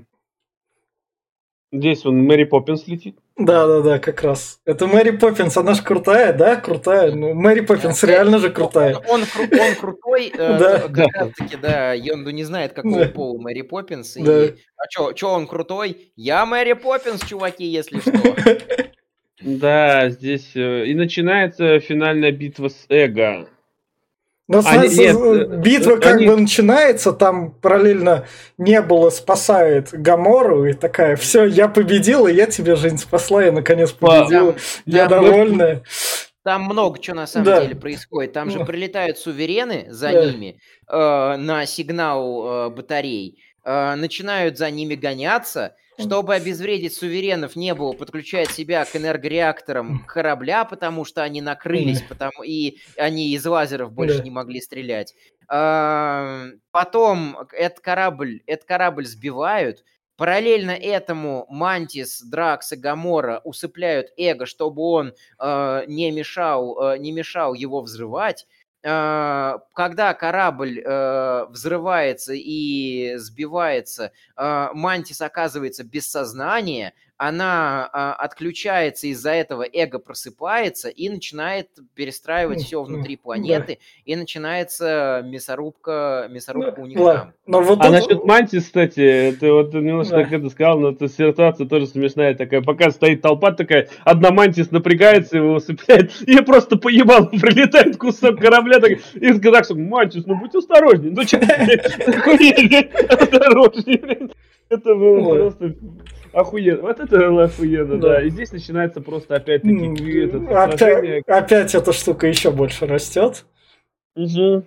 [1.72, 3.20] Здесь он Мэри Поппинс летит.
[3.38, 4.60] Да, да, да, как раз.
[4.66, 7.12] Это Мэри Поппинс, она же крутая, да, крутая.
[7.12, 8.96] Ну, Мэри Поппинс реально же крутая.
[9.08, 10.80] Он, он, он крутой, э, Да.
[10.80, 11.06] как Да.
[11.14, 13.10] раз таки, да, Йонду не знает, какого Да.
[13.12, 14.18] пола Мэри Поппинс.
[14.18, 14.46] И, Да.
[14.78, 16.12] а чё, чё он крутой?
[16.16, 18.12] Я Мэри Поппинс, чуваки, если что.
[19.42, 23.48] Да, здесь э, и начинается финальная битва с Эго.
[24.48, 28.26] Но Они- с- нет, э, битва как они- бы начинается, там параллельно
[28.58, 34.56] Небула спасает Гамору и такая, все, я победила, я тебе жизнь спасла, я наконец победила,
[34.86, 35.84] я там- довольная.
[36.46, 37.60] Там много чего на самом Да.
[37.62, 38.32] деле происходит.
[38.32, 38.66] Там же Ну.
[38.66, 40.26] прилетают суверены за Да.
[40.26, 40.58] ними
[40.90, 45.76] э, на сигнал э, батарей, э, начинают за ними гоняться.
[46.00, 52.44] Чтобы обезвредить суверенов, не было подключать себя к энергореакторам корабля, потому что они накрылись, потому
[52.44, 55.16] и они из лазеров больше не могли стрелять.
[55.50, 59.84] А, Потом этот корабль, этот корабль сбивают.
[60.18, 67.12] Параллельно этому Мантис, Дракс и Гамора усыпляют Эго, чтобы он э, не мешал, э, не
[67.12, 68.48] мешал его взрывать.
[68.90, 79.08] Э, Когда корабль э, взрывается и сбивается, э, Мантис оказывается без сознания, она а, отключается
[79.08, 83.22] из-за этого, эго просыпается и начинает перестраивать все внутри да.
[83.24, 87.34] планеты, и начинается мясорубка, мясорубка у них Ладно, там.
[87.48, 90.24] но вот А тут- насчет Мантис, кстати, это вот ты немножко Да.
[90.24, 92.62] так это сказал, но эта ситуация тоже смешная такая.
[92.62, 98.80] Пока стоит толпа такая, одна Мантис напрягается, его усыпляет, и просто поебал, прилетает кусок корабля,
[98.80, 101.38] так, и так, что Мантис, ну будь осторожней, ну ты,
[103.10, 104.30] осторожней.
[104.70, 105.76] Это было просто
[106.34, 106.82] охуенно.
[106.82, 108.08] Вот это было охуенно, Да.
[108.16, 108.22] да.
[108.24, 113.46] И здесь начинается просто опять-таки это опять, опять эта штука еще больше растет.
[114.16, 114.66] Мгм.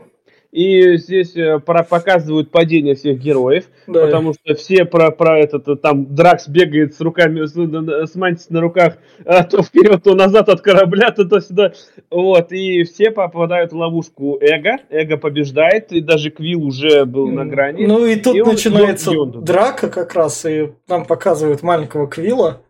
[0.53, 3.67] И здесь э, про- показывают падение всех героев.
[3.87, 4.07] Да.
[4.07, 8.17] Потому что все про, про этот, э, там, Дракс бегает с руками, с, на- с
[8.17, 8.95] Мантис на руках,
[9.25, 11.73] а, то вперед, то назад от корабля, то, то сюда.
[12.11, 14.79] Вот, и все попадают в ловушку Эго.
[14.91, 17.87] Эго побеждает, и даже Квилл уже был на грани.
[17.87, 19.41] Ну и тут И он начинается бьет Йонду.
[19.43, 22.61] драка как раз, и нам показывают маленького Квилла,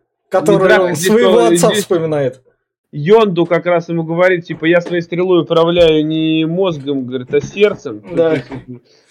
[0.89, 2.41] он здесь своего он- отца здесь- вспоминает.
[2.93, 8.03] Йонду как раз ему говорит, типа, я своей стрелой управляю не мозгом, говорит, а сердцем.
[8.13, 8.43] Да.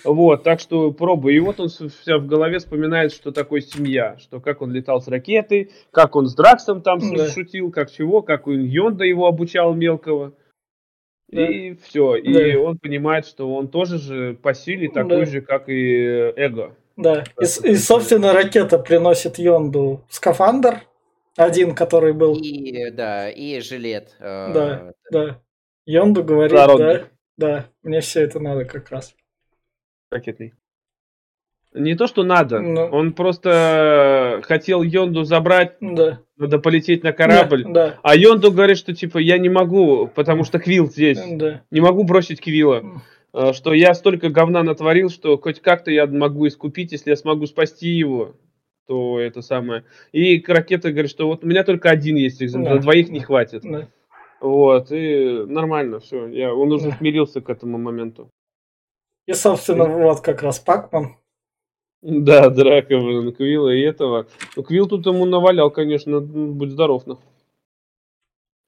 [0.05, 1.35] Вот, так что пробуй.
[1.35, 5.09] И вот он вся в голове вспоминает, что такое семья, что как он летал с
[5.09, 7.29] ракетой, как он с Драксом там Да.
[7.29, 10.35] шутил, как чего, как он Йонда его обучал мелкого.
[11.33, 11.47] Да.
[11.47, 12.17] И все.
[12.17, 12.61] И Да.
[12.61, 15.25] он понимает, что он тоже же по силе такой Да.
[15.27, 16.75] же, как и Эго.
[16.97, 17.25] Да.
[17.41, 20.83] И, и, собственно, ракета приносит Йонду скафандр,
[21.37, 22.37] один, который был.
[22.37, 24.15] И, да, и жилет.
[24.19, 25.41] э, Да, да.
[25.87, 26.87] Йонду говорит, Народный.
[26.95, 27.05] да,
[27.37, 29.15] да, мне все это надо как раз.
[30.11, 30.53] Ракетный.
[31.73, 32.61] Не то, что надо.
[32.61, 32.87] Ну.
[32.91, 36.21] Он просто хотел Йонду забрать, Да.
[36.37, 37.65] надо полететь на корабль.
[37.69, 41.19] Да, А Йонду говорит, что типа я не могу, потому что Квилл здесь.
[41.19, 41.63] да, да.
[41.71, 43.03] Не могу бросить Квилла.
[43.33, 47.47] Э, Что я столько говна натворил, что хоть как-то я могу искупить, если я смогу
[47.47, 48.35] спасти его.
[48.91, 49.85] То это самое.
[50.11, 52.83] И ракета говорит, что вот у меня только один есть экземпляр, Да.
[52.83, 53.63] двоих не хватит.
[53.63, 53.87] да.
[54.41, 56.27] Вот, и нормально, все.
[56.27, 56.97] Я, он уже Да.
[56.97, 58.31] смирился к этому моменту.
[59.29, 61.15] И, собственно, вот как раз Пакман.
[62.03, 64.27] Да, драка, блин, Квилла и этого.
[64.57, 67.05] Ну, Квилл тут ему навалял, конечно, м, будь здоров.
[67.07, 67.21] ну.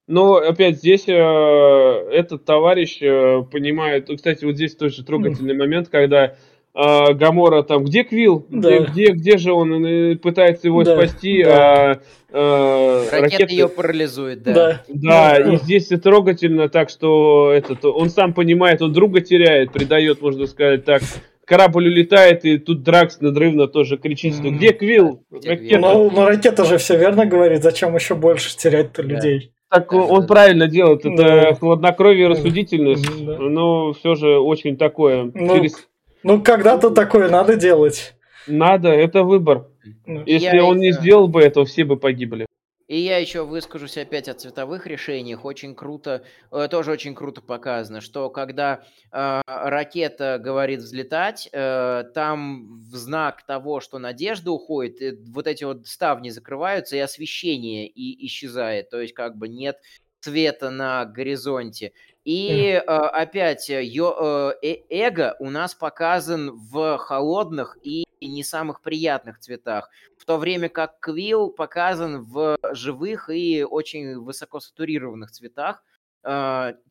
[0.07, 4.09] Но опять здесь э, этот товарищ э, понимает.
[4.15, 6.37] Кстати, вот здесь тоже трогательный момент, когда
[6.75, 8.47] э, Гамора там, где Квилл?
[8.49, 8.87] Где, Да.
[8.87, 9.85] где, где же он?
[9.85, 11.93] Э, пытается его Да, спасти, да.
[11.93, 11.99] а
[12.33, 14.53] э, Ракета ракета- ее парализует, да.
[14.55, 14.83] Да.
[14.89, 20.23] Да, Ну, и здесь трогательно так, что этот, он сам понимает, он друга теряет, предает,
[20.23, 21.03] можно сказать так.
[21.45, 25.25] Корабль улетает, и тут Дракс надрывно тоже кричит, что где Квилл?
[25.31, 25.79] Где Ракета.
[25.81, 29.09] Но, но ракета же все верно говорит, зачем еще больше терять-то Да.
[29.09, 29.51] людей.
[29.69, 30.27] Так Да, он да.
[30.29, 31.55] правильно делает, это Да.
[31.55, 32.35] хладнокровие и Да.
[32.35, 33.39] рассудительность, Да.
[33.39, 35.31] но все же очень такое.
[35.35, 35.89] Ну, Через-
[36.23, 38.15] Ну, когда-то такое надо делать.
[38.47, 39.69] Надо, это выбор.
[40.07, 42.47] Ну, Если Я он не сделал бы этого, все бы погибли.
[42.89, 45.47] И я еще выскажусь опять о цветовых решениях.
[45.47, 52.83] Очень круто, э, тоже очень круто показано, что когда э, ракета говорит взлетать, э, там
[52.83, 58.27] в знак того, что надежда уходит, э, вот эти вот ставни закрываются, и освещение и
[58.27, 58.91] исчезает.
[58.91, 59.79] То есть как бы нет
[60.21, 61.93] света на горизонте.
[62.27, 68.45] И э, опять э, ё- э, э- эго у нас показан в холодных и не
[68.45, 75.33] самых приятных цветах в то время как Квилл показан в живых и очень высоко сатурированных
[75.33, 75.83] цветах,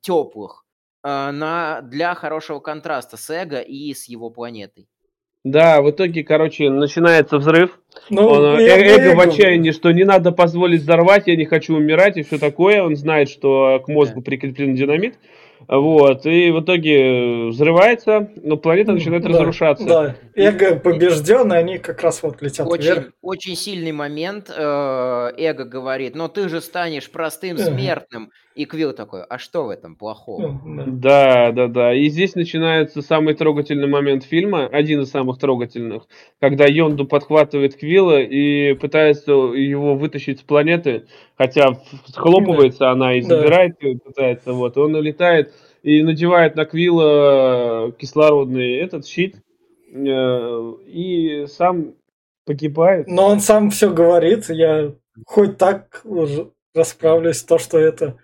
[0.01, 0.65] теплых,
[1.03, 4.87] на, для хорошего контраста с Эго и с его планетой.
[5.43, 7.79] Да, в итоге, короче, начинается взрыв.
[8.09, 11.45] Ну, Он, э, я- эго я в отчаянии, что не надо позволить взорвать, я не
[11.45, 12.83] хочу умирать и все такое.
[12.83, 15.15] Он знает, что к мозгу прикреплен динамит.
[15.67, 19.85] Вот, и в итоге взрывается, но планета начинает Да, разрушаться.
[19.85, 22.97] Да, эго побежден, и они как раз вот летят вверх.
[22.99, 24.49] Очень, очень сильный момент.
[24.49, 28.31] э, Эго говорит, но ты же станешь простым смертным.
[28.53, 30.59] И Квилл такой, а что в этом плохого?
[30.63, 31.51] Ну, да.
[31.51, 31.93] Да, да.
[31.93, 36.03] И здесь начинается самый трогательный момент фильма, один из самых трогательных,
[36.39, 41.05] когда Йонду подхватывает Квилла и пытается его вытащить с планеты,
[41.37, 43.27] хотя схлопывается она и Да.
[43.37, 44.77] забирает его, пытается, вот.
[44.77, 45.53] Он улетает
[45.83, 49.37] и надевает на Квилла кислородный этот щит
[49.93, 51.93] э, и сам
[52.45, 53.07] погибает.
[53.07, 54.93] Но он сам все говорит, я
[55.25, 58.17] хоть так уже расправлюсь, то, что это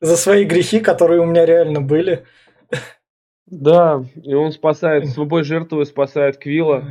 [0.00, 2.24] за свои грехи, которые у меня реально были.
[3.46, 6.84] Да, и он спасает, свобой жертвы спасает Квилла.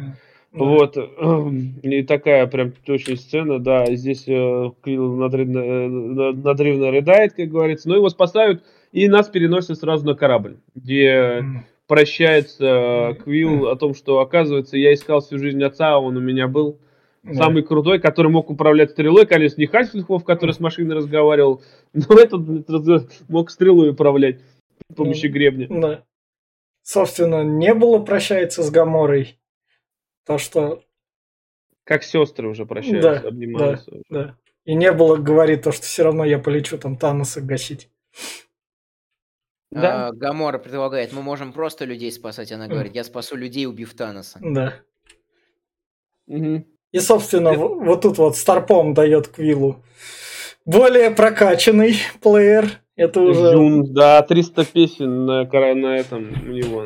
[0.54, 0.96] Вот,
[1.84, 7.50] и такая прям очень сцена, да, здесь э, Квилл надрывно, э, на- надрывно рыдает, как
[7.50, 8.64] говорится, но его спасают,
[8.94, 11.44] и нас переносят сразу на корабль, где
[11.88, 16.22] прощается э, Квилл о том, что, оказывается, я искал всю жизнь отца, а он у
[16.22, 16.80] меня был
[17.26, 17.34] Да.
[17.34, 22.70] самый крутой, который мог управлять стрелой, конечно, не Хальфлихов, который с машиной разговаривал, но этот
[23.28, 24.42] мог стрелой управлять
[24.92, 25.68] с помощью Ну, гребня.
[25.70, 26.04] Да.
[26.84, 29.40] Собственно, не было прощается с Гаморой.
[30.26, 30.84] То, что,
[31.84, 33.92] Как сестры уже прощаются, Да, обнимаются.
[34.10, 34.38] да.
[34.66, 37.90] И не было говорит то, что все равно я полечу там Таноса гасить.
[39.72, 40.08] Да.
[40.08, 42.52] А, Гамора предлагает, мы можем просто людей спасать.
[42.52, 44.40] Она говорит, я спасу людей, убив Таноса.
[44.44, 44.76] Да.
[46.28, 46.66] Мгм.
[46.96, 49.76] И, собственно, в- вот тут вот Старпом дает Квиллу
[50.66, 52.70] более прокачанный плеер.
[52.96, 53.52] Это уже...
[53.52, 56.86] Юн, да, 300 песен на, на этом у него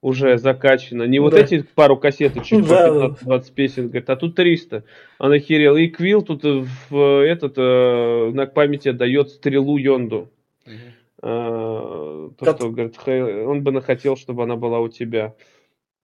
[0.00, 1.02] уже закачано.
[1.08, 1.40] Не вот Да.
[1.40, 4.84] эти пару кассеточек, Да, по 15-20 песен, говорит, а тут 300.
[5.18, 5.74] Он охерел.
[5.76, 10.28] И Квилл тут э, в этот, э, на памяти дает стрелу Йонду.
[10.66, 10.76] Мгм.
[11.22, 15.34] А, То, Как- что, говорит, «Хэ- он бы хотел, чтобы она была у тебя.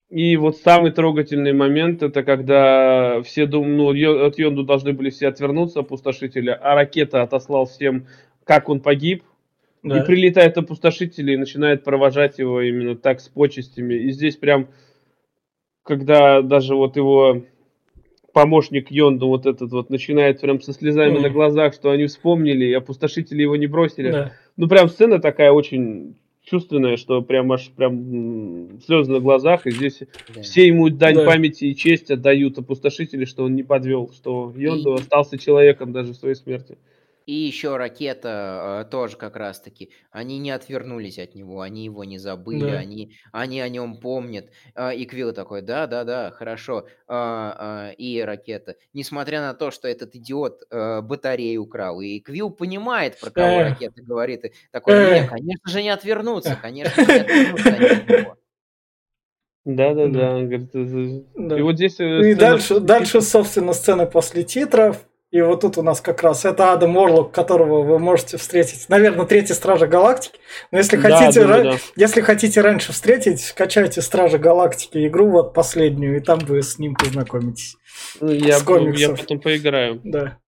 [0.08, 5.10] И вот самый трогательный момент, это когда все дум, ну, Йо- от Йонду должны были
[5.10, 8.06] все отвернуться, опустошители, а ракета отослал всем,
[8.44, 9.24] как он погиб,
[9.82, 9.98] Да.
[9.98, 13.94] и прилетает опустошитель и начинает провожать его именно так с почестями.
[13.94, 14.68] И здесь прям,
[15.82, 17.42] когда даже вот его
[18.32, 21.22] помощник Йонду вот этот вот начинает прям со слезами Мгм.
[21.22, 24.12] на глазах, что они вспомнили, и опустошители его не бросили.
[24.12, 24.32] Да.
[24.56, 26.16] Ну, прям сцена такая очень
[26.50, 30.00] чувственная, что прям аж прям слезы на глазах, и здесь
[30.34, 30.42] Да.
[30.42, 31.26] все ему дань Да.
[31.26, 36.12] памяти и честь отдают опустошители, что он не подвел, что Йонду И- остался человеком даже
[36.12, 36.78] в своей смерти.
[37.26, 39.90] И еще ракета э, тоже как раз-таки.
[40.12, 42.78] Они не отвернулись от него, они его не забыли, Да.
[42.78, 44.46] они, они о нем помнят.
[44.76, 46.86] А, и Квилл такой, да-да-да, хорошо.
[47.08, 48.76] А, а, и ракета.
[48.92, 52.00] Несмотря на то, что этот идиот э, батарею украл.
[52.00, 54.44] И Квилл понимает, про кого ракета говорит.
[54.44, 58.36] И такой, нет, конечно же не отвернуться, конечно же не отвернуться от него».
[59.66, 59.74] Он
[60.48, 61.58] говорит, это- Да.
[61.58, 61.98] и вот здесь...
[61.98, 65.04] э, И сцена- дальше, дальше, собственно, сцены после титров.
[65.36, 68.88] И вот тут у нас как раз это Адам Орлок, которого вы можете встретить.
[68.88, 70.38] Наверное, третий Стража Галактики.
[70.70, 71.76] Но если Да, хотите, ра- да.
[71.94, 76.94] если хотите раньше встретить, скачайте Стражи Галактики игру, вот последнюю, и там вы с ним
[76.94, 77.76] познакомитесь.
[78.20, 78.98] Ну, Я, с комиксов.
[79.18, 80.00] я потом поиграю.
[80.04, 80.38] Да.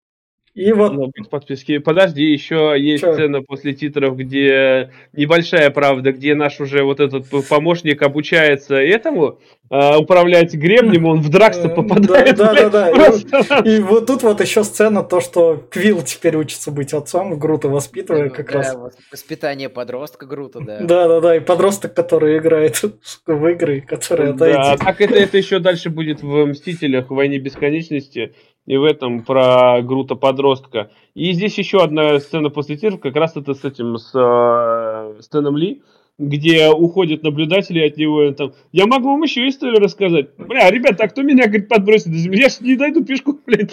[0.59, 1.78] И вот Ну, без подписки.
[1.78, 3.12] Подожди, еще есть Чё?
[3.12, 9.39] сцена после титров, где небольшая правда, где наш уже вот этот помощник обучается этому
[9.70, 12.36] а, управлять гребнем, он в дракса Э, попадает.
[12.36, 12.94] да, да, да, да.
[12.94, 13.59] просто.
[13.68, 18.32] И вот тут вот еще сцена, то, что Квилл теперь учится быть отцом, Грута воспитывает
[18.32, 18.74] как Да, раз.
[18.76, 20.78] вот Воспитание подростка Грута, да.
[20.80, 22.80] Да, да, да, и подросток, который играет
[23.26, 28.32] в игры, которые Да, так это, это еще дальше будет в Мстителях, в Войне Бесконечности,
[28.69, 30.90] и в этом про Грута подростка.
[31.15, 35.57] И здесь еще одна сцена после титров, как раз это с этим, с э, Стэном
[35.57, 35.82] Ли,
[36.19, 40.36] где уходят наблюдатели от него, там, я могу вам еще историю рассказать.
[40.36, 42.43] Бля, ребята, а кто меня, говорит, подбросит до земли?
[42.43, 43.73] Я ж не дойду пешком, блядь.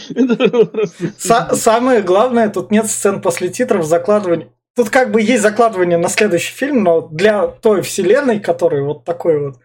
[1.18, 4.48] Самое главное, тут нет сцен после титров закладывания.
[4.78, 9.48] Тут как бы есть закладывание на следующий фильм, но для той вселенной, которая вот такой
[9.48, 9.56] вот,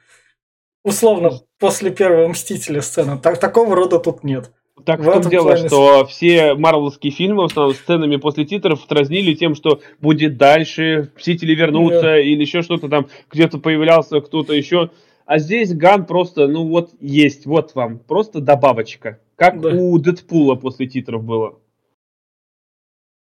[0.85, 1.31] условно,
[1.61, 4.51] после первого Мстителя сцена, так, такого рода тут нет.
[4.85, 8.87] Так В в том дело, плане что все марвелские фильмы, в основном сценами после титров,
[8.89, 12.21] дразнили тем, что будет дальше, Мстители вернутся, Да.
[12.21, 14.91] или еще что-то там, где-то появлялся кто-то еще.
[15.27, 19.21] А здесь Ган просто, ну вот есть, вот вам, просто добавочка.
[19.37, 19.69] Как Да.
[19.71, 21.59] у Дэдпула после титров было.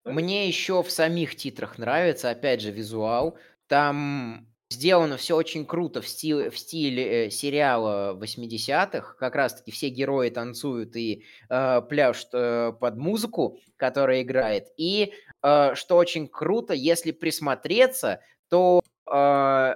[0.05, 3.35] Мне еще в самих титрах нравится, опять же, визуал.
[3.67, 9.15] Там сделано все очень круто в стиле, в стиле э, сериала 80-х.
[9.17, 14.67] Как раз-таки все герои танцуют и э, пляшут э, под музыку, которая играет.
[14.77, 18.19] И э, что очень круто, если присмотреться,
[18.49, 19.11] то э,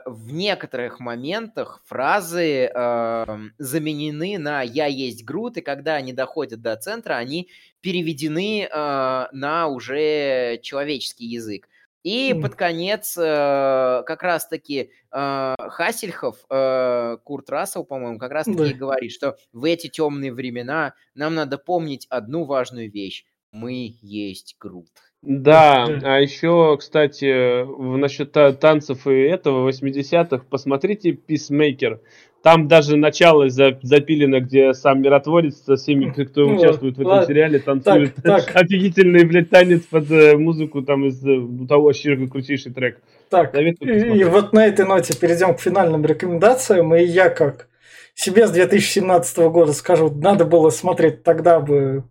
[0.06, 6.76] в некоторых моментах фразы э, заменены на «я есть Грут», и когда они доходят до
[6.76, 7.50] центра, они
[7.80, 11.70] переведены э, на уже человеческий язык.
[12.04, 12.42] И mm.
[12.42, 18.80] под конец э, как раз-таки э, Хасельхов, э, Курт Рассел, по-моему, как раз-таки да.
[18.80, 23.26] говорит, что в эти темные времена нам надо помнить одну важную вещь.
[23.52, 24.88] Мы есть Грут.
[25.22, 27.64] Да, а еще, кстати,
[27.98, 32.00] насчет танцев и этого 80-х, посмотрите Peacemaker.
[32.44, 37.60] Там даже начало запилено, где сам миротворец со всеми, кто ну, участвует в этом сериале,
[37.60, 38.56] танцует так, так.
[38.56, 43.00] офигительный, блядь, танец под э, музыку там из э, того вообще крутейший трек.
[43.30, 46.96] Так, и, и вот на этой ноте перейдем к финальным рекомендациям.
[46.96, 47.68] И я как
[48.16, 52.04] себе с 2017 года скажу, надо было смотреть тогда бы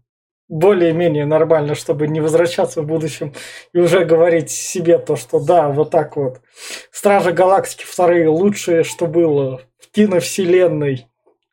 [0.48, 3.32] более-менее нормально, чтобы не возвращаться в будущем
[3.72, 6.40] и уже говорить себе то, что да, вот так вот.
[6.90, 9.60] Стражи Галактики вторые лучшие, что было
[9.92, 11.06] киновселенной.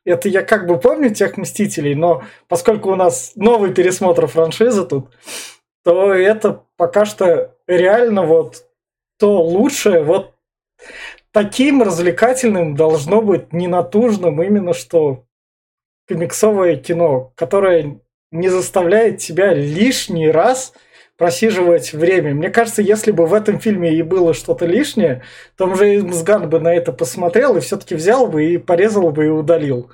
[0.04, 5.10] Это я как бы помню тех Мстителей, но поскольку у нас новый пересмотр франшизы тут,
[5.84, 8.64] то это пока что реально вот
[9.18, 10.34] то лучшее, вот
[11.32, 15.24] таким развлекательным должно быть ненатужным именно что
[16.06, 18.00] комиксовое кино, которое
[18.30, 20.72] не заставляет тебя лишний раз
[21.18, 22.32] просиживать время.
[22.32, 25.22] Мне кажется, если бы в этом фильме и было что-то лишнее,
[25.56, 29.28] то Джеймс Ган бы на это посмотрел и все-таки взял бы и порезал бы и
[29.28, 29.90] удалил.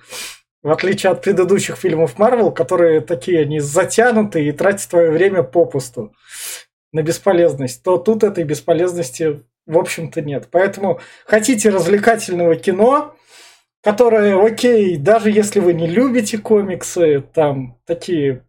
[0.63, 6.15] В отличие от предыдущих фильмов Марвел, которые такие, они затянуты и тратят твое время попусту
[6.93, 10.49] на бесполезность, то тут этой бесполезности, в общем-то, нет.
[10.51, 13.15] Поэтому хотите развлекательного кино,
[13.83, 18.45] которые, окей, даже если вы не любите комиксы, там такие,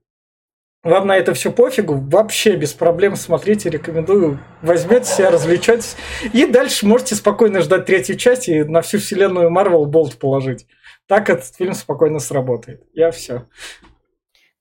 [0.85, 5.95] вам на это все пофигу, вообще без проблем смотрите, рекомендую, возьмете себя, развлечетесь,
[6.31, 10.67] и дальше можете спокойно ждать третью часть и на всю вселенную Марвел болт положить.
[11.07, 12.83] Так этот фильм спокойно сработает.
[12.93, 13.47] Я все.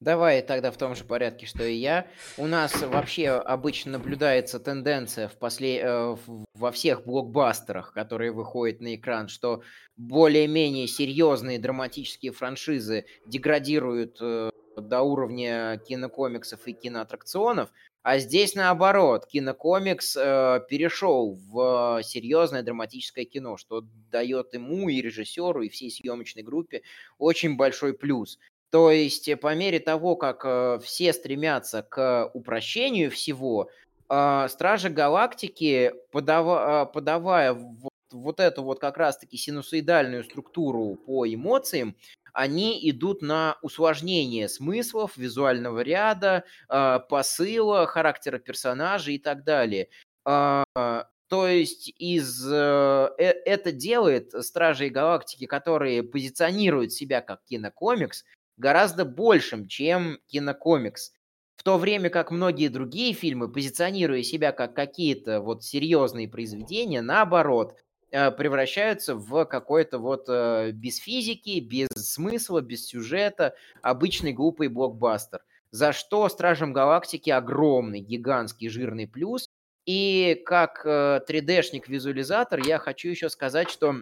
[0.01, 2.07] Давай тогда в том же порядке, что и я.
[2.37, 5.81] У нас вообще обычно наблюдается тенденция в после...
[5.83, 6.17] Э,
[6.55, 9.63] во всех блокбастерах, которые выходят на экран, что
[9.97, 17.71] более-менее серьезные драматические франшизы деградируют э, до уровня кинокомиксов и киноаттракционов,
[18.03, 25.63] а здесь наоборот, кинокомикс э, перешел в серьезное драматическое кино, что дает ему и режиссеру,
[25.63, 26.83] и всей съемочной группе
[27.19, 28.39] очень большой плюс.
[28.75, 33.71] То есть э, по мере того, как э, все стремятся к упрощению всего,
[34.11, 41.95] э, Стражи Галактики, подава, подавая вот, вот эту вот как раз-таки синусоидальную структуру по эмоциям,
[42.35, 49.89] они идут на усложнение смыслов, визуального ряда, посыла, характера персонажей и так далее.
[50.25, 58.25] То есть из, это делает Стражи Галактики, которые позиционируют себя как кинокомикс,
[58.57, 61.13] гораздо большим, чем кинокомикс.
[61.57, 67.73] В то время как многие другие фильмы, позиционируя себя как какие-то вот серьезные произведения, наоборот,
[67.73, 67.83] э,
[68.31, 75.41] превращаются в какой-то вот э, без физики, без смысла, без сюжета, обычный глупый блокбастер.
[75.73, 79.49] За что Стражам Галактики огромный, гигантский, жирный плюс.
[79.85, 83.97] И как 3D-шник-визуализатор э, я хочу еще сказать, что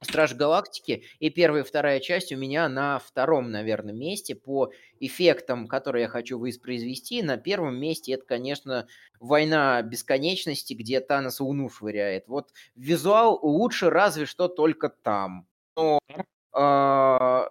[0.00, 4.70] Страж Галактики и первая и вторая часть у меня на втором, наверное, месте по
[5.00, 7.22] эффектам, которые я хочу воспроизвести.
[7.22, 8.86] На первом месте это, конечно,
[9.18, 12.28] Война Бесконечности, где Танос Луну швыряет.
[12.28, 15.48] Вот визуал лучше разве что только там.
[15.76, 16.20] Но э,
[16.52, 17.48] а,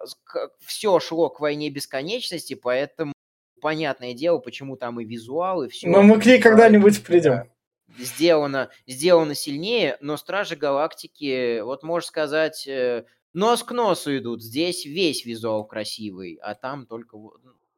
[0.60, 3.12] все шло к Войне Бесконечности, поэтому
[3.60, 5.88] понятное дело, почему там и визуал, и все.
[5.88, 7.50] Но мы к ней когда-нибудь придем
[7.96, 14.42] сделано, сделано сильнее, но Стражи Галактики, вот можно сказать, э, нос к носу идут.
[14.42, 17.18] Здесь весь визуал красивый, а там только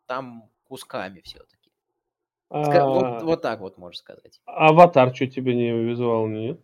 [0.06, 1.70] там кусками все-таки.
[2.48, 2.84] А...
[2.84, 4.40] Вот, вот так вот можно сказать.
[4.46, 6.60] Аватар, что тебе не визуал, нет?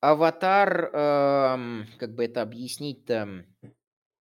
[0.00, 3.46] Аватар, эм, как бы это объяснить-то?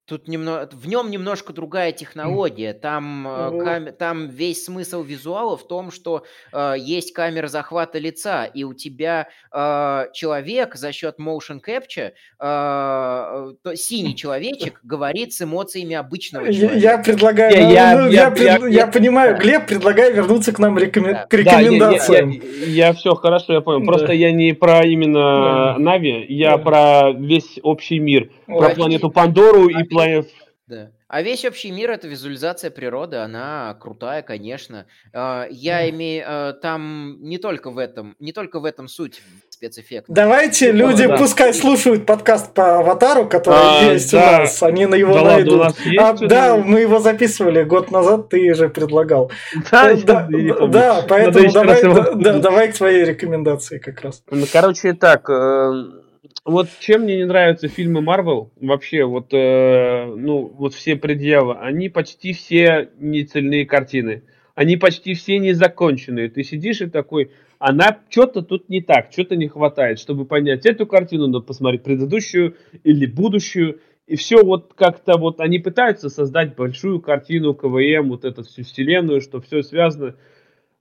[0.05, 2.73] Тут немного, в нем немножко другая технология.
[2.73, 8.43] Там, э, кам- там весь смысл визуала в том, что э, есть камера захвата лица,
[8.43, 15.41] и у тебя э, человек за счет motion capture, э, то, синий человечек говорит с
[15.41, 16.75] эмоциями обычного человека.
[16.75, 19.41] Я, предлагаю, я, я, ну, я, я, я, я понимаю, да.
[19.41, 21.13] Глеб, предлагаю вернуться к нам рекомен...
[21.13, 21.27] да.
[21.27, 22.31] к рекомендациям.
[22.41, 23.79] Да, я, я, я все хорошо, я понял.
[23.79, 23.85] Да.
[23.85, 25.75] Просто я не про именно да.
[25.79, 26.57] Нави, я да.
[26.57, 30.27] про весь общий мир, Ой, про планету Пандору и планет
[30.65, 30.91] да.
[31.09, 34.85] А весь общий мир это визуализация природы, она крутая, конечно.
[35.13, 40.15] А, я имею а, там не только в этом, не только в этом суть спецэффектов.
[40.15, 41.17] Давайте ну, люди да.
[41.17, 44.37] пускай слушают подкаст по Аватару, который а, есть да.
[44.37, 45.59] у нас, они на его да найдут.
[45.59, 49.31] Ладно, а, да, мы его записывали год назад, ты же предлагал.
[49.69, 50.27] Да, да,
[50.67, 51.83] да поэтому давай,
[52.15, 54.23] да, давай к твоей рекомендации как раз.
[54.29, 55.29] Ну, короче, так.
[55.29, 56.02] Э
[56.45, 61.89] вот чем мне не нравятся фильмы Марвел, вообще, вот, э, ну, вот все предъявы, они
[61.89, 64.23] почти все не цельные картины.
[64.55, 66.29] Они почти все не законченные.
[66.29, 70.85] Ты сидишь и такой, она что-то тут не так, что-то не хватает, чтобы понять эту
[70.85, 73.79] картину, надо посмотреть предыдущую или будущую.
[74.05, 79.21] И все вот как-то вот они пытаются создать большую картину КВМ, вот эту всю вселенную,
[79.21, 80.15] что все связано.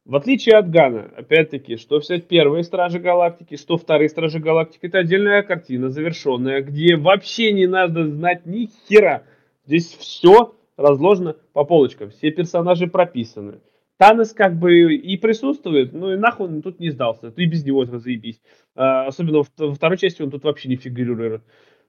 [0.04, 4.98] В отличие от Гана, опять-таки, что все первые Стражи Галактики, что вторые Стражи Галактики, это
[4.98, 9.22] отдельная картина, завершенная, где вообще не надо знать ни хера.
[9.64, 13.60] Здесь все разложено по полочкам, все персонажи прописаны.
[13.96, 17.84] Танос как бы и присутствует, ну и нахуй он тут не сдался, ты без него
[17.84, 18.40] заебись.
[18.74, 21.44] А, особенно во второй части он тут вообще не фигурирует.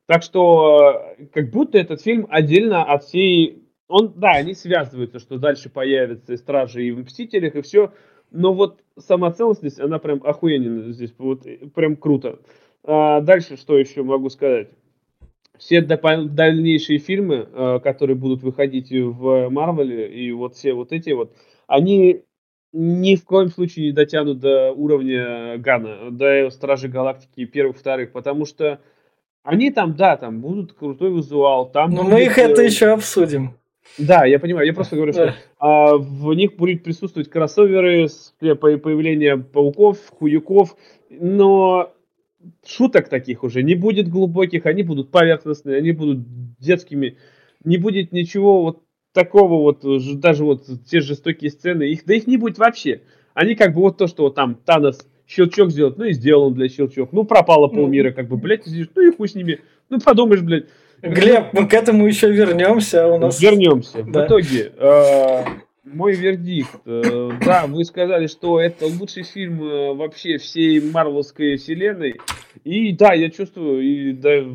[0.06, 5.69] Так что, как будто этот фильм отдельно от всей он, да, они связываются, что дальше
[5.69, 7.91] появятся и Стражи, и в Мстителях, и все.
[8.31, 11.45] Но вот сама целостность, она прям охуенная здесь, вот
[11.76, 12.39] прям круто.
[12.84, 14.69] А дальше что еще могу сказать?
[15.57, 21.31] Все дальнейшие фильмы, а, которые будут выходить в Марвеле, и вот все вот эти вот,
[21.68, 22.23] они
[22.73, 28.45] ни в коем случае не дотянут до уровня Гана, до Стражи Галактики первых, вторых, потому
[28.45, 28.81] что
[29.43, 31.91] они там, да, там будут крутой визуал, там.
[31.91, 32.14] Но будет...
[32.14, 33.51] мы их это еще обсудим.
[33.97, 34.65] Да, я понимаю.
[34.65, 38.07] Я просто говорю, что а, в них будут присутствовать кроссоверы,
[38.39, 40.76] появление пауков, хуюков,
[41.10, 41.93] но
[42.65, 46.26] шуток таких уже не будет глубоких, они будут поверхностные, они будут
[46.60, 47.18] детскими.
[47.64, 48.84] Не будет ничего вот
[49.14, 49.84] такого вот,
[50.19, 53.01] даже вот те жестокие сцены, их, да их не будет вообще.
[53.34, 56.53] Они как бы вот то, что вот там Танос щелчок сделать, ну и сделал он
[56.53, 57.14] для щелчок.
[57.14, 58.65] Ну пропало полмира, как бы, блядь,
[58.95, 59.60] ну и хуй с ними.
[59.89, 60.65] Ну подумаешь, блядь.
[61.04, 63.08] Глеб, мы к этому еще вернемся.
[63.08, 63.42] У нас...
[63.42, 64.04] Вернемся.
[64.04, 64.24] Да.
[64.24, 65.44] В итоге, э,
[65.84, 66.80] мой вердикт.
[66.86, 72.16] Э, да, вы сказали, что это лучший фильм э, вообще всей Марвелской вселенной.
[72.64, 74.46] И да, я чувствую, и да,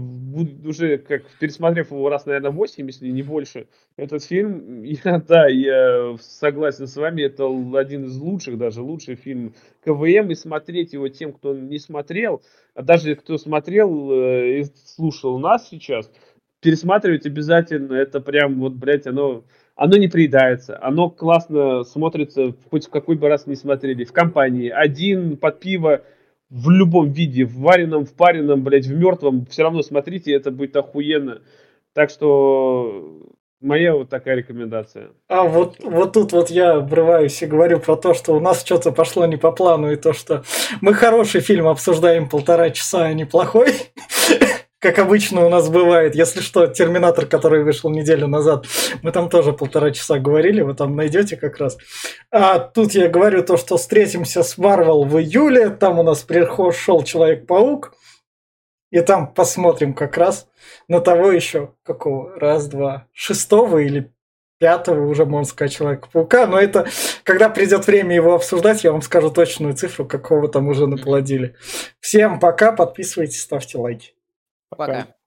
[0.66, 3.66] уже как пересмотрев его раз, наверное, 8, если не больше,
[3.98, 7.44] этот фильм, я, да, я согласен с вами, это
[7.78, 9.52] один из лучших, даже лучший фильм
[9.84, 12.40] КВМ, и смотреть его тем, кто не смотрел,
[12.74, 14.64] а даже кто смотрел и
[14.96, 16.10] слушал нас сейчас–
[16.60, 17.94] пересматривать обязательно.
[17.94, 19.44] Это прям вот, блядь, оно,
[19.76, 20.78] оно не приедается.
[20.82, 24.04] Оно классно смотрится, хоть в какой бы раз не смотрели.
[24.04, 24.68] В компании.
[24.68, 26.02] Один под пиво
[26.50, 29.46] в любом виде, в вареном, в пареном, блядь, в мертвом.
[29.46, 31.42] Все равно смотрите, это будет охуенно.
[31.92, 33.28] Так что
[33.60, 35.08] Моя вот такая рекомендация.
[35.26, 38.92] А вот, вот тут вот я врываюсь и говорю про то, что у нас что-то
[38.92, 40.44] пошло не по плану, и то, что
[40.80, 43.72] мы хороший фильм обсуждаем полтора часа, а не плохой.
[44.78, 46.14] Как обычно у нас бывает.
[46.14, 48.66] Если что, Терминатор, который вышел неделю назад,
[49.02, 51.78] мы там тоже полтора часа говорили, вы там найдете как раз.
[52.30, 56.24] А тут я говорю то, что встретимся с Марвел в июле, там у нас
[56.72, 57.92] шел Человек-паук,
[58.90, 60.48] и там посмотрим как раз
[60.86, 64.12] на того еще, какого, раз, два, шестого или
[64.58, 66.46] пятого уже, можно сказать, Человека-паука.
[66.46, 66.86] Но это,
[67.24, 71.56] когда придет время его обсуждать, я вам скажу точную цифру, какого там уже наплодили.
[72.00, 74.17] Всем пока, подписывайтесь, ставьте лайки.
[74.68, 75.17] Пока.